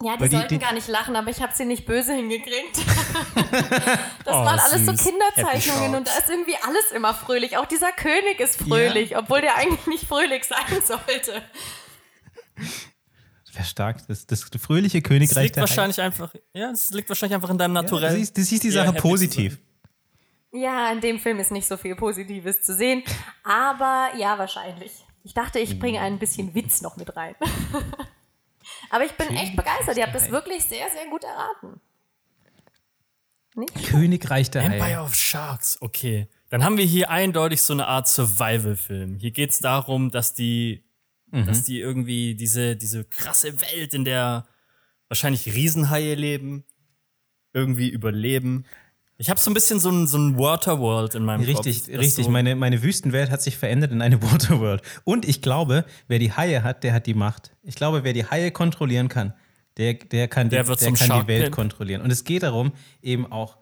Ja, 0.04 0.16
die 0.18 0.26
die- 0.30 0.36
sollten 0.36 0.50
die- 0.50 0.60
gar 0.60 0.74
nicht 0.74 0.88
lachen, 0.88 1.16
aber 1.16 1.30
ich 1.32 1.42
habe 1.42 1.54
sie 1.56 1.66
nicht 1.66 1.86
böse 1.88 2.14
hingekriegt. 2.14 2.78
das 4.26 4.34
Oh, 4.36 4.46
waren 4.46 4.60
alles 4.60 4.86
so 4.86 4.92
süß. 4.92 5.04
Kinderzeichnungen 5.04 5.84
Happy 5.86 5.96
und 5.96 6.08
da 6.08 6.18
ist 6.18 6.30
irgendwie 6.30 6.56
alles 6.66 6.92
immer 6.92 7.14
fröhlich. 7.16 7.58
Auch 7.58 7.66
dieser 7.66 7.92
König 7.92 8.40
ist 8.40 8.58
fröhlich, 8.62 9.18
obwohl 9.18 9.42
der 9.42 9.56
eigentlich 9.58 9.88
nicht 9.88 10.06
fröhlich 10.06 10.44
sein 10.46 10.82
sollte. 10.86 11.42
Verstarkt. 13.52 14.04
Das, 14.08 14.28
das 14.28 14.44
fröhliche 14.44 15.02
das 15.02 15.10
Königreich 15.10 15.44
liegt 15.46 15.56
der 15.56 15.62
wahrscheinlich 15.62 16.00
einfach, 16.00 16.34
ja, 16.54 16.70
das 16.70 16.92
liegt 16.92 17.10
wahrscheinlich 17.10 17.34
einfach 17.36 17.50
in 17.50 17.58
deinem 17.58 17.76
Ja, 17.76 17.82
Naturell. 17.82 18.12
das, 18.12 18.20
ist, 18.22 18.38
das 18.38 18.52
ist 18.52 18.64
die 18.64 18.70
Ja, 18.70 18.86
Sache 18.86 18.96
zu 18.98 19.02
positiv. 19.02 19.58
Ja, 20.52 20.92
in 20.92 21.02
dem 21.02 21.20
Film 21.20 21.40
ist 21.40 21.52
nicht 21.52 21.68
so 21.68 21.76
viel 21.76 21.96
Positives 21.96 22.62
zu 22.62 22.76
sehen, 22.76 23.04
aber 23.44 24.10
ja, 24.16 24.38
wahrscheinlich. 24.38 24.92
Ich 25.24 25.34
dachte, 25.34 25.58
ich 25.60 25.80
bringe 25.80 26.00
ein 26.02 26.20
bisschen 26.20 26.54
Witz 26.54 26.82
noch 26.82 26.98
mit 26.98 27.16
rein. 27.16 27.36
aber 28.90 29.06
ich 29.06 29.14
bin 29.14 29.28
echt 29.36 29.56
begeistert. 29.56 29.98
Ihr 29.98 30.04
habt 30.04 30.16
das 30.16 30.32
wirklich 30.32 30.64
sehr, 30.64 30.90
sehr 30.90 31.08
gut 31.10 31.24
erraten. 31.24 31.82
Nicht? 33.56 33.90
Königreich 33.90 34.52
der 34.52 34.64
Empire 34.64 34.84
Haie. 34.84 35.02
of 35.02 35.16
Sharks, 35.16 35.82
okay. 35.82 36.28
Dann 36.50 36.64
haben 36.64 36.78
wir 36.78 36.86
hier 36.86 37.10
eindeutig 37.10 37.62
so 37.62 37.74
eine 37.74 37.88
Art 37.88 38.08
Survival-Film. 38.08 39.18
Hier 39.18 39.32
geht 39.32 39.50
es 39.50 39.60
darum, 39.60 40.12
dass 40.12 40.34
die, 40.34 40.86
dass 41.32 41.64
die 41.64 41.80
irgendwie 41.80 42.36
diese, 42.36 42.76
diese 42.76 43.04
krasse 43.04 43.60
Welt, 43.60 43.94
in 43.94 44.06
der 44.06 44.48
wahrscheinlich 45.10 45.54
Riesenhaie 45.54 46.16
leben, 46.16 46.64
irgendwie 47.54 47.90
überleben. 47.90 48.66
Ich 49.20 49.30
habe 49.32 49.40
so 49.40 49.50
ein 49.50 49.54
bisschen 49.56 49.80
so 49.80 49.90
ein, 49.90 50.06
so 50.06 50.18
ein 50.18 50.38
Waterworld 50.38 51.16
in 51.16 51.26
meinem 51.26 51.44
Richtig, 51.44 51.86
Kopf. 51.86 51.98
richtig. 51.98 52.26
So, 52.26 52.32
Meine, 52.32 52.56
meine 52.56 52.84
Wüstenwelt 52.84 53.32
hat 53.32 53.42
sich 53.42 53.58
verändert 53.58 53.92
in 53.92 54.02
eine 54.02 54.22
Waterworld. 54.32 54.82
Und 55.06 55.28
ich 55.28 55.42
glaube, 55.42 55.86
wer 56.08 56.20
die 56.20 56.32
Haie 56.34 56.64
hat, 56.64 56.84
der 56.84 56.94
hat 56.94 57.08
die 57.08 57.16
Macht. 57.16 57.52
Ich 57.64 57.76
glaube, 57.76 58.04
wer 58.04 58.14
die 58.14 58.26
Haie 58.26 58.52
kontrollieren 58.52 59.10
kann, 59.10 59.34
der, 59.78 59.96
der 59.96 60.28
kann, 60.28 60.50
die, 60.50 60.56
Der 60.56 60.68
wird 60.68 60.82
der 60.82 60.94
kann 60.94 61.22
die 61.22 61.28
Welt 61.28 61.52
kontrollieren. 61.52 62.02
Und 62.02 62.12
es 62.12 62.24
geht 62.24 62.44
darum, 62.44 62.74
eben 63.02 63.32
auch, 63.32 63.58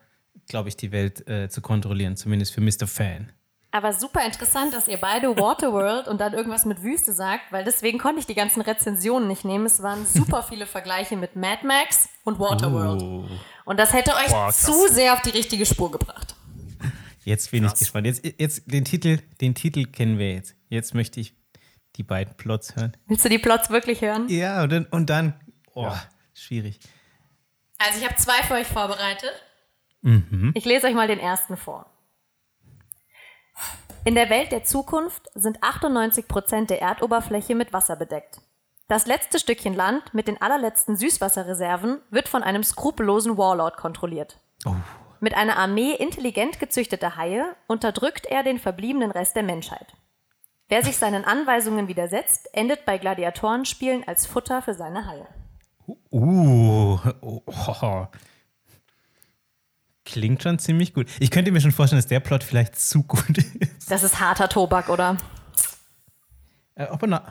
glaube 0.47 0.69
ich, 0.69 0.75
die 0.75 0.91
Welt 0.91 1.27
äh, 1.29 1.49
zu 1.49 1.61
kontrollieren, 1.61 2.17
zumindest 2.17 2.53
für 2.53 2.61
Mr. 2.61 2.87
Fan. 2.87 3.31
Aber 3.71 3.91
super 3.91 4.25
interessant, 4.25 4.73
dass 4.73 4.87
ihr 4.87 4.97
beide 4.97 5.35
Waterworld 5.37 6.07
und 6.07 6.21
dann 6.21 6.33
irgendwas 6.33 6.63
mit 6.65 6.81
Wüste 6.81 7.11
sagt, 7.11 7.51
weil 7.51 7.65
deswegen 7.65 7.97
konnte 7.97 8.19
ich 8.19 8.25
die 8.25 8.33
ganzen 8.33 8.61
Rezensionen 8.61 9.27
nicht 9.27 9.43
nehmen. 9.43 9.65
Es 9.65 9.83
waren 9.83 10.05
super 10.05 10.43
viele 10.43 10.65
Vergleiche 10.65 11.17
mit 11.17 11.35
Mad 11.35 11.67
Max 11.67 12.07
und 12.23 12.39
Waterworld. 12.39 13.01
Oh. 13.01 13.25
Und 13.65 13.77
das 13.77 13.93
hätte 13.93 14.11
euch 14.11 14.27
Boah, 14.27 14.45
krass. 14.45 14.61
zu 14.61 14.87
sehr 14.87 15.13
auf 15.13 15.21
die 15.21 15.31
richtige 15.31 15.65
Spur 15.65 15.91
gebracht. 15.91 16.35
Jetzt 17.23 17.49
bin 17.49 17.65
ich 17.65 17.73
gespannt. 17.73 18.05
Jetzt, 18.05 18.23
jetzt 18.39 18.71
den 18.71 18.85
Titel, 18.85 19.17
den 19.41 19.55
Titel 19.55 19.85
kennen 19.85 20.19
wir 20.19 20.33
jetzt. 20.33 20.55
Jetzt 20.69 20.93
möchte 20.93 21.19
ich 21.19 21.33
die 21.95 22.03
beiden 22.03 22.35
Plots 22.35 22.75
hören. 22.75 22.95
Willst 23.07 23.25
du 23.25 23.29
die 23.29 23.39
Plots 23.39 23.71
wirklich 23.71 24.01
hören? 24.01 24.29
Ja, 24.29 24.63
und 24.63 24.71
dann, 24.71 24.85
und 24.85 25.09
dann 25.09 25.33
oh, 25.73 25.91
schwierig. 26.33 26.79
Also 27.79 27.99
ich 27.99 28.05
habe 28.05 28.15
zwei 28.15 28.43
für 28.43 28.53
euch 28.53 28.67
vorbereitet. 28.67 29.33
Mhm. 30.01 30.51
Ich 30.53 30.65
lese 30.65 30.85
euch 30.85 30.93
mal 30.93 31.07
den 31.07 31.19
ersten 31.19 31.57
vor. 31.57 31.87
In 34.03 34.13
der 34.13 34.29
Welt 34.29 34.51
der 34.51 34.63
Zukunft 34.63 35.23
sind 35.33 35.63
98 35.63 36.27
Prozent 36.27 36.69
der 36.69 36.81
Erdoberfläche 36.81 37.55
mit 37.55 37.73
Wasser 37.73 37.95
bedeckt. 37.95 38.39
Das 38.87 39.07
letzte 39.07 39.39
Stückchen 39.39 39.73
Land 39.73 40.13
mit 40.13 40.27
den 40.27 40.39
allerletzten 40.39 40.95
Süßwasserreserven 40.95 42.01
wird 42.11 42.27
von 42.27 42.43
einem 42.43 42.63
skrupellosen 42.63 43.35
Warlord 43.35 43.77
kontrolliert. 43.77 44.39
Mit 45.19 45.33
einer 45.35 45.57
Armee 45.57 45.93
intelligent 45.93 46.59
gezüchteter 46.59 47.15
Haie 47.15 47.55
unterdrückt 47.67 48.27
er 48.27 48.43
den 48.43 48.59
verbliebenen 48.59 49.09
Rest 49.09 49.35
der 49.35 49.43
Menschheit. 49.43 49.87
Wer 50.67 50.83
sich 50.83 50.97
seinen 50.97 51.25
Anweisungen 51.25 51.87
widersetzt, 51.87 52.47
endet 52.53 52.85
bei 52.85 52.99
Gladiatorenspielen 52.99 54.07
als 54.07 54.27
Futter 54.27 54.61
für 54.61 54.75
seine 54.75 55.07
Haie. 55.07 55.27
Uh, 56.11 56.99
oh, 57.21 57.41
oh. 57.45 58.07
Klingt 60.05 60.43
schon 60.43 60.59
ziemlich 60.59 60.93
gut. 60.93 61.07
Ich 61.19 61.31
könnte 61.31 61.51
mir 61.51 61.61
schon 61.61 61.71
vorstellen, 61.71 61.99
dass 61.99 62.07
der 62.07 62.19
Plot 62.19 62.43
vielleicht 62.43 62.79
zu 62.79 63.01
gut 63.03 63.37
ist. 63.59 63.91
Das 63.91 64.03
ist 64.03 64.19
harter 64.19 64.47
Tobak, 64.47 64.89
oder? 64.89 65.17
Äh, 66.75 66.87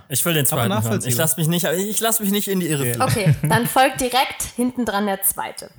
ich 0.09 0.25
will 0.25 0.35
den 0.35 0.47
zweiten 0.47 0.73
hören. 0.73 1.03
Ich 1.05 1.17
lasse 1.17 1.39
mich 1.39 1.49
nicht, 1.49 1.65
ich 1.65 2.01
lass 2.01 2.21
mich 2.21 2.31
nicht 2.31 2.49
in 2.49 2.61
die 2.61 2.69
Irre 2.69 2.85
führen. 2.85 3.03
Okay, 3.03 3.35
dann 3.43 3.67
folgt 3.67 4.01
direkt 4.01 4.43
hinten 4.57 4.85
dran 4.85 5.07
der 5.07 5.23
zweite. 5.23 5.71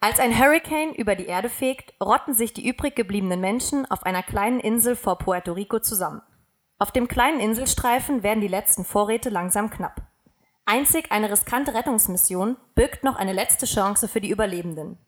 Als 0.00 0.20
ein 0.20 0.38
Hurricane 0.38 0.94
über 0.94 1.14
die 1.14 1.26
Erde 1.26 1.48
fegt, 1.48 1.94
rotten 2.00 2.34
sich 2.34 2.52
die 2.52 2.66
übrig 2.68 2.94
gebliebenen 2.94 3.40
Menschen 3.40 3.90
auf 3.90 4.04
einer 4.04 4.22
kleinen 4.22 4.60
Insel 4.60 4.94
vor 4.94 5.18
Puerto 5.18 5.52
Rico 5.52 5.80
zusammen. 5.80 6.22
Auf 6.78 6.92
dem 6.92 7.08
kleinen 7.08 7.40
Inselstreifen 7.40 8.22
werden 8.22 8.40
die 8.42 8.48
letzten 8.48 8.84
Vorräte 8.84 9.30
langsam 9.30 9.70
knapp. 9.70 10.02
Einzig 10.66 11.10
eine 11.10 11.30
riskante 11.30 11.74
Rettungsmission 11.74 12.56
birgt 12.74 13.04
noch 13.04 13.16
eine 13.16 13.32
letzte 13.32 13.66
Chance 13.66 14.08
für 14.08 14.20
die 14.20 14.30
Überlebenden. 14.30 14.98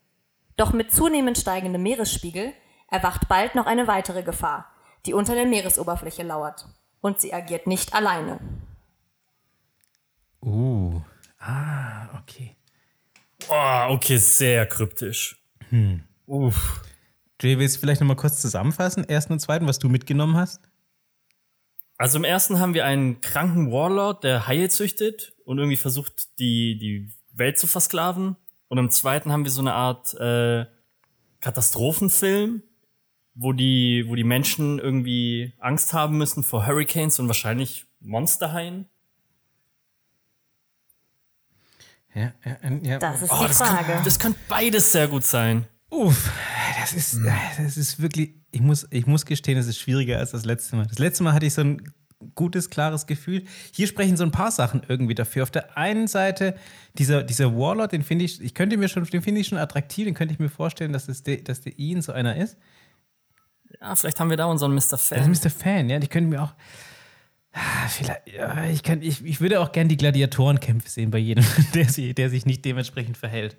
Doch 0.57 0.73
mit 0.73 0.93
zunehmend 0.93 1.37
steigendem 1.37 1.83
Meeresspiegel 1.83 2.53
erwacht 2.91 3.29
bald 3.29 3.55
noch 3.55 3.66
eine 3.66 3.87
weitere 3.87 4.23
Gefahr, 4.23 4.66
die 5.09 5.15
unter 5.15 5.35
der 5.35 5.47
Meeresoberfläche 5.47 6.23
lauert. 6.23 6.67
Und 7.01 7.21
sie 7.21 7.33
agiert 7.33 7.67
nicht 7.67 7.95
alleine. 7.95 8.39
Uh. 10.43 11.01
Ah, 11.39 12.21
okay. 12.21 12.57
Oh, 13.49 13.95
okay, 13.95 14.19
sehr 14.19 14.67
kryptisch. 14.67 15.43
Uff. 16.27 16.83
Jay, 17.41 17.59
willst 17.59 17.77
du 17.77 17.81
vielleicht 17.81 18.01
nochmal 18.01 18.17
kurz 18.17 18.41
zusammenfassen, 18.41 19.09
ersten 19.09 19.33
und 19.33 19.39
zweiten, 19.39 19.67
was 19.67 19.79
du 19.79 19.89
mitgenommen 19.89 20.37
hast? 20.37 20.61
Also 21.97 22.19
im 22.19 22.25
ersten 22.25 22.59
haben 22.59 22.75
wir 22.75 22.85
einen 22.85 23.21
kranken 23.21 23.73
Warlord, 23.73 24.25
der 24.25 24.47
Haie 24.47 24.69
züchtet 24.69 25.35
und 25.45 25.59
irgendwie 25.59 25.77
versucht, 25.77 26.39
die, 26.39 26.79
die 26.79 27.13
Welt 27.33 27.59
zu 27.59 27.67
versklaven. 27.67 28.37
Und 28.69 28.79
im 28.79 28.91
zweiten 28.91 29.33
haben 29.33 29.45
wir 29.45 29.51
so 29.51 29.63
eine 29.63 29.73
Art 29.73 30.15
äh, 30.15 30.67
Katastrophenfilm, 31.41 32.63
wo 33.41 33.53
die, 33.53 34.05
wo 34.09 34.16
die 34.16 34.24
Menschen 34.24 34.78
irgendwie 34.80 35.53
Angst 35.61 35.93
haben 35.93 36.18
müssen 36.18 36.43
vor 36.43 36.66
Hurricanes 36.66 37.20
und 37.20 37.28
wahrscheinlich 37.28 37.86
Monsterhaien. 38.01 38.86
Ja, 42.14 42.32
ja, 42.45 42.57
ja. 42.82 42.99
Das 42.99 43.22
ist 43.22 43.30
Oh, 43.30 43.39
die 43.43 43.49
das, 43.49 43.59
Frage. 43.59 43.93
Kann, 43.93 44.05
das 44.05 44.18
könnte 44.18 44.39
beides 44.49 44.91
sehr 44.93 45.07
gut 45.09 45.24
sein. 45.24 45.66
Uff, 45.91 46.30
das 46.80 46.93
ist, 46.93 47.12
Hm. 47.14 47.30
das 47.59 47.76
ist 47.76 48.01
wirklich, 48.01 48.34
ich 48.51 48.61
muss, 48.61 48.86
ich 48.91 49.07
muss 49.07 49.24
gestehen, 49.24 49.57
es 49.57 49.68
ist 49.68 49.78
schwieriger 49.78 50.18
als 50.18 50.32
das 50.32 50.45
letzte 50.45 50.76
Mal. 50.76 50.86
Das 50.86 50.99
letzte 50.99 51.22
Mal 51.22 51.32
hatte 51.32 51.47
ich 51.47 51.55
so 51.55 51.61
ein 51.62 51.82
gutes, 52.34 52.70
klares 52.70 53.07
Gefühl. 53.07 53.45
Hier 53.72 53.86
sprechen 53.86 54.16
so 54.16 54.24
ein 54.24 54.32
paar 54.32 54.51
Sachen 54.51 54.82
irgendwie 54.89 55.14
dafür. 55.14 55.45
Auf 55.45 55.53
der 55.53 55.78
einen 55.78 56.09
Seite, 56.09 56.57
dieser, 56.95 57.22
dieser 57.22 57.55
Warlord, 57.57 57.93
den 57.93 58.03
finde 58.03 58.24
ich, 58.24 58.41
ich 58.43 58.55
könnte 58.55 58.76
mir 58.76 58.89
schon, 58.89 59.05
den 59.05 59.22
finde 59.22 59.41
ich 59.41 59.47
schon 59.47 59.59
attraktiv, 59.59 60.07
den 60.07 60.14
könnte 60.14 60.34
ich 60.34 60.41
mir 60.41 60.49
vorstellen, 60.49 60.93
dass, 60.93 61.07
das 61.07 61.22
de, 61.22 61.41
dass 61.41 61.61
der 61.61 61.78
Ian 61.78 62.03
so 62.03 62.11
einer 62.12 62.36
ist. 62.36 62.57
Ja, 63.81 63.95
vielleicht 63.95 64.21
haben 64.21 64.31
wir 64.31 64.37
da 64.37 64.47
unseren 64.47 64.75
Mr. 64.75 64.81
Das 64.91 65.09
Fan. 65.09 65.31
ist 65.31 65.45
Mr. 65.45 65.51
Fan, 65.51 65.91
ja, 65.91 65.99
die 65.99 66.09
können 66.09 66.29
mir 66.29 66.43
auch. 66.43 66.55
Ah, 67.53 67.89
Vielleicht, 67.89 68.29
ja, 68.29 68.64
ich, 68.66 68.83
kann, 68.83 69.03
ich, 69.03 69.25
ich 69.25 69.41
würde 69.41 69.61
auch 69.61 69.73
gern 69.73 69.89
die 69.89 69.97
Gladiatorenkämpfe 69.97 70.89
sehen 70.89 71.11
bei 71.11 71.19
jedem, 71.19 71.45
der 71.75 71.89
sich, 71.89 72.14
der 72.14 72.31
sich 72.31 72.47
nicht 72.47 72.64
dementsprechend 72.64 73.16
verhält. 73.16 73.57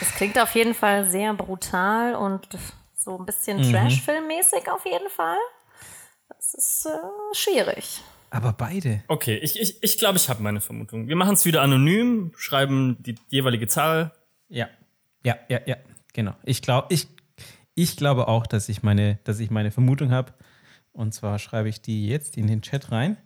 Das 0.00 0.10
klingt 0.14 0.38
auf 0.38 0.54
jeden 0.54 0.74
Fall 0.74 1.08
sehr 1.08 1.32
brutal 1.34 2.14
und 2.14 2.46
so 2.94 3.18
ein 3.18 3.24
bisschen 3.26 3.62
Trash-Film-mäßig 3.70 4.70
auf 4.70 4.84
jeden 4.84 5.08
Fall. 5.08 5.38
Das 6.28 6.54
ist 6.54 6.86
äh, 6.86 7.34
schwierig. 7.34 8.02
Aber 8.30 8.52
beide. 8.52 9.02
Okay, 9.08 9.36
ich, 9.36 9.58
ich, 9.60 9.82
ich 9.82 9.98
glaube, 9.98 10.16
ich 10.16 10.28
habe 10.28 10.42
meine 10.42 10.60
Vermutung. 10.60 11.08
Wir 11.08 11.16
machen 11.16 11.34
es 11.34 11.44
wieder 11.44 11.62
anonym, 11.62 12.32
schreiben 12.36 12.96
die 13.00 13.14
jeweilige 13.28 13.68
Zahl. 13.68 14.12
Ja. 14.48 14.68
Ja, 15.22 15.36
ja, 15.48 15.60
ja, 15.64 15.76
genau. 16.12 16.34
Ich, 16.44 16.60
glaub, 16.60 16.90
ich, 16.92 17.08
ich 17.76 17.96
glaube 17.96 18.26
auch, 18.26 18.46
dass 18.46 18.68
ich 18.68 18.82
meine, 18.82 19.20
dass 19.22 19.38
ich 19.38 19.50
meine 19.50 19.70
Vermutung 19.70 20.10
habe. 20.10 20.34
Und 20.92 21.14
zwar 21.14 21.38
schreibe 21.38 21.68
ich 21.68 21.80
die 21.80 22.08
jetzt 22.08 22.36
in 22.36 22.48
den 22.48 22.62
Chat 22.62 22.90
rein. 22.90 23.16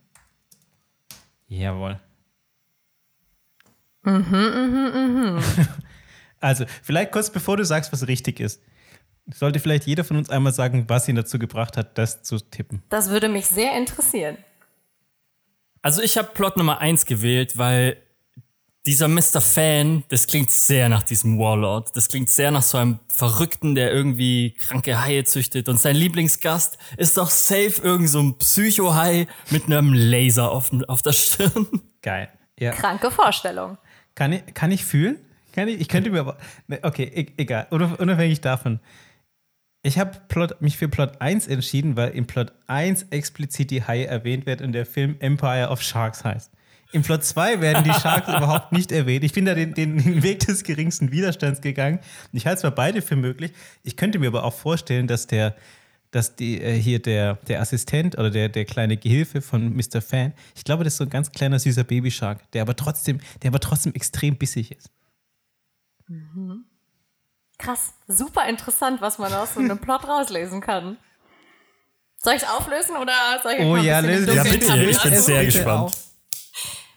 Jawohl. 1.48 1.98
Also, 6.42 6.64
vielleicht 6.82 7.12
kurz 7.12 7.28
bevor 7.28 7.58
du 7.58 7.66
sagst, 7.66 7.92
was 7.92 8.08
richtig 8.08 8.40
ist, 8.40 8.62
sollte 9.30 9.60
vielleicht 9.60 9.86
jeder 9.86 10.04
von 10.04 10.16
uns 10.16 10.30
einmal 10.30 10.54
sagen, 10.54 10.86
was 10.88 11.06
ihn 11.06 11.16
dazu 11.16 11.38
gebracht 11.38 11.76
hat, 11.76 11.98
das 11.98 12.22
zu 12.22 12.38
tippen. 12.38 12.82
Das 12.88 13.10
würde 13.10 13.28
mich 13.28 13.46
sehr 13.46 13.76
interessieren. 13.76 14.38
Also 15.82 16.02
ich 16.02 16.16
habe 16.18 16.30
Plot 16.32 16.56
Nummer 16.56 16.78
1 16.78 17.04
gewählt, 17.04 17.58
weil 17.58 17.98
dieser 18.86 19.08
Mr. 19.08 19.40
Fan, 19.40 20.04
das 20.08 20.26
klingt 20.26 20.50
sehr 20.50 20.88
nach 20.88 21.02
diesem 21.02 21.38
Warlord. 21.38 21.94
Das 21.94 22.08
klingt 22.08 22.30
sehr 22.30 22.50
nach 22.50 22.62
so 22.62 22.78
einem 22.78 22.98
Verrückten, 23.08 23.74
der 23.74 23.92
irgendwie 23.92 24.52
kranke 24.58 25.02
Haie 25.02 25.24
züchtet. 25.24 25.68
Und 25.68 25.78
sein 25.78 25.96
Lieblingsgast 25.96 26.78
ist 26.96 27.16
doch 27.18 27.28
safe 27.28 27.80
irgend 27.82 28.08
so 28.08 28.20
ein 28.20 28.38
Psycho-Hai 28.38 29.26
mit 29.50 29.66
einem 29.66 29.92
Laser 29.92 30.50
auf, 30.50 30.70
auf 30.88 31.02
der 31.02 31.12
Stirn. 31.12 31.66
Geil. 32.02 32.30
Ja. 32.58 32.72
Kranke 32.72 33.10
Vorstellung. 33.10 33.76
Kann 34.14 34.32
ich, 34.32 34.42
kann 34.54 34.70
ich 34.70 34.84
fühlen? 34.84 35.18
Kann 35.52 35.68
ich, 35.68 35.80
ich 35.80 35.88
könnte 35.88 36.10
mir 36.10 36.20
aber. 36.20 36.38
ne, 36.66 36.78
Okay, 36.82 37.04
e- 37.04 37.32
egal. 37.36 37.66
Unab- 37.70 37.96
Unabhängig 38.00 38.40
davon. 38.40 38.80
Ich 39.82 39.98
habe 39.98 40.20
mich 40.60 40.76
für 40.78 40.88
Plot 40.88 41.20
1 41.20 41.46
entschieden, 41.48 41.96
weil 41.96 42.10
in 42.10 42.26
Plot 42.26 42.52
1 42.66 43.04
explizit 43.10 43.70
die 43.70 43.82
Haie 43.84 44.06
erwähnt 44.06 44.46
wird 44.46 44.60
und 44.62 44.72
der 44.72 44.84
Film 44.86 45.16
Empire 45.20 45.68
of 45.70 45.82
Sharks 45.82 46.22
heißt. 46.24 46.50
Im 46.92 47.02
Plot 47.02 47.24
2 47.24 47.60
werden 47.60 47.84
die 47.84 47.92
Sharks 47.92 48.28
überhaupt 48.36 48.72
nicht 48.72 48.90
erwähnt. 48.90 49.24
Ich 49.24 49.32
bin 49.32 49.44
da 49.44 49.54
den, 49.54 49.74
den, 49.74 50.22
Weg 50.22 50.40
des 50.40 50.64
geringsten 50.64 51.12
Widerstands 51.12 51.60
gegangen. 51.60 52.00
Ich 52.32 52.46
halte 52.46 52.62
zwar 52.62 52.72
beide 52.72 53.00
für 53.02 53.16
möglich. 53.16 53.52
Ich 53.82 53.96
könnte 53.96 54.18
mir 54.18 54.28
aber 54.28 54.44
auch 54.44 54.54
vorstellen, 54.54 55.06
dass 55.06 55.26
der, 55.26 55.54
dass 56.10 56.34
die, 56.34 56.60
äh, 56.60 56.74
hier 56.74 56.98
der, 56.98 57.34
der 57.46 57.60
Assistent 57.60 58.18
oder 58.18 58.30
der, 58.30 58.48
der 58.48 58.64
kleine 58.64 58.96
Gehilfe 58.96 59.40
von 59.40 59.74
Mr. 59.76 60.00
Fan, 60.00 60.32
ich 60.56 60.64
glaube, 60.64 60.82
das 60.82 60.94
ist 60.94 60.98
so 60.98 61.04
ein 61.04 61.10
ganz 61.10 61.30
kleiner 61.30 61.58
süßer 61.58 61.84
Babyshark, 61.84 62.50
der 62.52 62.62
aber 62.62 62.74
trotzdem, 62.74 63.20
der 63.42 63.48
aber 63.50 63.60
trotzdem 63.60 63.94
extrem 63.94 64.36
bissig 64.36 64.72
ist. 64.72 64.90
Krass, 67.58 67.94
super 68.08 68.48
interessant, 68.48 69.00
was 69.00 69.18
man 69.18 69.32
aus 69.32 69.54
so 69.54 69.60
einem 69.60 69.78
Plot 69.80 70.08
rauslesen 70.08 70.60
kann. 70.60 70.96
Soll 72.22 72.34
ich 72.34 72.42
es 72.42 72.48
auflösen 72.48 72.96
oder 72.96 73.12
soll 73.42 73.52
ich 73.52 73.60
Oh 73.60 73.76
ja, 73.76 74.00
löse 74.00 74.30
es. 74.30 74.36
Ja, 74.36 74.42
bitte, 74.42 74.76
ich 74.76 75.02
bin 75.02 75.14
sehr 75.16 75.40
Bitte 75.40 75.46
gespannt. 75.46 75.82
auf. 75.82 76.09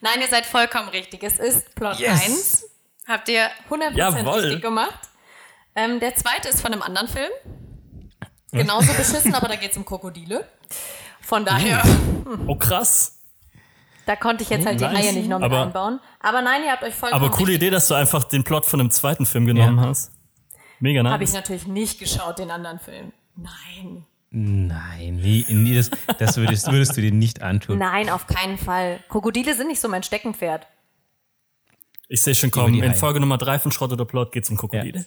Nein, 0.04 0.20
ihr 0.22 0.28
seid 0.28 0.45
vollkommen 0.45 0.89
richtig. 0.89 1.24
Es 1.24 1.39
ist 1.39 1.74
Plot 1.76 1.97
Yes. 1.99 2.22
1. 2.24 2.66
Habt 3.08 3.30
ihr 3.30 3.47
100% 3.70 3.95
Jawohl. 3.95 4.39
richtig 4.39 4.62
gemacht. 4.62 4.99
Ähm, 5.76 5.99
der 5.99 6.16
zweite 6.16 6.49
ist 6.49 6.62
von 6.62 6.72
einem 6.74 6.82
anderen 6.82 7.08
Film. 7.08 7.32
Genauso 8.51 8.93
beschissen, 8.97 9.34
aber 9.34 9.47
da 9.47 9.56
geht 9.56 9.72
es 9.72 9.78
um 9.78 9.86
Krokodile. 9.86 10.47
Von 11.22 11.45
daher, 11.45 11.82
Oh 12.47 12.56
krass. 12.56 13.20
da 14.06 14.16
konnte 14.16 14.43
ich 14.43 14.49
jetzt 14.49 14.66
halt 14.66 14.80
die 14.80 14.84
Nice. 14.86 14.97
Haie 14.97 15.14
nicht 15.14 15.30
noch 15.30 15.39
mit 15.39 15.45
Aber- 15.45 15.64
einbauen. 15.64 15.99
Aber 16.20 16.41
nein, 16.41 16.64
ihr 16.66 16.72
habt 16.72 16.84
euch 16.84 16.93
vollkommen 16.93 17.24
Aber 17.26 17.34
coole. 17.36 17.54
Idee, 17.54 17.70
dass 17.70 17.88
du 17.88 17.93
einfach 17.95 18.26
den 18.26 18.43
Plot 18.43 18.66
von 18.66 18.80
einem 18.82 18.91
zweiten 18.91 19.26
Film 19.26 19.45
genommen 19.45 19.78
Ja. 19.82 19.88
hast. 19.88 20.12
Mega 20.80 21.01
nice. 21.01 21.14
Habe 21.14 21.24
ich 21.24 21.34
natürlich 21.34 21.66
nicht 21.66 21.97
geschaut, 21.99 22.39
den 22.39 22.51
anderen 22.51 22.80
Film. 22.80 23.14
Nein. 23.36 24.06
Nein, 24.36 25.17
nie, 25.17 25.45
nie 25.47 25.75
das, 25.75 25.91
das 26.17 26.38
würdest, 26.38 26.71
würdest 26.71 26.97
du 26.97 27.01
dir 27.01 27.11
nicht 27.11 27.43
antun. 27.43 27.77
Nein, 27.77 28.09
auf 28.09 28.25
keinen 28.25 28.57
Fall. 28.57 28.99
Krokodile 29.07 29.53
sind 29.55 29.67
nicht 29.67 29.79
so 29.79 29.88
mein 29.88 30.01
Steckenpferd. 30.01 30.65
Ich 32.07 32.23
sehe 32.23 32.34
schon 32.34 32.49
kommen. 32.49 32.73
In. 32.81 32.95
Folge 32.95 33.19
Nummer 33.19 33.38
3 33.38 33.59
von 33.59 33.71
Schrott 33.71 33.91
oder 33.91 34.05
Plot 34.05 34.31
geht 34.31 34.43
es 34.43 34.49
um 34.49 34.57
Krokodile. 34.57 35.05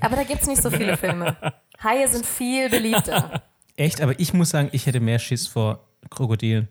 Aber 0.00 0.16
da 0.16 0.22
gibt 0.22 0.40
es 0.40 0.48
nicht 0.48 0.62
so 0.62 0.70
viele 0.70 0.96
Filme. 0.96 1.36
Haie 1.82 2.08
sind 2.08 2.24
viel 2.24 2.70
beliebter. 2.70 3.42
Echt, 3.76 4.00
aber 4.00 4.18
ich 4.18 4.32
muss 4.32 4.48
sagen, 4.48 4.70
ich 4.72 4.86
hätte 4.86 5.00
mehr 5.00 5.18
Schiss 5.18 5.46
vor 5.46 5.86
Krokodilen. 6.08 6.68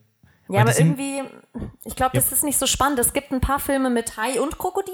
Ja, 0.47 0.55
Weil 0.55 0.61
aber 0.61 0.79
irgendwie, 0.79 1.21
ich 1.83 1.95
glaube, 1.95 2.17
das 2.17 2.31
ist 2.31 2.43
nicht 2.43 2.57
so 2.57 2.65
spannend. 2.65 2.97
Es 2.97 3.13
gibt 3.13 3.31
ein 3.31 3.41
paar 3.41 3.59
Filme 3.59 3.91
mit 3.91 4.17
Hai 4.17 4.41
und 4.41 4.57
Krokodil. 4.57 4.93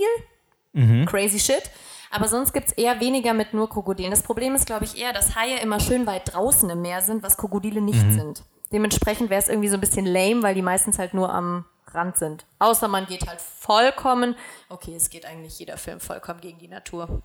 Mhm. 0.74 1.06
Crazy 1.06 1.40
shit. 1.40 1.72
Aber 2.12 2.28
sonst 2.28 2.54
gibt 2.54 2.68
es 2.68 2.74
eher 2.74 3.00
weniger 3.00 3.34
mit 3.34 3.54
nur 3.54 3.70
Krokodilen. 3.70 4.12
Das 4.12 4.22
Problem 4.24 4.54
ist, 4.54 4.66
glaube 4.66 4.86
ich, 4.86 4.98
eher, 5.00 5.14
dass 5.14 5.36
Haie 5.36 5.60
immer 5.60 5.80
schön 5.80 6.06
weit 6.06 6.34
draußen 6.34 6.70
im 6.70 6.82
Meer 6.82 7.02
sind, 7.02 7.24
was 7.24 7.38
Krokodile 7.38 7.82
nicht 7.82 8.04
Mhm. 8.04 8.14
sind. 8.14 8.44
Dementsprechend 8.72 9.30
wäre 9.30 9.42
es 9.42 9.50
irgendwie 9.50 9.70
so 9.70 9.76
ein 9.76 9.82
bisschen 9.82 10.06
lame, 10.06 10.44
weil 10.44 10.56
die 10.56 10.62
meistens 10.62 11.00
halt 11.00 11.14
nur 11.14 11.34
am 11.34 11.66
Rand 11.94 12.18
sind. 12.18 12.46
Außer 12.60 12.88
man 12.88 13.06
geht 13.06 13.28
halt 13.28 13.42
vollkommen, 13.42 14.36
okay, 14.70 14.96
es 14.96 15.10
geht 15.10 15.26
eigentlich 15.26 15.60
jeder 15.60 15.78
Film 15.78 16.00
vollkommen 16.00 16.40
gegen 16.42 16.58
die 16.60 16.70
Natur. 16.70 17.22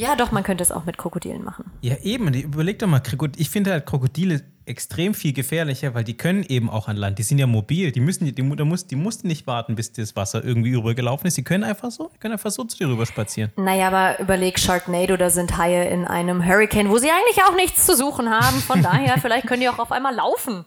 Ja, 0.00 0.14
doch, 0.14 0.30
man 0.30 0.44
könnte 0.44 0.62
es 0.62 0.70
auch 0.70 0.84
mit 0.84 0.96
Krokodilen 0.96 1.42
machen. 1.42 1.72
Ja, 1.82 1.96
eben. 2.02 2.30
die- 2.32 2.42
Überleg 2.42 2.78
doch 2.78 2.86
mal, 2.86 3.02
ich 3.36 3.50
finde 3.50 3.72
halt 3.72 3.84
Krokodile 3.84 4.42
extrem 4.64 5.12
viel 5.12 5.32
gefährlicher, 5.32 5.92
weil 5.94 6.04
die 6.04 6.16
können 6.16 6.44
eben 6.44 6.70
auch 6.70 6.86
an 6.86 6.96
Land. 6.96 7.18
Die 7.18 7.24
sind 7.24 7.38
ja 7.38 7.48
mobil. 7.48 7.90
Die 7.90 7.98
müssen, 7.98 8.24
die, 8.32 8.32
da 8.56 8.64
muss, 8.64 8.86
die 8.86 8.94
mussten 8.94 9.26
nicht 9.26 9.48
warten, 9.48 9.74
bis 9.74 9.92
das 9.92 10.14
Wasser 10.14 10.44
irgendwie 10.44 10.74
rübergelaufen 10.74 11.26
ist. 11.26 11.36
Die 11.36 11.42
können 11.42 11.64
einfach 11.64 11.90
so, 11.90 12.10
die 12.14 12.18
können 12.18 12.32
einfach 12.34 12.50
so 12.52 12.62
zu 12.62 12.76
dir 12.78 12.88
rüber 12.88 13.06
spazieren. 13.06 13.50
Naja, 13.56 13.88
aber 13.88 14.20
überleg 14.20 14.60
Sharknado, 14.60 15.16
da 15.16 15.30
sind 15.30 15.56
Haie 15.58 15.88
in 15.88 16.04
einem 16.04 16.46
Hurricane, 16.46 16.90
wo 16.90 16.98
sie 16.98 17.08
eigentlich 17.10 17.42
auch 17.48 17.56
nichts 17.56 17.84
zu 17.84 17.96
suchen 17.96 18.30
haben. 18.30 18.58
Von 18.60 18.82
daher, 18.82 19.18
vielleicht 19.20 19.48
können 19.48 19.62
die 19.62 19.68
auch 19.68 19.80
auf 19.80 19.90
einmal 19.90 20.14
laufen. 20.14 20.64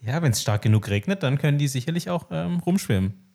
Ja, 0.00 0.22
wenn 0.22 0.30
es 0.32 0.40
stark 0.40 0.62
genug 0.62 0.88
regnet, 0.88 1.22
dann 1.22 1.36
können 1.38 1.58
die 1.58 1.68
sicherlich 1.68 2.08
auch 2.08 2.28
ähm, 2.30 2.60
rumschwimmen. 2.64 3.27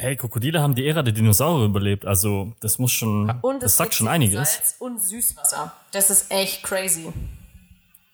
Hey, 0.00 0.16
Krokodile 0.16 0.62
haben 0.62 0.74
die 0.74 0.86
Ära 0.86 1.02
der 1.02 1.12
Dinosaurier 1.12 1.66
überlebt. 1.66 2.06
Also, 2.06 2.54
das 2.60 2.78
muss 2.78 2.90
schon. 2.90 3.28
Und 3.42 3.62
das 3.62 3.72
es 3.72 3.76
sagt 3.76 3.90
gibt 3.90 3.96
schon 3.96 4.06
so 4.06 4.10
einiges. 4.10 4.54
Salz 4.54 4.76
und 4.78 5.02
Süßwasser. 5.02 5.74
Das 5.92 6.08
ist 6.08 6.30
echt 6.30 6.62
crazy. 6.62 7.12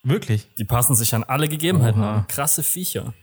Wirklich? 0.03 0.49
Die 0.59 0.64
passen 0.64 0.97
sich 0.97 1.14
an 1.14 1.22
alle 1.22 1.49
Gegebenheiten 1.49 2.03
Oha. 2.03 2.14
an. 2.16 2.26
Krasse 2.26 2.64
Viecher. 2.64 3.14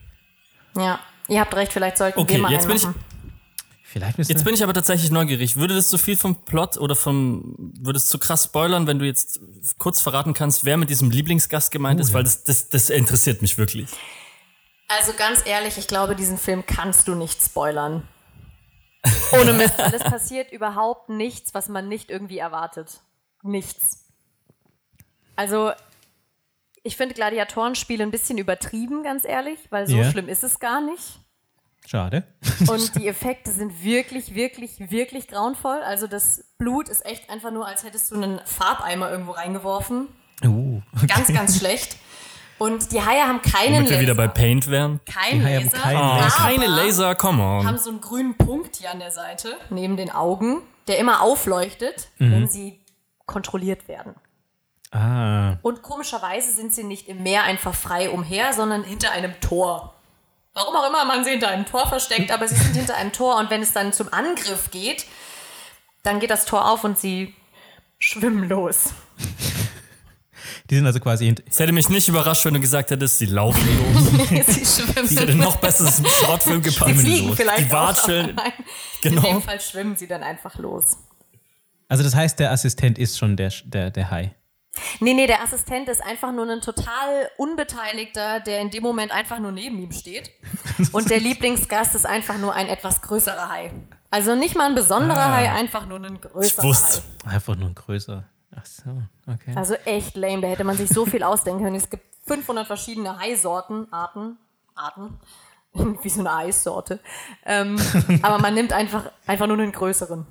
Ja, 0.78 1.02
ihr 1.28 1.42
habt 1.42 1.54
recht, 1.54 1.74
vielleicht 1.74 1.98
sollten 1.98 2.18
Okay, 2.18 2.36
wir 2.36 2.44
mal 2.44 2.54
jetzt 2.54 2.70
einen 2.70 2.80
bin 2.80 2.90
ich-. 2.90 2.98
Vielleicht 3.84 4.18
müssen 4.18 4.32
Jetzt 4.32 4.46
bin 4.46 4.54
ich 4.54 4.64
aber 4.64 4.74
tatsächlich 4.74 5.12
neugierig. 5.12 5.58
Würde 5.58 5.76
das 5.76 5.90
zu 5.90 5.98
viel 5.98 6.16
vom 6.16 6.46
Plot 6.46 6.78
oder 6.78 6.96
vom. 6.96 7.74
Würde 7.82 7.98
es 7.98 8.08
zu 8.08 8.18
krass 8.18 8.46
spoilern, 8.46 8.88
wenn 8.88 8.98
du 8.98 9.06
jetzt 9.06 9.42
kurz 9.78 10.00
verraten 10.00 10.34
kannst, 10.34 10.64
wer 10.64 10.78
mit 10.78 10.90
diesem 10.90 11.12
Lieblingsgast 11.12 11.70
gemeint 11.70 12.00
ist? 12.00 12.14
Weil 12.14 12.24
das, 12.24 12.46
das, 12.46 12.70
das 12.70 12.90
interessiert 12.90 13.42
mich 13.42 13.58
wirklich. 13.58 13.90
Also 14.88 15.12
ganz 15.18 15.46
ehrlich, 15.46 15.78
ich 15.78 15.90
glaube, 15.90 16.16
diesen 16.16 16.38
Film 16.38 16.64
kannst 16.66 17.10
du 17.10 17.16
nicht 17.16 17.44
spoilern. 17.44 18.04
Ohne 19.34 19.54
Mist, 19.54 19.78
weil 19.78 19.94
es 19.94 20.04
passiert 20.04 20.52
überhaupt 20.52 21.10
nichts, 21.10 21.54
was 21.54 21.70
man 21.70 21.88
nicht 21.90 22.10
irgendwie 22.10 22.38
erwartet. 22.38 23.02
Nichts. 23.42 24.06
Also, 25.36 25.72
ich 26.84 26.96
finde 26.98 27.16
Gladiatorenspiele 27.16 28.04
ein 28.04 28.12
bisschen 28.12 28.38
übertrieben, 28.38 29.04
ganz 29.04 29.26
ehrlich, 29.26 29.60
weil 29.70 29.88
so 29.88 29.98
Ja. 29.98 30.10
schlimm 30.10 30.30
ist 30.30 30.44
es 30.44 30.60
gar 30.60 30.82
nicht. 30.82 31.20
Schade. 31.86 32.24
Und 32.68 32.96
die 32.96 33.08
Effekte 33.08 33.52
sind 33.52 33.84
wirklich, 33.84 34.36
wirklich, 34.36 34.90
wirklich 34.90 35.28
grauenvoll. 35.28 35.82
Also 35.84 36.08
das 36.08 36.46
Blut 36.58 36.88
ist 36.88 37.06
echt 37.06 37.30
einfach 37.30 37.52
nur, 37.52 37.68
als 37.68 37.84
hättest 37.84 38.10
du 38.12 38.16
einen 38.16 38.40
Farbeimer 38.46 39.12
irgendwo 39.12 39.32
reingeworfen. 39.32 40.08
Uh. 40.46 40.82
Ganz, 41.08 41.28
ganz 41.34 41.58
schlecht. 41.58 41.98
Und 42.60 42.92
die 42.92 43.02
Haie 43.02 43.24
haben 43.24 43.42
keinen 43.42 43.74
Damit 43.76 43.90
wir 43.90 44.00
wieder 44.00 44.16
bei 44.16 44.24
Laser. 44.26 44.34
Paint 44.36 44.70
wären. 44.70 45.00
Kein 45.06 45.40
Die 45.40 45.46
Haie 45.46 45.56
haben 45.58 45.64
Laser. 45.66 45.78
keinen 45.80 45.98
Ah, 45.98 46.20
Laser. 46.20 46.38
keine 46.38 46.68
Laser, 46.68 47.16
come 47.16 47.44
haben 47.44 47.68
on. 47.68 47.78
so 47.78 47.90
einen 47.90 48.02
grünen 48.02 48.38
Punkt 48.38 48.76
hier 48.78 48.92
an 48.92 49.00
der 49.00 49.12
Seite, 49.12 49.58
neben 49.70 49.98
den 49.98 50.12
Augen, 50.12 50.62
der 50.88 50.98
immer 51.00 51.22
aufleuchtet, 51.22 52.10
Mhm. 52.20 52.32
wenn 52.32 52.48
sie 52.48 52.80
kontrolliert 53.26 53.88
werden. 53.88 54.16
Ah. 54.92 55.58
Und 55.64 55.82
komischerweise 55.82 56.52
sind 56.54 56.74
sie 56.74 56.84
nicht 56.84 57.08
im 57.10 57.24
Meer 57.24 57.44
einfach 57.44 57.74
frei 57.74 58.10
umher, 58.12 58.54
sondern 58.54 58.84
hinter 58.84 59.12
einem 59.12 59.34
Tor. 59.42 59.96
Warum 60.54 60.76
auch 60.76 60.88
immer 60.88 61.04
man 61.06 61.24
sie 61.24 61.32
hinter 61.32 61.48
einem 61.48 61.66
Tor 61.66 61.88
versteckt, 61.88 62.30
aber 62.32 62.48
sie 62.48 62.56
sind 62.56 62.76
hinter 62.76 62.96
einem 62.96 63.12
Tor 63.12 63.38
und 63.38 63.50
wenn 63.50 63.64
es 63.64 63.74
dann 63.74 63.92
zum 63.92 64.14
Angriff 64.14 64.70
geht, 64.70 65.06
dann 66.04 66.20
geht 66.20 66.30
das 66.30 66.46
Tor 66.46 66.70
auf 66.70 66.84
und 66.84 67.00
sie 67.00 67.34
schwimmen 67.98 68.48
los. 68.48 68.92
Die 70.70 70.76
sind 70.76 70.86
also 70.86 71.00
quasi 71.00 71.36
Es 71.50 71.60
hätte 71.60 71.74
mich 71.74 71.90
nicht 71.90 72.08
überrascht, 72.08 72.46
wenn 72.46 72.54
du 72.54 72.60
gesagt 72.60 72.90
hättest, 72.92 73.18
sie 73.18 73.26
laufen 73.26 73.62
los. 73.94 74.30
Sie 74.48 74.66
schwimmen. 74.66 75.08
Ich 75.12 75.20
hätte 75.20 75.36
noch 75.36 75.58
besseres 75.58 76.00
im 76.00 76.06
Schrottfilm 76.06 76.64
Sie 76.64 76.70
gepackt. 76.70 76.96
fliegen 76.98 77.28
los. 77.28 77.38
vielleicht 77.38 77.66
Die 77.66 77.72
Watscheln. 77.72 78.40
Genau. 79.02 79.28
In 79.28 79.34
dem 79.36 79.42
Fall 79.42 79.60
schwimmen 79.60 79.96
sie 79.98 80.08
dann 80.08 80.24
einfach 80.24 80.58
los. 80.58 80.98
Also 81.90 82.04
das 82.04 82.16
heißt, 82.16 82.40
der 82.40 82.52
Assistent 82.52 82.98
ist 82.98 83.18
schon 83.18 83.36
der, 83.36 83.52
der, 83.66 83.92
der 83.92 84.10
Hai. 84.10 84.34
Nee, 85.00 85.14
nee, 85.14 85.28
der 85.28 85.44
Assistent 85.44 85.88
ist 85.90 86.02
einfach 86.04 86.32
nur 86.32 86.50
ein 86.50 86.62
total 86.62 87.30
Unbeteiligter, 87.38 88.40
der 88.40 88.62
in 88.62 88.72
dem 88.72 88.82
Moment 88.82 89.12
einfach 89.12 89.40
nur 89.40 89.52
neben 89.52 89.78
ihm 89.80 89.92
steht. 89.92 90.32
Und 90.92 91.10
der 91.12 91.20
Lieblingsgast 91.20 91.94
ist 91.94 92.06
einfach 92.06 92.38
nur 92.40 92.54
ein 92.54 92.68
etwas 92.68 93.02
größerer 93.02 93.50
Hai. 93.50 93.72
Also 94.10 94.34
nicht 94.36 94.56
mal 94.56 94.68
ein 94.70 94.76
besonderer 94.76 95.32
Hai, 95.36 95.52
einfach 95.52 95.86
nur 95.86 96.00
ein 96.04 96.20
größerer 96.22 96.64
Ich 96.64 96.64
wusste. 96.64 97.04
Hai. 97.26 97.32
Einfach 97.36 97.56
nur 97.56 97.70
ein 97.70 97.76
größer. 97.76 98.24
Ach 98.56 98.66
so, 98.66 99.02
okay. 99.28 99.54
Also 99.56 99.76
echt 99.86 100.16
lame, 100.16 100.42
da 100.42 100.48
hätte 100.48 100.64
man 100.64 100.78
sich 100.78 100.90
so 100.90 101.06
viel 101.06 101.24
ausdenken 101.24 101.64
können. 101.64 101.76
Es 101.76 101.90
gibt 101.90 102.04
500 102.28 102.68
verschiedene 102.68 103.18
Haisorten, 103.20 103.92
Arten, 103.92 104.38
Arten, 104.76 105.20
wie 106.02 106.10
so 106.10 106.20
eine 106.22 106.34
Eissorte. 106.34 107.00
Ähm, 107.46 107.78
aber 108.22 108.40
man 108.40 108.54
nimmt 108.54 108.74
einfach, 108.74 109.12
einfach 109.28 109.48
nur 109.48 109.58
einen 109.60 109.72
größeren. 109.72 110.26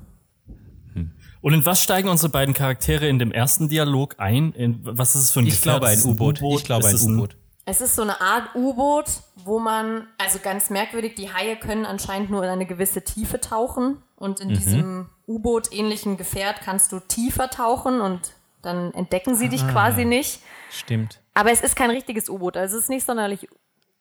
Und 1.43 1.55
in 1.55 1.67
was 1.67 1.83
steigen 1.83 2.09
unsere 2.09 2.31
beiden 2.31 2.55
Charaktere 2.55 3.09
in 3.09 3.19
dem 3.19 3.33
ersten 3.33 3.69
Dialog 3.69 4.15
ein? 4.19 4.53
In, 4.53 4.79
was 4.83 5.17
ist 5.17 5.23
es 5.23 5.31
für 5.33 5.41
ein 5.41 5.47
Ich 5.47 5.55
Gefährt? 5.57 5.81
glaube 5.81 5.89
ein 5.89 6.01
U-Boot. 6.05 6.41
Ich 6.41 6.65
glaube 6.65 6.87
ein 6.87 6.95
U-Boot. 6.95 7.37
Es 7.65 7.81
ist 7.81 7.95
so 7.95 8.03
eine 8.03 8.21
Art 8.21 8.55
U-Boot, 8.57 9.07
wo 9.37 9.61
man, 9.61 10.09
also 10.19 10.41
ganz 10.41 10.69
merkwürdig, 10.69 11.15
die 11.15 11.33
Haie 11.33 11.57
können 11.57 11.87
anscheinend 11.87 12.31
nur 12.31 12.43
in 12.43 12.51
eine 12.51 12.67
gewisse 12.67 13.03
Tiefe 13.03 13.41
tauchen. 13.41 14.03
Und 14.17 14.41
in 14.41 14.49
diesem 14.51 15.09
U-Boot-ähnlichen 15.27 16.17
Gefährt 16.17 16.61
kannst 16.61 16.93
du 16.93 17.01
tiefer 17.01 17.51
tauchen 17.51 18.01
und 18.01 18.33
dann 18.63 18.93
entdecken 18.95 19.37
sie 19.37 19.49
dich 19.49 19.67
quasi 19.69 20.05
nicht. 20.05 20.41
Stimmt. 20.71 21.21
Aber 21.35 21.51
es 21.51 21.61
ist 21.61 21.77
kein 21.77 21.91
richtiges 21.91 22.29
U-Boot, 22.29 22.57
also 22.57 22.77
es 22.77 22.85
ist 22.85 22.89
nicht 22.89 23.07
sonderlich 23.07 23.49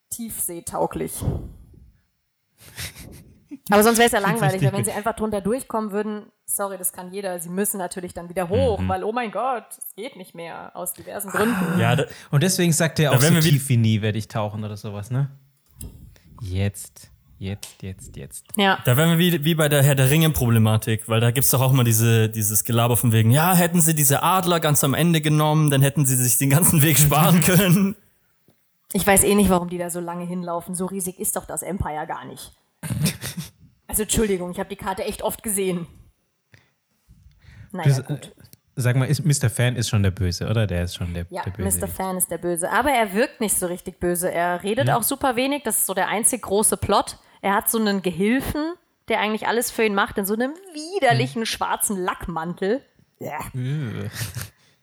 tiefseetauglich. 0.09 1.13
Aber 3.71 3.83
sonst 3.83 3.97
wäre 3.97 4.07
es 4.07 4.11
ja 4.11 4.19
langweilig, 4.27 4.61
weil 4.61 4.73
wenn 4.73 4.85
sie 4.85 4.91
einfach 4.91 5.15
drunter 5.15 5.41
durchkommen 5.41 5.91
würden, 5.91 6.23
sorry, 6.45 6.77
das 6.77 6.91
kann 6.91 7.11
jeder, 7.11 7.39
sie 7.39 7.49
müssen 7.49 7.77
natürlich 7.77 8.13
dann 8.13 8.29
wieder 8.29 8.49
hoch, 8.49 8.81
weil 8.87 9.03
oh 9.03 9.11
mein 9.11 9.31
Gott, 9.31 9.65
es 9.77 9.95
geht 9.95 10.15
nicht 10.15 10.35
mehr 10.35 10.75
aus 10.75 10.93
diversen 10.93 11.31
Gründen. 11.31 11.79
Ja, 11.79 11.95
da, 11.95 12.05
Und 12.29 12.43
deswegen 12.43 12.73
sagt 12.73 12.99
er 12.99 13.13
auch 13.13 13.21
so 13.21 13.39
tief 13.39 13.69
wie 13.69 13.77
nie 13.77 14.01
werde 14.01 14.17
ich 14.17 14.27
tauchen 14.27 14.63
oder 14.63 14.77
sowas, 14.77 15.11
ne? 15.11 15.29
Jetzt, 16.41 17.11
jetzt, 17.37 17.81
jetzt, 17.81 18.17
jetzt. 18.17 18.45
Ja. 18.57 18.79
da 18.83 18.97
wären 18.97 19.11
wir 19.11 19.17
wie, 19.19 19.45
wie 19.45 19.55
bei 19.55 19.69
der 19.69 19.83
Herr 19.83 19.95
der 19.95 20.09
Ringe-Problematik, 20.09 21.07
weil 21.07 21.19
da 21.19 21.31
gibt's 21.31 21.51
doch 21.51 21.61
auch 21.61 21.71
mal 21.71 21.83
diese, 21.83 22.29
dieses 22.29 22.63
Gelaber 22.63 22.97
von 22.97 23.11
wegen, 23.11 23.31
ja, 23.31 23.53
hätten 23.53 23.79
sie 23.79 23.93
diese 23.93 24.23
Adler 24.23 24.59
ganz 24.59 24.83
am 24.83 24.93
Ende 24.93 25.21
genommen, 25.21 25.69
dann 25.69 25.81
hätten 25.81 26.05
sie 26.05 26.15
sich 26.15 26.37
den 26.37 26.49
ganzen 26.49 26.81
Weg 26.81 26.97
sparen 26.97 27.41
können. 27.45 27.95
Ich 28.93 29.07
weiß 29.07 29.23
eh 29.23 29.35
nicht, 29.35 29.49
warum 29.49 29.69
die 29.69 29.77
da 29.77 29.89
so 29.89 29.99
lange 29.99 30.25
hinlaufen. 30.25 30.75
So 30.75 30.85
riesig 30.85 31.19
ist 31.19 31.35
doch 31.35 31.45
das 31.45 31.63
Empire 31.63 32.05
gar 32.07 32.25
nicht. 32.25 32.51
Also 33.91 34.03
Entschuldigung, 34.03 34.51
ich 34.51 34.59
habe 34.59 34.69
die 34.69 34.77
Karte 34.77 35.03
echt 35.03 35.21
oft 35.21 35.43
gesehen. 35.43 35.85
Naja, 37.73 37.89
Das, 37.89 37.99
äh, 37.99 38.03
gut. 38.03 38.31
Sag 38.77 38.95
mal, 38.95 39.03
ist, 39.05 39.25
Mr. 39.25 39.49
Fan 39.49 39.75
ist 39.75 39.89
schon 39.89 40.01
der 40.01 40.11
Böse, 40.11 40.49
oder? 40.49 40.65
Der 40.65 40.83
ist 40.85 40.95
schon 40.95 41.13
der, 41.13 41.25
Ja, 41.29 41.43
der 41.43 41.51
Böse. 41.51 41.79
Mr. 41.79 41.87
Fan 41.89 42.15
ist 42.17 42.31
der 42.31 42.37
Böse. 42.37 42.71
Aber 42.71 42.89
er 42.89 43.13
wirkt 43.13 43.41
nicht 43.41 43.53
so 43.57 43.67
richtig 43.67 43.99
böse. 43.99 44.31
Er 44.31 44.63
redet 44.63 44.89
auch 44.89 45.03
super 45.03 45.35
wenig. 45.35 45.63
Das 45.63 45.79
ist 45.79 45.87
so 45.87 45.93
der 45.93 46.07
einzig 46.07 46.41
große 46.41 46.77
Plot. 46.77 47.17
Er 47.41 47.53
hat 47.53 47.69
so 47.69 47.77
einen 47.79 48.01
Gehilfen, 48.01 48.73
der 49.09 49.19
eigentlich 49.19 49.45
alles 49.45 49.71
für 49.71 49.83
ihn 49.83 49.93
macht, 49.93 50.17
in 50.17 50.25
so 50.25 50.35
einem 50.35 50.53
widerlichen 50.73 51.45
schwarzen 51.45 51.97
Lackmantel. 51.97 52.81
Ja. 53.19 53.39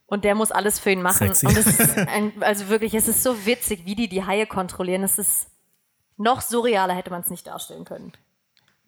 Und 0.05 0.23
der 0.23 0.35
muss 0.35 0.51
alles 0.51 0.79
für 0.79 0.91
ihn 0.91 1.01
machen. 1.01 1.33
Sexy. 1.33 1.47
Und 1.47 1.57
es 1.57 1.79
ist 1.79 1.97
ein, 2.07 2.31
also 2.41 2.69
wirklich, 2.69 2.93
es 2.93 3.07
ist 3.07 3.23
so 3.23 3.45
witzig, 3.47 3.85
wie 3.85 3.95
die 3.95 4.07
die 4.07 4.23
Haie 4.23 4.45
kontrollieren. 4.45 5.01
Es 5.03 5.17
ist 5.17 5.47
noch 6.15 6.41
surrealer, 6.41 6.93
hätte 6.93 7.09
man 7.09 7.21
es 7.21 7.31
nicht 7.31 7.47
darstellen 7.47 7.85
können. 7.85 8.13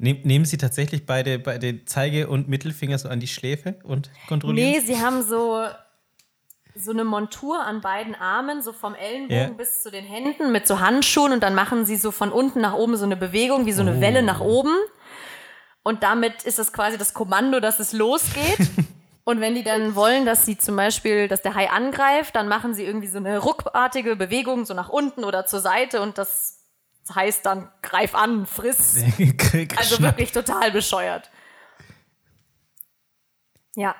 Nehm, 0.01 0.19
nehmen 0.23 0.45
Sie 0.45 0.57
tatsächlich 0.57 1.05
beide, 1.05 1.37
beide 1.37 1.85
Zeige- 1.85 2.27
und 2.27 2.49
Mittelfinger 2.49 2.97
so 2.97 3.07
an 3.07 3.19
die 3.19 3.27
Schläfe 3.27 3.75
und 3.83 4.09
kontrollieren? 4.27 4.71
Nee, 4.71 4.79
sie 4.79 4.99
haben 4.99 5.21
so, 5.21 5.63
so 6.75 6.91
eine 6.91 7.03
Montur 7.03 7.63
an 7.63 7.81
beiden 7.81 8.15
Armen, 8.15 8.61
so 8.63 8.73
vom 8.73 8.95
Ellenbogen 8.95 9.35
Ja. 9.37 9.47
bis 9.49 9.83
zu 9.83 9.91
den 9.91 10.03
Händen 10.03 10.51
mit 10.51 10.65
so 10.67 10.79
Handschuhen 10.79 11.31
und 11.33 11.43
dann 11.43 11.53
machen 11.53 11.85
sie 11.85 11.97
so 11.97 12.11
von 12.11 12.31
unten 12.31 12.61
nach 12.61 12.73
oben 12.73 12.97
so 12.97 13.05
eine 13.05 13.15
Bewegung, 13.15 13.67
wie 13.67 13.73
so 13.73 13.81
eine 13.81 13.97
Oh. 13.97 14.01
Welle 14.01 14.23
nach 14.23 14.39
oben. 14.39 14.75
Und 15.83 16.01
damit 16.03 16.43
ist 16.43 16.57
es 16.59 16.73
quasi 16.73 16.97
das 16.97 17.13
Kommando, 17.13 17.59
dass 17.59 17.79
es 17.79 17.93
losgeht. 17.93 18.57
Und 19.23 19.39
wenn 19.39 19.53
die 19.53 19.63
dann 19.63 19.93
wollen, 19.93 20.25
dass 20.25 20.47
sie 20.47 20.57
zum 20.57 20.75
Beispiel, 20.75 21.27
dass 21.27 21.43
der 21.43 21.53
Hai 21.53 21.69
angreift, 21.69 22.35
dann 22.35 22.47
machen 22.47 22.73
sie 22.73 22.83
irgendwie 22.83 23.07
so 23.07 23.17
eine 23.19 23.37
ruckartige 23.37 24.15
Bewegung 24.15 24.65
so 24.65 24.73
nach 24.73 24.89
unten 24.89 25.23
oder 25.23 25.45
zur 25.45 25.59
Seite 25.59 26.01
und 26.01 26.17
das 26.17 26.60
heißt 27.13 27.45
dann 27.45 27.69
greif 27.81 28.15
an, 28.15 28.45
friss. 28.45 28.97
Also 29.77 29.99
wirklich 30.01 30.31
total 30.31 30.71
bescheuert. 30.71 31.29
Ja. 33.75 33.95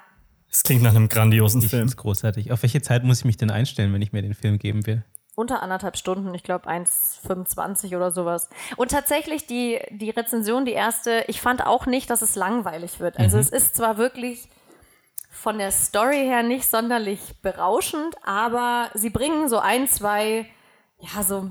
Das 0.50 0.64
klingt 0.64 0.84
nach 0.84 0.92
einem 0.96 1.08
grandiosen 1.08 1.62
Ich 1.64 1.70
Film. 1.70 1.88
es 1.88 1.96
großartig. 1.96 2.52
Auf 2.52 2.62
welche 2.64 2.82
Zeit 2.82 3.04
muss 3.04 3.20
ich 3.20 3.26
mich 3.26 3.38
denn 3.38 3.52
einstellen, 3.52 3.94
wenn 3.94 4.02
ich 4.02 4.12
mir 4.12 4.22
den 4.22 4.34
Film 4.34 4.60
geben 4.60 4.86
will? 4.86 5.04
Unter 5.34 5.62
anderthalb 5.64 5.96
Stunden, 5.96 6.34
ich 6.34 6.44
glaube 6.44 6.70
1,25 6.70 7.96
oder 7.96 8.12
sowas. 8.12 8.50
Und 8.76 8.92
tatsächlich 8.92 9.48
die, 9.48 9.80
die 9.90 10.10
Rezension, 10.10 10.66
die 10.66 10.74
erste, 10.74 11.24
ich 11.28 11.40
fand 11.40 11.66
auch 11.66 11.86
nicht, 11.86 12.10
dass 12.10 12.22
es 12.22 12.36
langweilig 12.36 13.00
wird. 13.00 13.18
Also 13.18 13.38
es 13.38 13.50
ist 13.50 13.76
zwar 13.78 13.98
wirklich 13.98 14.50
von 15.30 15.58
der 15.58 15.72
Story 15.72 16.26
her 16.26 16.44
nicht 16.44 16.70
sonderlich 16.70 17.38
berauschend, 17.42 18.16
aber 18.24 18.90
sie 18.94 19.10
bringen 19.10 19.48
so 19.48 19.60
ein, 19.60 19.88
zwei, 19.88 20.46
ja, 21.00 21.24
so, 21.24 21.50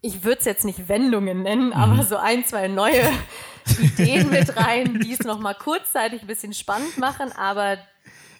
ich 0.00 0.22
würde 0.24 0.38
es 0.38 0.44
jetzt 0.44 0.64
nicht 0.64 0.88
Wendungen 0.88 1.42
nennen, 1.42 1.72
aber 1.72 2.02
so 2.04 2.16
ein, 2.16 2.44
zwei 2.46 2.68
neue 2.68 3.02
Ideen 3.80 4.30
mit 4.30 4.56
rein, 4.56 5.00
die 5.00 5.12
es 5.12 5.20
nochmal 5.20 5.54
kurzzeitig 5.54 6.22
ein 6.22 6.26
bisschen 6.26 6.52
spannend 6.54 6.98
machen, 6.98 7.32
aber 7.32 7.78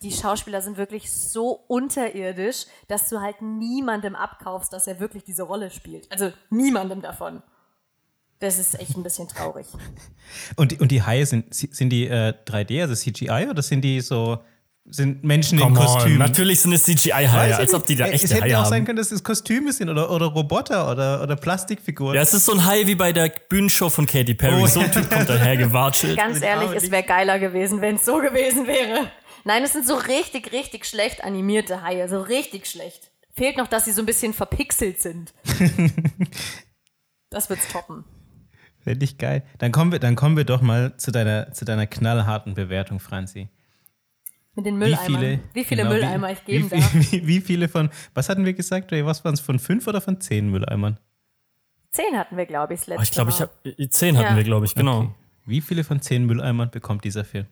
die 0.02 0.12
Schauspieler 0.12 0.62
sind 0.62 0.76
wirklich 0.76 1.10
so 1.12 1.50
unterirdisch, 1.66 2.66
dass 2.86 3.08
du 3.08 3.20
halt 3.20 3.42
niemandem 3.42 4.14
abkaufst, 4.14 4.72
dass 4.72 4.86
er 4.86 5.00
wirklich 5.00 5.24
diese 5.24 5.42
Rolle 5.42 5.70
spielt. 5.70 6.10
Also 6.12 6.32
niemandem 6.50 7.02
davon. 7.02 7.42
Das 8.38 8.56
ist 8.60 8.78
echt 8.78 8.96
ein 8.96 9.02
bisschen 9.02 9.26
traurig. 9.26 9.66
Und, 10.54 10.70
die- 10.70 10.78
und 10.78 10.92
die 10.92 11.02
Haie, 11.02 11.26
sind, 11.26 11.52
sind 11.52 11.90
die 11.90 12.06
äh, 12.06 12.32
3D, 12.46 12.82
also 12.82 12.94
CGI, 12.94 13.48
oder 13.50 13.62
sind 13.62 13.80
die 13.82 14.00
so, 14.00 14.38
sind 14.90 15.22
Menschen 15.24 15.58
in 15.58 15.64
Come 15.64 15.78
on, 15.78 15.86
Kostümen? 15.86 16.18
natürlich 16.18 16.60
sind 16.60 16.72
es 16.72 16.84
CGI-Haie, 16.84 17.28
Weiß 17.32 17.50
ich 17.52 17.58
als 17.58 17.74
ob 17.74 17.86
die 17.86 17.96
da 17.96 18.04
nicht. 18.04 18.14
echte 18.14 18.26
Es 18.26 18.34
hätte 18.34 18.44
Haie 18.44 18.58
auch 18.58 18.64
sein 18.64 18.80
haben. 18.80 18.86
können, 18.86 18.96
dass 18.96 19.12
es 19.12 19.22
Kostüme 19.22 19.72
sind 19.72 19.88
oder, 19.90 20.10
oder 20.10 20.26
Roboter 20.26 20.90
oder, 20.90 21.22
oder 21.22 21.36
Plastikfiguren. 21.36 22.14
Ja, 22.16 22.22
es 22.22 22.32
ist 22.34 22.44
so 22.46 22.52
ein 22.52 22.64
Hai 22.64 22.86
wie 22.86 22.94
bei 22.94 23.12
der 23.12 23.30
Bühnenshow 23.48 23.90
von 23.90 24.06
Katy 24.06 24.34
Perry. 24.34 24.62
Oh, 24.62 24.66
so 24.66 24.80
ein 24.80 24.90
Typ 24.90 25.10
kommt 25.10 25.28
daher 25.28 25.56
gewatschelt. 25.56 26.16
Ganz 26.16 26.34
Mit 26.34 26.44
ehrlich, 26.44 26.70
es 26.74 26.90
wäre 26.90 27.02
geiler 27.02 27.38
gewesen, 27.38 27.80
wenn 27.80 27.96
es 27.96 28.04
so 28.04 28.18
gewesen 28.18 28.66
wäre. 28.66 29.10
Nein, 29.44 29.62
es 29.62 29.72
sind 29.72 29.86
so 29.86 29.94
richtig, 29.94 30.52
richtig 30.52 30.84
schlecht 30.86 31.22
animierte 31.24 31.82
Haie. 31.82 32.08
So 32.08 32.20
richtig 32.20 32.66
schlecht. 32.66 33.10
Fehlt 33.34 33.56
noch, 33.56 33.68
dass 33.68 33.84
sie 33.84 33.92
so 33.92 34.02
ein 34.02 34.06
bisschen 34.06 34.32
verpixelt 34.34 35.00
sind. 35.00 35.32
das 37.30 37.48
wird's 37.50 37.68
toppen. 37.68 38.04
Fände 38.80 39.04
ich 39.04 39.18
geil. 39.18 39.44
Dann 39.58 39.70
kommen 39.72 39.92
wir, 39.92 39.98
dann 39.98 40.16
kommen 40.16 40.36
wir 40.36 40.44
doch 40.44 40.60
mal 40.60 40.96
zu 40.96 41.10
deiner, 41.10 41.52
zu 41.52 41.64
deiner 41.64 41.86
knallharten 41.86 42.54
Bewertung, 42.54 43.00
Franzi. 43.00 43.48
Mit 44.58 44.66
den 44.66 44.74
Wie 44.74 44.78
Mülleimern. 44.86 45.06
viele, 45.06 45.40
Wie 45.52 45.64
viele 45.64 45.82
genau, 45.84 45.94
Mülleimer 45.94 46.28
wie, 46.28 46.32
ich 46.32 46.44
geben 46.44 46.70
wie, 46.72 46.80
darf. 46.80 46.94
Wie, 47.12 47.26
wie 47.28 47.40
viele 47.40 47.68
von, 47.68 47.90
was 48.14 48.28
hatten 48.28 48.44
wir 48.44 48.54
gesagt, 48.54 48.90
Ray? 48.90 49.06
Was 49.06 49.24
waren 49.24 49.34
es, 49.34 49.40
von 49.40 49.60
fünf 49.60 49.86
oder 49.86 50.00
von 50.00 50.20
zehn 50.20 50.50
Mülleimern? 50.50 50.98
Zehn 51.92 52.18
hatten 52.18 52.36
wir, 52.36 52.44
glaube 52.44 52.74
ich, 52.74 52.80
das 52.80 52.88
letzte 52.88 53.00
Oh, 53.00 53.04
ich 53.04 53.10
glaube, 53.12 53.30
ich 53.30 53.38
Mal. 53.38 53.48
habe 53.76 53.88
zehn 53.90 54.18
hatten 54.18 54.30
Ja. 54.30 54.36
wir, 54.36 54.42
glaube 54.42 54.66
ich, 54.66 54.74
genau. 54.74 54.98
Okay. 54.98 55.10
Wie 55.46 55.60
viele 55.60 55.84
von 55.84 56.02
zehn 56.02 56.26
Mülleimern 56.26 56.72
bekommt 56.72 57.04
dieser 57.04 57.24
Film? 57.24 57.46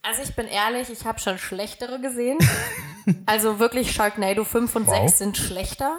Also 0.00 0.22
ich 0.22 0.34
bin 0.34 0.46
ehrlich, 0.46 0.88
ich 0.88 1.04
habe 1.04 1.18
schon 1.20 1.36
schlechtere 1.36 2.00
gesehen. 2.00 2.38
also 3.26 3.58
wirklich 3.58 3.92
Sharknado 3.92 4.44
5 4.44 4.74
und 4.74 4.88
6 4.88 5.18
sind 5.18 5.36
schlechter. 5.36 5.98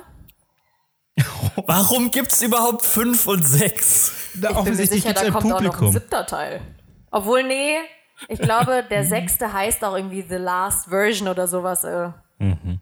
Warum 1.68 2.10
gibt's 2.10 2.42
überhaupt 2.42 2.84
fünf 2.84 3.28
und 3.28 3.44
sechs? 3.48 4.32
Da 4.42 4.50
Ich 4.50 4.56
bin 4.64 4.76
mir 4.76 4.88
sicher, 4.88 5.10
gibt's 5.10 5.22
da 5.22 5.30
kommt 5.30 5.46
auch 5.46 5.50
noch 5.52 5.58
ein 5.60 5.66
Publikum. 5.70 5.92
siebter 5.94 6.26
Teil. 6.26 6.60
Obwohl, 7.12 7.44
nee, 7.44 7.76
ich 8.28 8.40
glaube, 8.40 8.84
der 8.90 9.04
sechste 9.06 9.52
heißt 9.52 9.84
auch 9.84 9.96
irgendwie 9.96 10.26
The 10.28 10.36
Last 10.36 10.88
Version 10.90 11.28
oder 11.28 11.48
sowas. 11.48 11.84
Äh, 11.84 12.10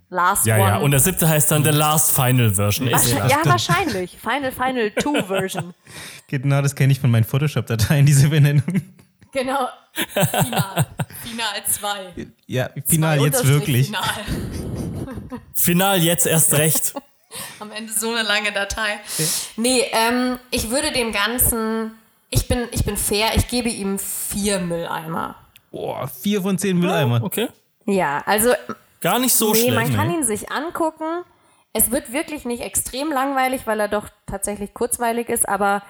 Last 0.10 0.46
Ja, 0.48 0.56
One. 0.58 0.64
ja. 0.70 0.78
Und 0.78 0.92
der 0.92 1.00
siebte 1.00 1.28
heißt 1.30 1.52
dann 1.52 1.64
The 1.64 1.70
Last 1.70 2.12
Final 2.16 2.52
Version. 2.54 2.92
Wahrscheinlich- 2.92 3.32
ja, 3.32 3.38
wahrscheinlich. 3.46 4.18
Final 4.18 4.52
Final 4.52 4.92
2 4.96 5.24
Version. 5.24 5.74
Genau, 6.28 6.62
das 6.62 6.74
kenne 6.76 6.92
ich 6.94 7.00
von 7.00 7.12
meinen 7.12 7.26
Photoshop-Dateien, 7.26 8.06
diese 8.08 8.30
Benennung. 8.30 8.82
Genau. 9.32 9.68
Final. 10.14 10.88
Final 11.24 11.64
2. 11.68 12.28
Ja, 12.48 12.70
final 12.88 13.22
jetzt 13.22 13.46
wirklich. 13.46 13.88
Final. 13.88 14.04
Final 15.54 15.98
jetzt 16.02 16.26
erst 16.26 16.54
recht. 16.54 16.94
Am 17.60 17.72
Ende 17.72 17.94
so 17.94 18.10
eine 18.14 18.24
lange 18.24 18.52
Datei. 18.52 19.00
Nee, 19.58 19.84
ähm, 19.92 20.38
ich 20.50 20.70
würde 20.70 20.92
dem 20.92 21.12
Ganzen. 21.12 21.92
Ich 22.32 22.48
bin, 22.48 22.68
ich 22.72 22.86
bin 22.86 22.98
fair, 22.98 23.36
ich 23.36 23.48
gebe 23.48 23.70
ihm 23.70 24.00
vier 24.00 24.60
Mülleimer. 24.60 25.36
Boah, 25.72 26.08
vier 26.08 26.42
von 26.42 26.58
zehn 26.58 26.78
Mülleimern. 26.80 27.24
Okay. 27.24 27.50
Ja, 27.86 28.24
also 28.26 28.54
Gar 29.02 29.20
nicht 29.20 29.34
so 29.36 29.52
nee, 29.54 29.60
schlecht. 29.70 29.76
man 29.76 29.94
kann 29.96 30.12
ihn 30.14 30.24
sich 30.24 30.52
angucken. 30.52 31.24
Es 31.74 31.92
wird 31.92 32.12
wirklich 32.12 32.46
nicht 32.46 32.62
extrem 32.62 33.10
langweilig, 33.12 33.66
weil 33.68 33.80
er 33.80 33.88
doch 33.88 34.08
tatsächlich 34.28 34.74
kurzweilig 34.74 35.30
ist, 35.30 35.48
aber 35.48 35.82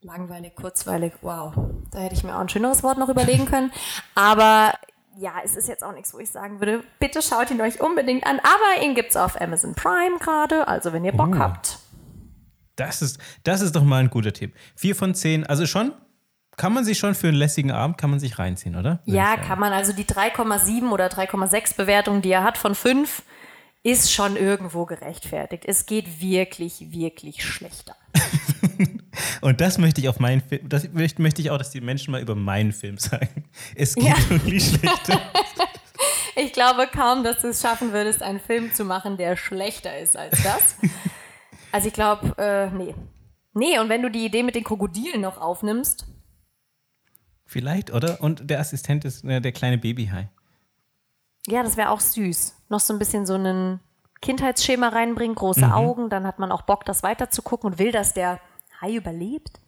langweilig, 0.00 0.54
kurzweilig, 0.56 1.12
wow. 1.22 1.52
Da 1.90 1.98
hätte 1.98 2.14
ich 2.14 2.24
mir 2.24 2.34
auch 2.36 2.40
ein 2.40 2.48
schöneres 2.48 2.82
Wort 2.82 2.98
noch 2.98 3.08
überlegen 3.08 3.46
können. 3.46 3.70
Aber 4.14 4.72
ja, 5.18 5.32
es 5.44 5.54
ist 5.56 5.68
jetzt 5.68 5.84
auch 5.84 5.92
nichts, 5.92 6.14
wo 6.14 6.18
ich 6.18 6.30
sagen 6.30 6.58
würde, 6.58 6.82
bitte 6.98 7.20
schaut 7.22 7.50
ihn 7.50 7.60
euch 7.60 7.80
unbedingt 7.80 8.26
an. 8.26 8.40
Aber 8.40 8.82
ihn 8.82 8.94
gibt's 8.94 9.14
auf 9.16 9.38
Amazon 9.40 9.74
Prime 9.74 10.18
gerade, 10.18 10.66
also 10.66 10.92
wenn 10.92 11.04
ihr 11.04 11.12
Bock 11.12 11.34
Oh. 11.34 11.38
habt. 11.38 11.78
Das 12.86 13.02
ist, 13.02 13.18
das 13.44 13.60
ist 13.60 13.74
doch 13.76 13.84
mal 13.84 13.98
ein 13.98 14.10
guter 14.10 14.32
Tipp. 14.32 14.54
Vier 14.76 14.94
von 14.96 15.14
zehn, 15.14 15.44
also 15.46 15.66
schon, 15.66 15.92
kann 16.56 16.72
man 16.74 16.84
sich 16.84 16.98
schon 16.98 17.14
für 17.14 17.28
einen 17.28 17.36
lässigen 17.36 17.70
Abend, 17.70 17.96
kann 17.98 18.10
man 18.10 18.20
sich 18.20 18.38
reinziehen, 18.38 18.76
oder? 18.76 19.00
Würde 19.04 19.16
Ja, 19.16 19.36
kann 19.36 19.58
man. 19.58 19.72
Also 19.72 19.92
die 19.92 20.04
3,7 20.04 20.90
oder 20.90 21.06
3,6 21.06 21.76
Bewertung, 21.76 22.20
die 22.22 22.30
er 22.30 22.44
hat 22.44 22.58
von 22.58 22.74
5, 22.74 23.22
ist 23.82 24.12
schon 24.12 24.36
irgendwo 24.36 24.84
gerechtfertigt. 24.84 25.64
Es 25.66 25.86
geht 25.86 26.20
wirklich, 26.20 26.92
wirklich 26.92 27.44
schlechter. 27.44 27.96
Und 29.40 29.60
das 29.60 29.78
möchte 29.78 30.00
ich 30.00 30.08
auf 30.08 30.20
meinen 30.20 30.40
Film, 30.40 30.68
das 30.68 30.88
möchte, 30.92 31.20
möchte 31.22 31.42
ich 31.42 31.50
auch, 31.50 31.58
dass 31.58 31.70
die 31.70 31.80
Menschen 31.80 32.12
mal 32.12 32.20
über 32.20 32.34
meinen 32.34 32.72
Film 32.72 32.98
sagen. 32.98 33.44
Es 33.74 33.94
geht 33.94 34.04
Ja. 34.04 34.30
wirklich 34.30 34.64
schlechter. 34.64 35.20
Ich 36.34 36.54
glaube 36.54 36.88
kaum, 36.90 37.24
dass 37.24 37.42
du 37.42 37.48
es 37.48 37.60
schaffen 37.60 37.92
würdest, 37.92 38.22
einen 38.22 38.40
Film 38.40 38.72
zu 38.72 38.84
machen, 38.86 39.18
der 39.18 39.36
schlechter 39.36 39.98
ist 39.98 40.16
als 40.16 40.42
das. 40.42 40.76
Also 41.72 41.88
ich 41.88 41.94
glaube, 41.94 42.34
äh, 42.38 42.70
nee. 42.70 42.94
Nee, 43.54 43.78
und 43.78 43.88
wenn 43.88 44.02
du 44.02 44.10
die 44.10 44.24
Idee 44.24 44.42
mit 44.42 44.54
den 44.54 44.64
Krokodilen 44.64 45.20
noch 45.20 45.38
aufnimmst, 45.40 46.06
Vielleicht, 47.44 47.92
oder? 47.92 48.18
Und 48.22 48.48
der 48.48 48.60
Assistent 48.60 49.04
ist 49.04 49.24
äh, 49.24 49.40
der 49.40 49.52
kleine 49.52 49.76
Babyhai. 49.76 50.30
ja, 51.46 51.62
das 51.62 51.76
wäre 51.76 51.90
auch 51.90 52.00
süß. 52.00 52.56
Noch 52.70 52.80
so 52.80 52.94
ein 52.94 52.98
bisschen 52.98 53.26
so 53.26 53.34
ein 53.34 53.78
Kindheitsschema 54.22 54.88
reinbringen, 54.88 55.34
große 55.34 55.74
Augen, 55.74 56.08
dann 56.08 56.26
hat 56.26 56.38
man 56.38 56.50
auch 56.50 56.62
Bock, 56.62 56.86
das 56.86 57.02
weiterzugucken 57.02 57.72
und 57.72 57.78
will, 57.78 57.92
dass 57.92 58.14
der 58.14 58.40
Hai 58.80 58.94
überlebt. 58.94 59.60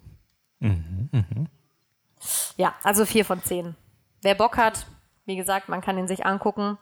Ja, 2.57 2.74
also 2.82 3.05
vier 3.05 3.24
von 3.26 3.42
zehn. 3.42 3.74
Wer 4.22 4.34
Bock 4.34 4.57
hat, 4.57 4.86
wie 5.26 5.36
gesagt, 5.36 5.68
man 5.68 5.82
kann 5.82 5.98
ihn 5.98 6.09
sich 6.09 6.24
angucken. 6.24 6.78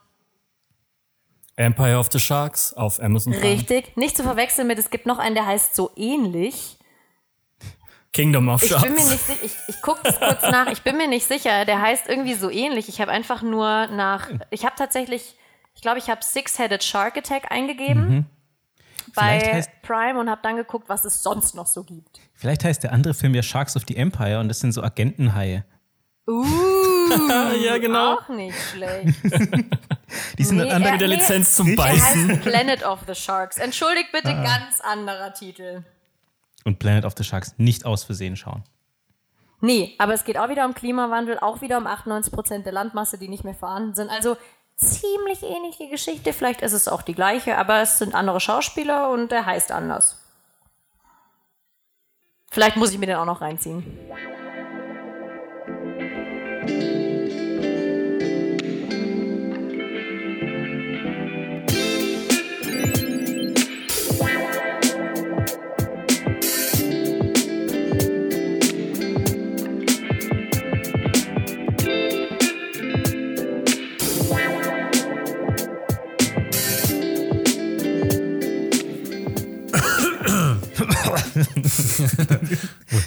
Empire 1.63 1.99
of 1.99 2.09
the 2.13 2.19
Sharks 2.21 2.73
auf 2.75 3.01
Amazon 3.01 3.33
Prime. 3.33 3.45
Richtig. 3.55 3.97
Nicht 3.97 4.17
zu 4.17 4.23
verwechseln 4.23 4.67
mit, 4.69 4.79
es 4.79 4.91
gibt 4.91 5.07
noch 5.07 5.19
einen, 5.19 5.35
der 5.35 5.47
heißt 5.47 5.75
so 5.75 5.91
ähnlich. 5.97 6.79
Kingdom 8.13 8.49
of 8.51 8.63
Ich 8.63 8.71
Sharks. 8.71 8.85
bin 8.85 8.95
mir 8.95 9.05
nicht 9.05 9.21
sicher, 9.27 9.39
ich, 9.43 9.53
ich 9.69 9.81
gucke 9.83 10.01
das 10.05 10.21
kurz 10.21 10.43
nach, 10.43 10.67
ich 10.71 10.83
bin 10.83 10.99
mir 10.99 11.09
nicht 11.09 11.27
sicher, 11.27 11.65
der 11.65 11.81
heißt 11.81 12.09
irgendwie 12.09 12.35
so 12.35 12.51
ähnlich. 12.51 12.89
Ich 12.91 13.01
habe 13.01 13.11
einfach 13.11 13.41
nur 13.43 13.87
nach, 13.87 14.29
ich 14.51 14.65
habe 14.67 14.75
tatsächlich, 14.77 15.37
ich 15.75 15.81
glaube, 15.81 15.99
ich 15.99 16.11
habe 16.11 16.23
Six-Headed 16.23 16.85
Shark 16.85 17.17
Attack 17.17 17.51
eingegeben 17.51 18.27
bei 19.15 19.41
Vielleicht 19.41 19.69
heißt- 19.69 19.71
Prime 19.83 20.21
und 20.21 20.29
habe 20.29 20.41
dann 20.43 20.57
geguckt, 20.57 20.89
was 20.91 21.05
es 21.07 21.23
sonst 21.23 21.55
noch 21.55 21.67
so 21.67 21.85
gibt. 21.85 22.21
Vielleicht 22.35 22.65
heißt 22.65 22.83
der 22.83 22.93
andere 22.93 23.15
Film 23.15 23.35
ja 23.35 23.43
Sharks 23.43 23.77
of 23.77 23.85
the 23.89 23.97
Empire 23.97 24.41
und 24.41 24.49
das 24.49 24.61
sind 24.61 24.73
so 24.73 24.83
Agentenhaie. 24.83 25.65
Uh, 26.27 26.45
ja, 27.65 27.79
genau. 27.79 28.15
auch 28.15 28.29
nicht 28.29 28.57
schlecht. 28.71 29.19
Die 30.39 30.45
sind 30.45 30.59
Nee, 30.59 30.69
er- 30.69 30.79
Mit 30.79 31.01
der 31.01 31.09
nee. 31.09 31.17
Lizenz 31.17 31.57
zum 31.57 31.75
Beißen. 31.75 32.29
heißt 32.31 32.43
Planet 32.43 32.85
of 32.85 33.01
the 33.09 33.15
Sharks. 33.15 33.59
Entschuldigt 33.59 34.13
bitte, 34.13 34.29
Ah. 34.29 34.43
ganz 34.45 34.81
anderer 34.81 35.33
Titel. 35.35 35.83
und 36.65 36.79
Planet 36.79 37.05
of 37.05 37.15
the 37.17 37.25
Sharks 37.25 37.55
nicht 37.59 37.85
aus 37.85 38.05
Versehen 38.05 38.37
schauen. 38.37 38.63
Nee, 39.61 39.95
aber 39.99 40.13
es 40.15 40.25
geht 40.25 40.39
auch 40.39 40.49
wieder 40.49 40.65
um 40.65 40.75
Klimawandel, 40.75 41.39
auch 41.39 41.61
wieder 41.61 41.79
um 41.79 41.87
98% 41.87 42.63
der 42.65 42.73
Landmasse, 42.73 43.19
die 43.19 43.29
nicht 43.29 43.43
mehr 43.45 43.55
vorhanden 43.55 43.95
sind. 43.95 44.11
Also 44.11 44.37
ziemlich 44.77 45.43
ähnliche 45.43 45.89
Geschichte. 45.89 46.33
Vielleicht 46.33 46.63
ist 46.63 46.73
es 46.73 46.89
auch 46.89 47.03
die 47.03 47.15
gleiche, 47.15 47.57
aber 47.59 47.81
es 47.81 47.99
sind 47.99 48.15
andere 48.15 48.41
Schauspieler 48.41 49.11
und 49.11 49.31
der 49.33 49.47
heißt 49.47 49.71
anders. 49.73 50.19
Vielleicht 52.51 52.77
muss 52.77 52.93
ich 52.93 52.99
mir 52.99 53.07
den 53.07 53.17
auch 53.17 53.25
noch 53.25 53.41
reinziehen. 53.41 53.99
thank 56.67 56.83
you 56.83 57.02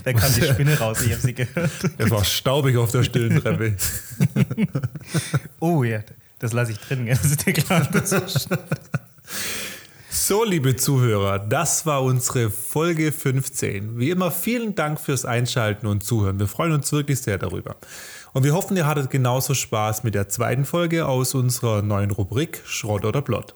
Da 0.06 0.14
kam 0.14 0.32
die 0.34 0.44
Spinne 0.44 0.78
raus, 0.78 1.02
ich 1.02 1.12
habe 1.12 1.22
sie 1.22 1.34
gehört. 1.34 1.72
Es 1.98 2.12
war 2.12 2.24
staubig 2.24 2.78
auf 2.78 2.92
der 2.92 3.04
stillen 3.04 3.42
Treppe. 3.42 3.76
Oh 5.60 5.84
ja, 5.84 6.02
das 6.38 6.54
lasse 6.54 6.74
ich 6.74 6.78
drin, 6.78 7.08
das 7.08 7.26
ist 7.26 7.46
dir 7.46 7.54
klar. 7.54 7.88
So, 10.10 10.44
liebe 10.44 10.76
Zuhörer, 10.76 11.40
das 11.40 11.86
war 11.86 12.02
unsere 12.02 12.50
Folge 12.50 13.12
15. 13.12 14.00
Wie 14.00 14.10
immer, 14.10 14.32
vielen 14.32 14.74
Dank 14.74 15.00
fürs 15.00 15.26
Einschalten 15.26 15.86
und 15.88 16.04
Zuhören. 16.04 16.40
Wir 16.40 16.48
freuen 16.48 16.72
uns 16.72 16.92
wirklich 16.92 17.20
sehr 17.20 17.38
darüber. 17.38 17.76
Und 18.34 18.44
wir 18.44 18.54
hoffen, 18.54 18.78
ihr 18.78 18.88
hattet 18.88 19.10
genauso 19.10 19.54
Spaß 19.54 20.04
mit 20.04 20.16
der 20.16 20.30
zweiten 20.30 20.66
Folge 20.66 21.06
aus 21.06 21.36
unserer 21.36 21.82
neuen 21.82 22.12
Rubrik 22.12 22.62
Schrott 22.66 23.06
oder 23.06 23.22
Blott. 23.22 23.56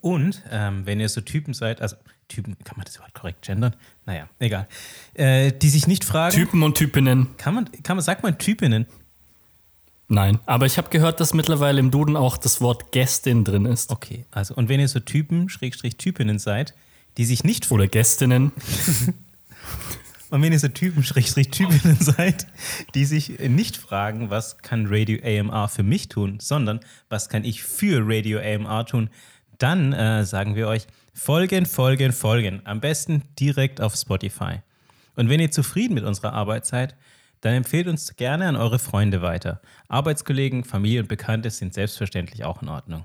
Und 0.00 0.42
ähm, 0.50 0.86
wenn 0.86 1.00
ihr 1.00 1.08
so 1.08 1.20
Typen 1.20 1.54
seid, 1.54 1.82
also 1.82 1.96
Typen, 2.28 2.56
kann 2.64 2.76
man 2.76 2.84
das 2.84 2.96
überhaupt 2.96 3.14
korrekt 3.14 3.42
gendern? 3.42 3.74
Naja, 4.04 4.28
egal. 4.38 4.66
Äh, 5.14 5.52
die 5.52 5.68
sich 5.68 5.86
nicht 5.86 6.04
fragen, 6.04 6.34
Typen 6.34 6.62
und 6.62 6.76
Typinnen. 6.76 7.36
kann 7.36 7.54
man, 7.54 7.70
kann 7.82 7.96
man, 7.96 8.04
sagt 8.04 8.22
man 8.22 8.38
Typinnen? 8.38 8.86
Nein. 10.08 10.38
Aber 10.46 10.66
ich 10.66 10.78
habe 10.78 10.88
gehört, 10.90 11.20
dass 11.20 11.34
mittlerweile 11.34 11.80
im 11.80 11.90
Duden 11.90 12.16
auch 12.16 12.36
das 12.36 12.60
Wort 12.60 12.92
Gästin 12.92 13.44
drin 13.44 13.64
ist. 13.64 13.90
Okay, 13.90 14.24
also 14.30 14.54
und 14.54 14.68
wenn 14.68 14.80
ihr 14.80 14.88
so 14.88 15.00
Typen, 15.00 15.48
Schrägstrich 15.48 15.96
Typinnen 15.96 16.38
seid, 16.38 16.74
die 17.16 17.24
sich 17.24 17.44
nicht 17.44 17.70
Oder 17.70 17.88
Gästinnen. 17.88 18.52
Und 20.28 20.42
wenn 20.42 20.52
ihr 20.52 20.58
so 20.58 20.68
Typen, 20.68 21.04
Schrägstrich 21.04 21.50
Typinnen 21.50 21.98
seid, 22.00 22.48
die 22.94 23.04
sich 23.04 23.38
nicht 23.38 23.76
fragen, 23.76 24.28
was 24.28 24.58
kann 24.58 24.86
Radio 24.88 25.18
AMR 25.24 25.68
für 25.68 25.84
mich 25.84 26.08
tun, 26.08 26.38
sondern 26.40 26.80
was 27.08 27.28
kann 27.28 27.44
ich 27.44 27.62
für 27.62 28.02
Radio 28.04 28.40
AMR 28.40 28.86
tun, 28.86 29.10
dann 29.58 29.92
äh, 29.92 30.24
sagen 30.24 30.56
wir 30.56 30.66
euch, 30.66 30.86
folgen, 31.16 31.66
folgen, 31.66 32.12
folgen. 32.12 32.60
Am 32.64 32.80
besten 32.80 33.22
direkt 33.40 33.80
auf 33.80 33.96
Spotify. 33.96 34.60
Und 35.16 35.28
wenn 35.28 35.40
ihr 35.40 35.50
zufrieden 35.50 35.94
mit 35.94 36.04
unserer 36.04 36.34
Arbeit 36.34 36.66
seid, 36.66 36.94
dann 37.40 37.54
empfehlt 37.54 37.88
uns 37.88 38.14
gerne 38.16 38.46
an 38.46 38.56
eure 38.56 38.78
Freunde 38.78 39.22
weiter. 39.22 39.60
Arbeitskollegen, 39.88 40.64
Familie 40.64 41.00
und 41.00 41.08
Bekannte 41.08 41.50
sind 41.50 41.74
selbstverständlich 41.74 42.44
auch 42.44 42.62
in 42.62 42.68
Ordnung. 42.68 43.04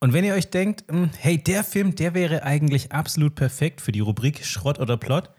Und 0.00 0.12
wenn 0.12 0.24
ihr 0.24 0.34
euch 0.34 0.50
denkt, 0.50 0.84
hm, 0.90 1.10
hey, 1.18 1.38
der 1.38 1.64
Film, 1.64 1.94
der 1.94 2.14
wäre 2.14 2.42
eigentlich 2.42 2.92
absolut 2.92 3.34
perfekt 3.34 3.80
für 3.80 3.92
die 3.92 4.00
Rubrik 4.00 4.44
Schrott 4.44 4.78
oder 4.78 4.96
Plot, 4.96 5.30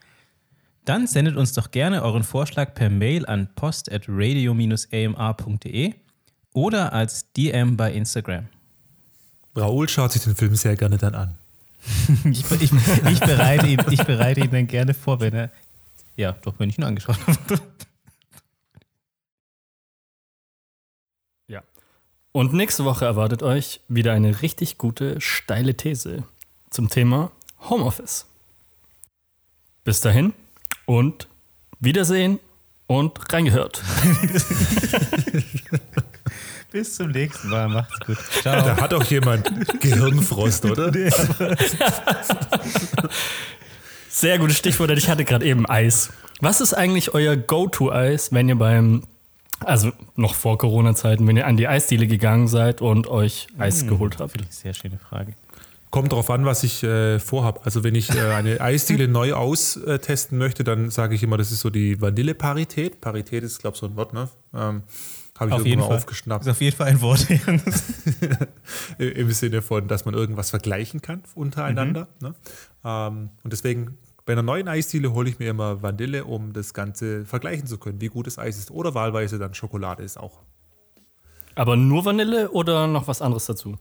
dann 0.85 1.05
sendet 1.05 1.35
uns 1.35 1.53
doch 1.53 1.71
gerne 1.71 2.03
euren 2.03 2.23
Vorschlag 2.23 2.73
per 2.73 2.89
Mail 2.89 3.25
an 3.25 3.49
post.radio-amr.de 3.55 5.93
oder 6.53 6.93
als 6.93 7.31
DM 7.33 7.77
bei 7.77 7.91
Instagram. 7.91 8.47
Raoul 9.57 9.89
schaut 9.89 10.11
sich 10.11 10.23
den 10.23 10.35
Film 10.35 10.55
sehr 10.55 10.75
gerne 10.75 10.97
dann 10.97 11.15
an. 11.15 11.35
Ich, 12.29 12.43
ich, 12.51 12.71
ich, 12.71 13.19
bereite, 13.19 13.67
ihn, 13.67 13.79
ich 13.89 14.03
bereite 14.03 14.41
ihn 14.41 14.51
dann 14.51 14.67
gerne 14.67 14.93
vor, 14.93 15.19
wenn 15.19 15.33
er. 15.33 15.51
Ja, 16.15 16.33
doch, 16.33 16.55
wenn 16.57 16.69
ich 16.69 16.77
ihn 16.77 16.83
angeschaut 16.83 17.17
habe. 17.25 17.61
Ja. 21.47 21.63
Und 22.33 22.53
nächste 22.53 22.83
Woche 22.83 23.05
erwartet 23.05 23.41
euch 23.41 23.79
wieder 23.87 24.13
eine 24.13 24.41
richtig 24.41 24.77
gute, 24.77 25.21
steile 25.21 25.75
These 25.75 26.23
zum 26.69 26.89
Thema 26.89 27.31
Homeoffice. 27.69 28.25
Bis 29.83 30.01
dahin 30.01 30.33
und 30.85 31.27
Wiedersehen 31.79 32.39
und 32.87 33.31
reingehört. 33.31 33.81
Bis 36.71 36.95
zum 36.95 37.11
nächsten 37.11 37.49
Mal. 37.49 37.69
Macht's 37.69 37.99
gut. 38.05 38.17
Ciao. 38.41 38.65
Da 38.65 38.77
hat 38.77 38.93
auch 38.93 39.05
jemand 39.05 39.49
Gehirnfrost, 39.79 40.65
oder? 40.65 40.91
Sehr 44.09 44.37
gutes 44.39 44.57
Stichwort, 44.57 44.89
denn 44.89 44.97
ich 44.97 45.09
hatte 45.09 45.23
gerade 45.23 45.45
eben 45.45 45.65
Eis. 45.69 46.11
Was 46.41 46.59
ist 46.59 46.73
eigentlich 46.73 47.13
euer 47.13 47.37
Go-To-Eis, 47.37 48.33
wenn 48.33 48.49
ihr 48.49 48.57
beim, 48.57 49.03
also 49.63 49.91
noch 50.15 50.35
vor 50.35 50.57
Corona-Zeiten, 50.57 51.25
wenn 51.27 51.37
ihr 51.37 51.47
an 51.47 51.55
die 51.55 51.67
Eisdiele 51.67 52.05
gegangen 52.07 52.47
seid 52.47 52.81
und 52.81 53.07
euch 53.07 53.47
Eis 53.57 53.87
geholt 53.87 54.17
habt? 54.19 54.35
Sehr 54.49 54.73
schöne 54.73 54.97
Frage. 54.97 55.35
Kommt 55.89 56.11
darauf 56.11 56.29
an, 56.29 56.45
was 56.45 56.63
ich 56.63 56.83
äh, 56.83 57.17
vorhabe. 57.17 57.61
Also 57.63 57.83
wenn 57.83 57.95
ich 57.95 58.13
äh, 58.13 58.33
eine 58.33 58.59
Eisdiele 58.59 59.07
neu 59.09 59.33
austesten 59.33 60.37
möchte, 60.37 60.65
dann 60.65 60.89
sage 60.89 61.15
ich 61.15 61.23
immer, 61.23 61.37
das 61.37 61.51
ist 61.51 61.61
so 61.61 61.69
die 61.69 62.01
Vanille-Parität. 62.01 62.99
Parität 62.99 63.43
ist, 63.43 63.59
glaube 63.59 63.75
ich, 63.75 63.79
so 63.79 63.85
ein 63.85 63.95
Wort, 63.95 64.13
ne? 64.13 64.27
Ähm, 64.53 64.83
Habe 65.39 65.51
ich 65.51 65.55
Auf 65.55 65.65
jeden 65.65 65.81
Fall. 65.81 65.95
aufgeschnappt. 65.95 66.45
Ist 66.45 66.51
auf 66.51 66.61
jeden 66.61 66.75
Fall 66.75 66.87
ein 66.87 67.01
Wort. 67.01 67.27
Im 68.97 69.31
Sinne 69.31 69.61
von, 69.61 69.87
dass 69.87 70.05
man 70.05 70.13
irgendwas 70.13 70.49
vergleichen 70.49 71.01
kann 71.01 71.23
untereinander. 71.35 72.07
Ne? 72.21 72.33
Ähm, 72.83 73.29
und 73.43 73.53
deswegen, 73.53 73.97
bei 74.25 74.33
einer 74.33 74.43
neuen 74.43 74.67
Eisdiele 74.67 75.13
hole 75.13 75.29
ich 75.29 75.39
mir 75.39 75.49
immer 75.49 75.81
Vanille, 75.81 76.25
um 76.25 76.53
das 76.53 76.73
Ganze 76.73 77.25
vergleichen 77.25 77.67
zu 77.67 77.77
können, 77.77 78.01
wie 78.01 78.07
gut 78.07 78.27
das 78.27 78.39
Eis 78.39 78.57
ist. 78.57 78.71
Oder 78.71 78.95
wahlweise 78.95 79.37
dann 79.37 79.53
Schokolade 79.53 80.03
ist 80.03 80.17
auch. 80.17 80.41
Aber 81.55 81.75
nur 81.75 82.05
Vanille 82.05 82.51
oder 82.51 82.87
noch 82.87 83.07
was 83.07 83.21
anderes 83.21 83.45
dazu? 83.45 83.77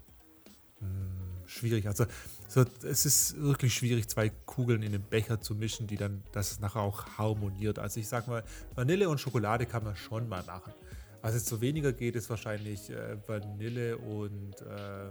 Schwierig. 1.46 1.86
Also 1.86 2.06
so, 2.48 2.64
es 2.82 3.06
ist 3.06 3.40
wirklich 3.40 3.74
schwierig, 3.74 4.08
zwei 4.08 4.28
Kugeln 4.28 4.82
in 4.82 4.92
den 4.92 5.02
Becher 5.02 5.40
zu 5.40 5.54
mischen, 5.54 5.86
die 5.86 5.96
dann 5.96 6.22
das 6.32 6.60
nachher 6.60 6.80
auch 6.80 7.04
harmoniert. 7.18 7.78
Also 7.78 8.00
ich 8.00 8.08
sag 8.08 8.28
mal, 8.28 8.44
Vanille 8.74 9.08
und 9.08 9.20
Schokolade 9.20 9.66
kann 9.66 9.84
man 9.84 9.96
schon 9.96 10.28
mal 10.28 10.42
machen. 10.44 10.72
Was 11.26 11.34
jetzt 11.34 11.48
so 11.48 11.60
weniger 11.60 11.92
geht, 11.92 12.14
ist 12.14 12.30
wahrscheinlich 12.30 12.88
äh, 12.88 13.16
Vanille 13.26 13.98
und 13.98 14.62
äh, 14.62 15.10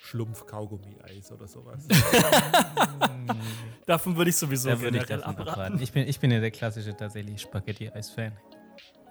Schlumpf-Kaugummi-Eis 0.00 1.30
oder 1.30 1.46
sowas. 1.46 1.86
Davon 3.86 4.16
würde 4.16 4.30
ich 4.30 4.36
sowieso 4.36 4.70
Da 4.70 4.80
würde 4.80 4.96
ich 4.96 5.02
abraten. 5.12 5.46
abraten. 5.46 5.82
Ich 5.82 5.92
bin, 5.92 6.08
ich 6.08 6.18
bin 6.20 6.30
ja 6.30 6.40
der 6.40 6.50
klassische 6.50 6.96
tatsächlich 6.96 7.38
Spaghetti-Eis-Fan. 7.42 8.32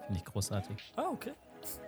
Finde 0.06 0.18
ich 0.18 0.24
großartig. 0.24 0.76
Ah, 0.96 1.10
okay. 1.12 1.30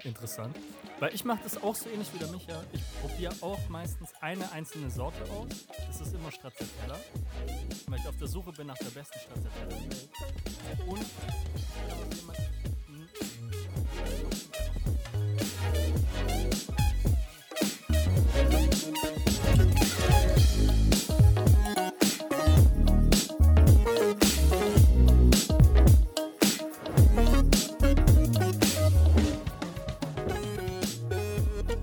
Interessant. 0.04 0.54
Weil 1.00 1.12
ich 1.12 1.24
mache 1.24 1.40
das 1.42 1.60
auch 1.60 1.74
so 1.74 1.88
ähnlich 1.90 2.14
wie 2.14 2.18
der 2.18 2.28
Micha. 2.28 2.62
Ich 2.72 2.82
probiere 3.00 3.34
auch 3.40 3.68
meistens 3.68 4.12
eine 4.20 4.52
einzelne 4.52 4.88
Sorte 4.88 5.20
aus. 5.32 5.48
Das 5.88 6.00
ist 6.00 6.14
immer 6.14 6.30
Stracciatella. 6.30 6.96
Weil 7.88 7.98
ich 7.98 8.06
auf 8.06 8.16
der 8.16 8.28
Suche 8.28 8.52
bin 8.52 8.68
nach 8.68 8.78
der 8.78 8.90
besten 8.90 9.18
Stracciatella 9.18 9.66
der 9.66 9.80
Welt. 9.80 10.08
Und 10.86 11.04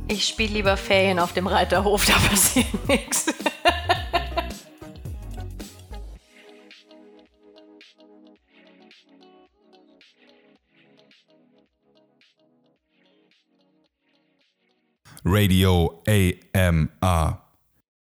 Ich 0.07 0.29
spiele 0.29 0.53
lieber 0.53 0.77
Ferien 0.77 1.19
auf 1.19 1.33
dem 1.33 1.45
Reiterhof, 1.45 2.05
da 2.05 2.13
passiert 2.29 2.87
nichts. 2.87 3.25
Radio 15.25 16.01
AMR. 16.07 17.44